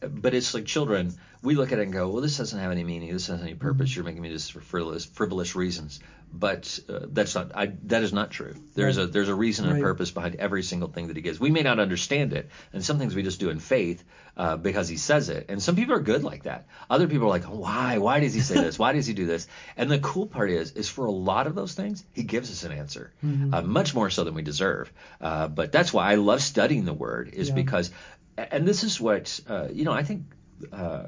but 0.01 0.34
it's 0.34 0.53
like 0.53 0.66
children. 0.66 1.14
We 1.43 1.55
look 1.55 1.72
at 1.72 1.80
it 1.80 1.84
and 1.84 1.93
go, 1.93 2.10
well, 2.10 2.22
this 2.22 2.38
doesn't 2.38 2.60
have 2.60 2.72
any 2.72 2.84
meaning. 2.84 3.12
This 3.14 3.24
doesn't 3.28 3.38
have 3.39 3.45
any 3.47 3.55
purpose. 3.55 3.95
You're 3.95 4.05
making 4.05 4.22
me 4.22 4.32
this 4.32 4.49
for 4.49 4.60
frivolous, 4.60 5.05
frivolous 5.05 5.55
reasons. 5.55 5.99
But 6.34 6.80
uh, 6.89 6.99
that's 7.08 7.36
not. 7.36 7.55
I, 7.55 7.68
that 7.84 8.03
is 8.03 8.12
not 8.12 8.32
true. 8.32 8.53
There's 8.76 8.97
a 8.97 9.08
there's 9.08 9.30
a 9.30 9.36
reason 9.36 9.64
and 9.66 9.72
a 9.72 9.76
Right. 9.76 9.84
purpose 9.84 10.12
behind 10.12 10.36
every 10.36 10.62
single 10.62 10.89
thing 10.89 11.08
that 11.08 11.16
he 11.16 11.22
gives. 11.22 11.39
We 11.39 11.51
may 11.51 11.64
not 11.64 11.80
understand 11.80 12.34
it, 12.34 12.49
and 12.74 12.84
some 12.84 12.99
things 12.99 13.16
we 13.16 13.24
just 13.24 13.39
do 13.39 13.49
in 13.49 13.60
faith 13.60 14.03
uh, 14.36 14.58
because 14.58 14.89
he 14.89 14.97
says 14.97 15.30
it. 15.30 15.45
And 15.47 15.64
some 15.64 15.78
people 15.78 15.95
are 15.95 16.01
good 16.01 16.26
like 16.26 16.43
that. 16.43 16.66
Other 16.89 17.08
people 17.08 17.28
are 17.28 17.30
like, 17.30 17.45
why? 17.45 17.99
Why 17.99 18.20
does 18.20 18.34
he 18.34 18.41
say 18.41 18.55
this? 18.55 18.78
Why 18.78 18.91
does 18.91 19.05
he 19.08 19.14
do 19.14 19.26
this? 19.26 19.47
And 19.78 19.89
the 19.89 19.99
cool 19.99 20.28
part 20.28 20.49
is, 20.51 20.72
is 20.74 20.89
for 20.89 21.05
a 21.05 21.12
lot 21.12 21.47
of 21.47 21.55
those 21.55 21.74
things, 21.76 22.03
he 22.12 22.24
gives 22.24 22.51
us 22.51 22.66
an 22.66 22.74
answer, 22.74 23.14
uh, 23.53 23.62
much 23.62 23.95
more 23.95 24.10
so 24.10 24.26
than 24.26 24.34
we 24.34 24.41
deserve. 24.41 24.91
Uh, 25.22 25.47
but 25.47 25.72
that's 25.72 25.93
why 25.93 26.12
I 26.12 26.16
love 26.16 26.41
studying 26.41 26.84
the 26.84 26.93
Word, 26.93 27.30
is 27.34 27.47
Yeah. 27.49 27.55
because, 27.55 27.89
and 28.38 28.67
this 28.67 28.83
is 28.83 28.99
what 29.01 29.39
uh, 29.47 29.67
you 29.71 29.85
know. 29.85 29.93
I 29.93 30.03
think. 30.03 30.23
Uh, 30.71 31.07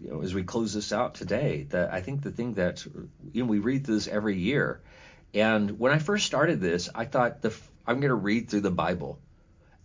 you 0.00 0.10
know, 0.10 0.22
as 0.22 0.32
we 0.32 0.44
close 0.44 0.72
this 0.72 0.92
out 0.92 1.16
today, 1.16 1.66
that 1.70 1.92
I 1.92 2.02
think 2.02 2.22
the 2.22 2.30
thing 2.30 2.54
that 2.54 2.86
you 3.32 3.42
know 3.42 3.48
we 3.48 3.58
read 3.58 3.84
this 3.84 4.06
every 4.06 4.38
year, 4.38 4.80
and 5.34 5.78
when 5.78 5.92
I 5.92 5.98
first 5.98 6.24
started 6.24 6.60
this, 6.60 6.88
I 6.94 7.04
thought 7.04 7.42
the 7.42 7.52
I'm 7.84 8.00
going 8.00 8.10
to 8.10 8.14
read 8.14 8.48
through 8.48 8.60
the 8.60 8.70
Bible, 8.70 9.18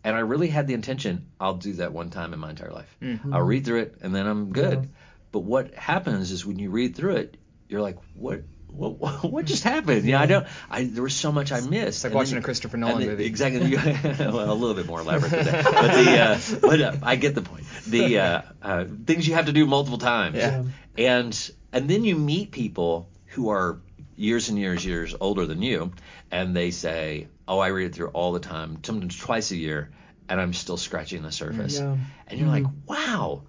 and 0.04 0.16
I 0.16 0.20
really 0.20 0.50
had 0.50 0.68
the 0.68 0.74
intention 0.74 1.28
I'll 1.40 1.56
do 1.56 1.74
that 1.74 1.94
one 1.94 2.10
time 2.10 2.34
in 2.34 2.40
my 2.40 2.50
entire 2.50 2.72
life. 2.72 2.96
I'll 3.34 3.42
read 3.42 3.66
through 3.66 3.82
it 3.82 3.98
and 4.02 4.14
then 4.14 4.28
I'm 4.28 4.52
good. 4.52 4.84
Yeah. 4.84 4.90
But 5.32 5.40
what 5.40 5.74
happens 5.74 6.32
is 6.32 6.46
when 6.46 6.60
you 6.60 6.70
read 6.70 6.96
through 6.96 7.16
it, 7.16 7.38
you're 7.70 7.82
like, 7.82 7.98
what? 8.14 8.42
What, 8.76 9.24
what 9.32 9.46
just 9.46 9.64
happened? 9.64 10.06
Yeah, 10.06 10.20
I 10.20 10.26
don't. 10.26 10.48
I 10.70 10.84
there 10.86 11.04
was 11.04 11.14
so 11.16 11.32
much 11.32 11.52
I 11.52 11.62
missed. 11.62 11.88
It's 11.88 12.04
like 12.04 12.12
And 12.12 12.16
watching 12.16 12.34
then- 12.34 12.42
a 12.42 12.46
Christopher 12.46 12.78
Nolan 12.78 13.00
then- 13.00 13.08
movie. 13.10 13.26
Exactly. 13.26 13.76
Well, 14.34 14.52
a 14.52 14.54
little 14.54 14.74
bit 14.74 14.88
more 14.88 15.02
elaborate 15.02 15.32
than 15.32 15.46
that. 15.46 15.64
But 15.66 16.04
the 16.04 16.20
uh, 16.20 16.60
but 16.62 16.82
uh, 16.82 16.96
I 17.04 17.16
get 17.16 17.36
the 17.36 17.42
point. 17.44 17.66
The 17.88 18.20
uh, 18.20 18.42
uh, 18.62 18.86
things 19.06 19.28
you 19.28 19.36
have 19.36 19.46
to 19.46 19.52
do 19.54 19.66
multiple 19.68 20.00
times. 20.00 20.38
Yeah. 20.38 20.64
And 20.98 21.52
and 21.72 21.90
then 21.90 22.04
you 22.04 22.16
meet 22.16 22.52
people 22.52 23.10
who 23.28 23.50
are 23.50 23.80
years 24.16 24.50
and 24.50 24.58
years 24.58 24.84
years 24.86 25.16
older 25.20 25.46
than 25.46 25.62
you, 25.62 25.92
and 26.32 26.56
they 26.56 26.72
say, 26.72 27.28
"Oh, 27.48 27.60
I 27.60 27.68
read 27.68 27.88
it 27.88 27.96
through 27.96 28.10
all 28.10 28.32
the 28.34 28.40
time, 28.40 28.80
sometimes 28.84 29.18
twice 29.18 29.52
a 29.52 29.56
year, 29.56 29.92
and 30.28 30.42
I'm 30.42 30.54
still 30.54 30.78
scratching 30.78 31.22
the 31.22 31.32
surface." 31.32 31.80
Yeah. 31.80 31.98
And 32.28 32.40
you're 32.40 32.50
like, 32.50 32.66
"Wow, 32.88 33.44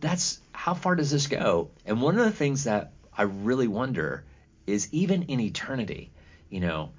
that's 0.00 0.38
how 0.52 0.74
far 0.74 0.96
does 0.96 1.10
this 1.10 1.26
go?" 1.28 1.70
And 1.86 2.02
one 2.02 2.18
of 2.18 2.24
the 2.26 2.30
things 2.32 2.64
that 2.64 2.92
I 3.16 3.22
really 3.22 3.68
wonder 3.68 4.24
is 4.66 4.88
even 4.92 5.24
in 5.24 5.40
eternity, 5.40 6.10
you 6.50 6.60
know, 6.60 6.90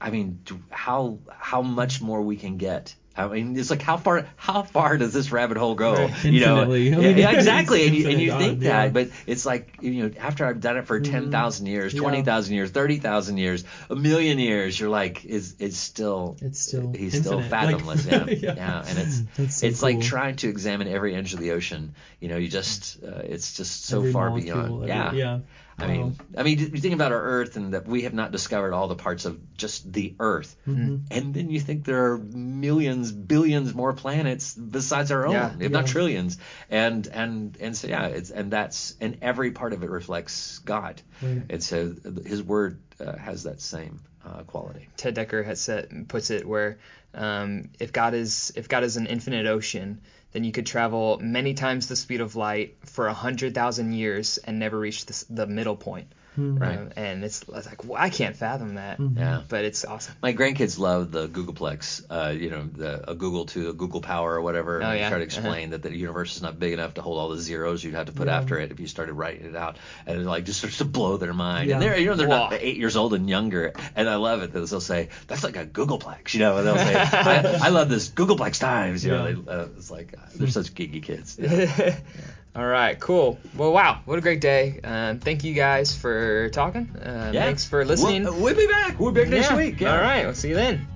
I 0.00 0.10
mean, 0.10 0.40
how 0.70 1.18
how 1.30 1.62
much 1.62 2.00
more 2.00 2.22
we 2.22 2.36
can 2.36 2.56
get. 2.56 2.94
I 3.16 3.26
mean, 3.26 3.58
it's 3.58 3.68
like 3.68 3.82
how 3.82 3.96
far 3.96 4.28
how 4.36 4.62
far 4.62 4.96
does 4.96 5.12
this 5.12 5.32
rabbit 5.32 5.56
hole 5.56 5.74
go? 5.74 5.94
Right. 5.94 6.24
You 6.24 6.38
know, 6.46 6.70
I 6.72 6.76
yeah, 6.76 6.96
mean, 6.98 7.18
yeah, 7.18 7.32
exactly. 7.32 7.84
And 7.84 7.96
you, 7.96 8.08
and 8.08 8.20
you 8.20 8.30
think 8.30 8.62
yeah. 8.62 8.84
that, 8.84 8.92
but 8.92 9.08
it's 9.26 9.44
like 9.44 9.78
you 9.80 10.04
know, 10.04 10.14
after 10.20 10.46
I've 10.46 10.60
done 10.60 10.76
it 10.76 10.86
for 10.86 11.00
ten 11.00 11.32
thousand 11.32 11.66
years, 11.66 11.92
Yeah. 11.92 12.00
twenty 12.02 12.22
thousand 12.22 12.54
years, 12.54 12.70
thirty 12.70 12.98
thousand 12.98 13.38
years, 13.38 13.64
a 13.90 13.96
million 13.96 14.38
years, 14.38 14.78
you're 14.78 14.88
like, 14.88 15.24
is 15.24 15.56
it's 15.58 15.76
still 15.78 16.36
It's 16.40 16.60
still 16.60 16.92
he's 16.92 17.18
still 17.18 17.40
infinite. 17.40 17.84
Like- 17.84 17.98
fathomless. 17.98 18.06
yeah. 18.06 18.24
yeah. 18.28 18.54
yeah, 18.54 18.84
and 18.86 18.98
it's 19.36 19.56
so 19.58 19.66
it's 19.66 19.82
like 19.82 20.00
trying 20.00 20.36
to 20.36 20.48
examine 20.48 20.86
every 20.86 21.12
inch 21.16 21.32
of 21.34 21.40
the 21.40 21.50
ocean. 21.50 21.96
You 22.20 22.28
know, 22.28 22.36
you 22.36 22.46
just 22.46 23.02
uh, 23.02 23.22
it's 23.24 23.56
just 23.56 23.84
so 23.86 23.98
Every 23.98 24.12
far 24.12 24.28
molecule, 24.30 24.54
beyond. 24.62 24.90
every- 24.90 25.18
yeah. 25.18 25.34
yeah. 25.34 25.38
I 25.80 25.86
mean, 25.86 26.00
Wow. 26.00 26.12
I 26.38 26.42
mean, 26.42 26.58
you 26.58 26.66
think 26.80 26.94
about 26.94 27.12
our 27.12 27.22
Earth 27.22 27.56
and 27.56 27.74
that 27.74 27.86
we 27.86 28.02
have 28.02 28.12
not 28.14 28.32
discovered 28.32 28.72
all 28.72 28.88
the 28.88 28.96
parts 28.96 29.24
of 29.26 29.38
just 29.56 29.92
the 29.92 30.14
Earth, 30.18 30.56
Mm-hmm. 30.66 30.96
and 31.10 31.34
then 31.34 31.50
you 31.50 31.60
think 31.60 31.84
there 31.84 32.12
are 32.12 32.18
millions 32.18 33.12
billions 33.12 33.74
more 33.74 33.92
planets 33.92 34.54
besides 34.54 35.12
our 35.12 35.26
own, 35.26 35.34
Yeah. 35.34 35.52
if 35.60 35.70
not 35.70 35.86
trillions. 35.86 36.38
And 36.68 37.06
and 37.06 37.56
and 37.60 37.76
so 37.76 37.86
yeah, 37.88 38.06
it's 38.06 38.30
and 38.30 38.50
that's 38.52 38.96
and 39.00 39.18
every 39.22 39.52
part 39.52 39.72
of 39.72 39.82
it 39.84 39.90
reflects 39.90 40.58
God. 40.60 41.00
Right. 41.22 41.42
And 41.50 41.62
so 41.62 41.94
His 42.26 42.42
Word 42.42 42.80
uh, 43.00 43.16
has 43.16 43.44
that 43.44 43.60
same 43.60 44.00
uh, 44.26 44.42
quality. 44.42 44.88
Ted 44.96 45.14
Dekker 45.14 45.44
has 45.44 45.60
said 45.60 46.06
puts 46.08 46.30
it 46.30 46.44
where 46.46 46.78
um, 47.14 47.70
if 47.78 47.92
God 47.92 48.14
is 48.14 48.52
if 48.56 48.68
God 48.68 48.82
is 48.84 48.96
an 48.96 49.06
infinite 49.06 49.46
ocean, 49.46 50.00
then 50.38 50.44
you 50.44 50.52
could 50.52 50.66
travel 50.66 51.18
many 51.20 51.52
times 51.52 51.88
the 51.88 51.96
speed 51.96 52.20
of 52.20 52.36
light 52.36 52.76
for 52.84 53.08
a 53.08 53.12
hundred 53.12 53.54
thousand 53.56 53.92
years 53.92 54.38
and 54.44 54.56
never 54.60 54.78
reach 54.78 55.04
the, 55.06 55.24
the 55.30 55.46
middle 55.48 55.74
point. 55.74 56.06
Right. 56.38 56.78
Uh, 56.78 56.88
and 56.96 57.24
it's, 57.24 57.42
it's 57.42 57.66
like 57.66 57.84
well, 57.84 58.00
I 58.00 58.10
can't 58.10 58.36
fathom 58.36 58.74
that, 58.74 58.98
Yeah. 59.00 59.42
but 59.48 59.64
it's 59.64 59.84
awesome. 59.84 60.14
My 60.22 60.32
grandkids 60.32 60.78
love 60.78 61.10
the 61.10 61.28
googolplex, 61.28 62.04
uh, 62.10 62.30
you 62.30 62.50
know, 62.50 62.62
the, 62.62 63.10
a 63.10 63.14
googol 63.14 63.48
to 63.48 63.70
a 63.70 63.74
googol 63.74 64.02
Power 64.02 64.34
or 64.34 64.40
whatever. 64.40 64.82
Oh, 64.82 64.86
and 64.86 64.98
yeah. 64.98 65.08
Try 65.08 65.18
to 65.18 65.24
explain 65.24 65.70
that 65.70 65.82
the 65.82 65.94
universe 65.94 66.36
is 66.36 66.42
not 66.42 66.58
big 66.58 66.72
enough 66.72 66.94
to 66.94 67.02
hold 67.02 67.18
all 67.18 67.28
the 67.30 67.38
zeros 67.38 67.82
you'd 67.82 67.94
have 67.94 68.06
to 68.06 68.12
put 68.12 68.28
after 68.28 68.58
it 68.58 68.70
if 68.70 68.78
you 68.80 68.86
started 68.86 69.14
writing 69.14 69.46
it 69.46 69.56
out. 69.56 69.76
And 70.06 70.20
it 70.20 70.24
like 70.24 70.44
just 70.44 70.60
starts 70.60 70.78
to 70.78 70.84
blow 70.84 71.16
their 71.16 71.34
mind. 71.34 71.68
Yeah. 71.68 71.74
And 71.74 71.82
they're, 71.82 71.98
you 71.98 72.06
know, 72.06 72.14
they're 72.14 72.28
not 72.28 72.52
eight 72.52 72.76
years 72.76 72.96
old 72.96 73.14
and 73.14 73.28
younger. 73.28 73.72
And 73.96 74.08
I 74.08 74.16
love 74.16 74.42
it 74.42 74.52
that 74.52 74.60
they'll 74.66 74.80
say, 74.80 75.08
that's 75.26 75.42
like 75.44 75.56
a 75.56 75.66
googolplex, 75.66 76.34
you 76.34 76.40
know, 76.40 76.56
and 76.58 76.66
they'll 76.66 76.76
say, 76.76 76.94
I, 76.94 77.58
I 77.62 77.68
love 77.70 77.88
this 77.88 78.08
googolplex 78.08 78.60
times, 78.60 79.04
you 79.04 79.10
know, 79.10 79.32
they, 79.32 79.50
uh, 79.50 79.66
it's 79.76 79.90
like, 79.90 80.14
uh, 80.16 80.22
they're 80.36 80.48
such 80.48 80.74
geeky 80.74 81.02
kids. 81.02 81.38
All 82.56 82.66
right, 82.66 82.98
cool. 82.98 83.38
Well, 83.56 83.72
wow, 83.72 84.00
what 84.04 84.18
a 84.18 84.20
great 84.20 84.40
day. 84.40 84.80
Um, 84.82 85.20
thank 85.20 85.44
you 85.44 85.54
guys 85.54 85.94
for 85.94 86.48
talking. 86.50 86.88
Uh, 86.96 87.30
Thanks 87.32 87.64
for 87.64 87.84
listening. 87.84 88.24
We'll, 88.24 88.40
we'll 88.40 88.56
be 88.56 88.66
back. 88.66 88.98
We'll 88.98 89.12
be 89.12 89.20
back 89.22 89.30
next 89.30 89.50
Yeah. 89.50 89.56
week. 89.56 89.80
Yeah. 89.80 89.92
All 89.94 90.00
right, 90.02 90.24
we'll 90.24 90.34
see 90.34 90.48
you 90.48 90.54
then. 90.56 90.88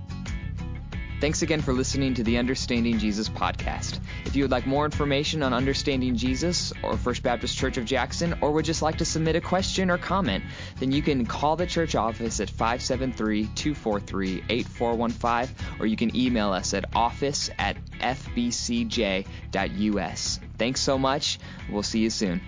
Thanks 1.21 1.43
again 1.43 1.61
for 1.61 1.73
listening 1.73 2.15
to 2.15 2.25
the 2.25 2.39
Understanding 2.39 2.99
Jesus 2.99 3.29
podcast. 3.29 4.01
If 4.25 4.35
you 4.35 4.43
would 4.43 4.51
like 4.51 4.67
more 4.67 4.85
information 4.85 5.45
on 5.45 5.53
Understanding 5.55 6.17
Jesus 6.17 6.73
or 6.83 6.97
First 6.97 7.23
Baptist 7.23 7.57
Church 7.57 7.77
of 7.77 7.85
Jackson, 7.85 8.35
or 8.41 8.51
would 8.51 8.65
just 8.65 8.83
like 8.83 8.99
to 8.99 9.05
submit 9.05 9.37
a 9.37 9.41
question 9.41 9.89
or 9.89 9.99
comment, 9.99 10.43
then 10.81 10.91
you 10.91 11.01
can 11.01 11.25
call 11.25 11.55
the 11.55 11.65
church 11.67 11.95
office 11.95 12.41
at 12.41 12.51
573 12.51 13.45
243 13.55 14.43
8415, 14.49 15.55
or 15.79 15.87
you 15.87 15.97
can 15.97 16.17
email 16.17 16.51
us 16.51 16.75
at 16.75 16.87
office 16.93 17.51
at 17.57 17.77
fbcj.us. 18.01 19.21
Thanks 20.63 20.81
so 20.81 20.97
much. 20.97 21.41
We'll 21.69 21.83
see 21.83 21.99
you 21.99 22.09
soon. 22.09 22.41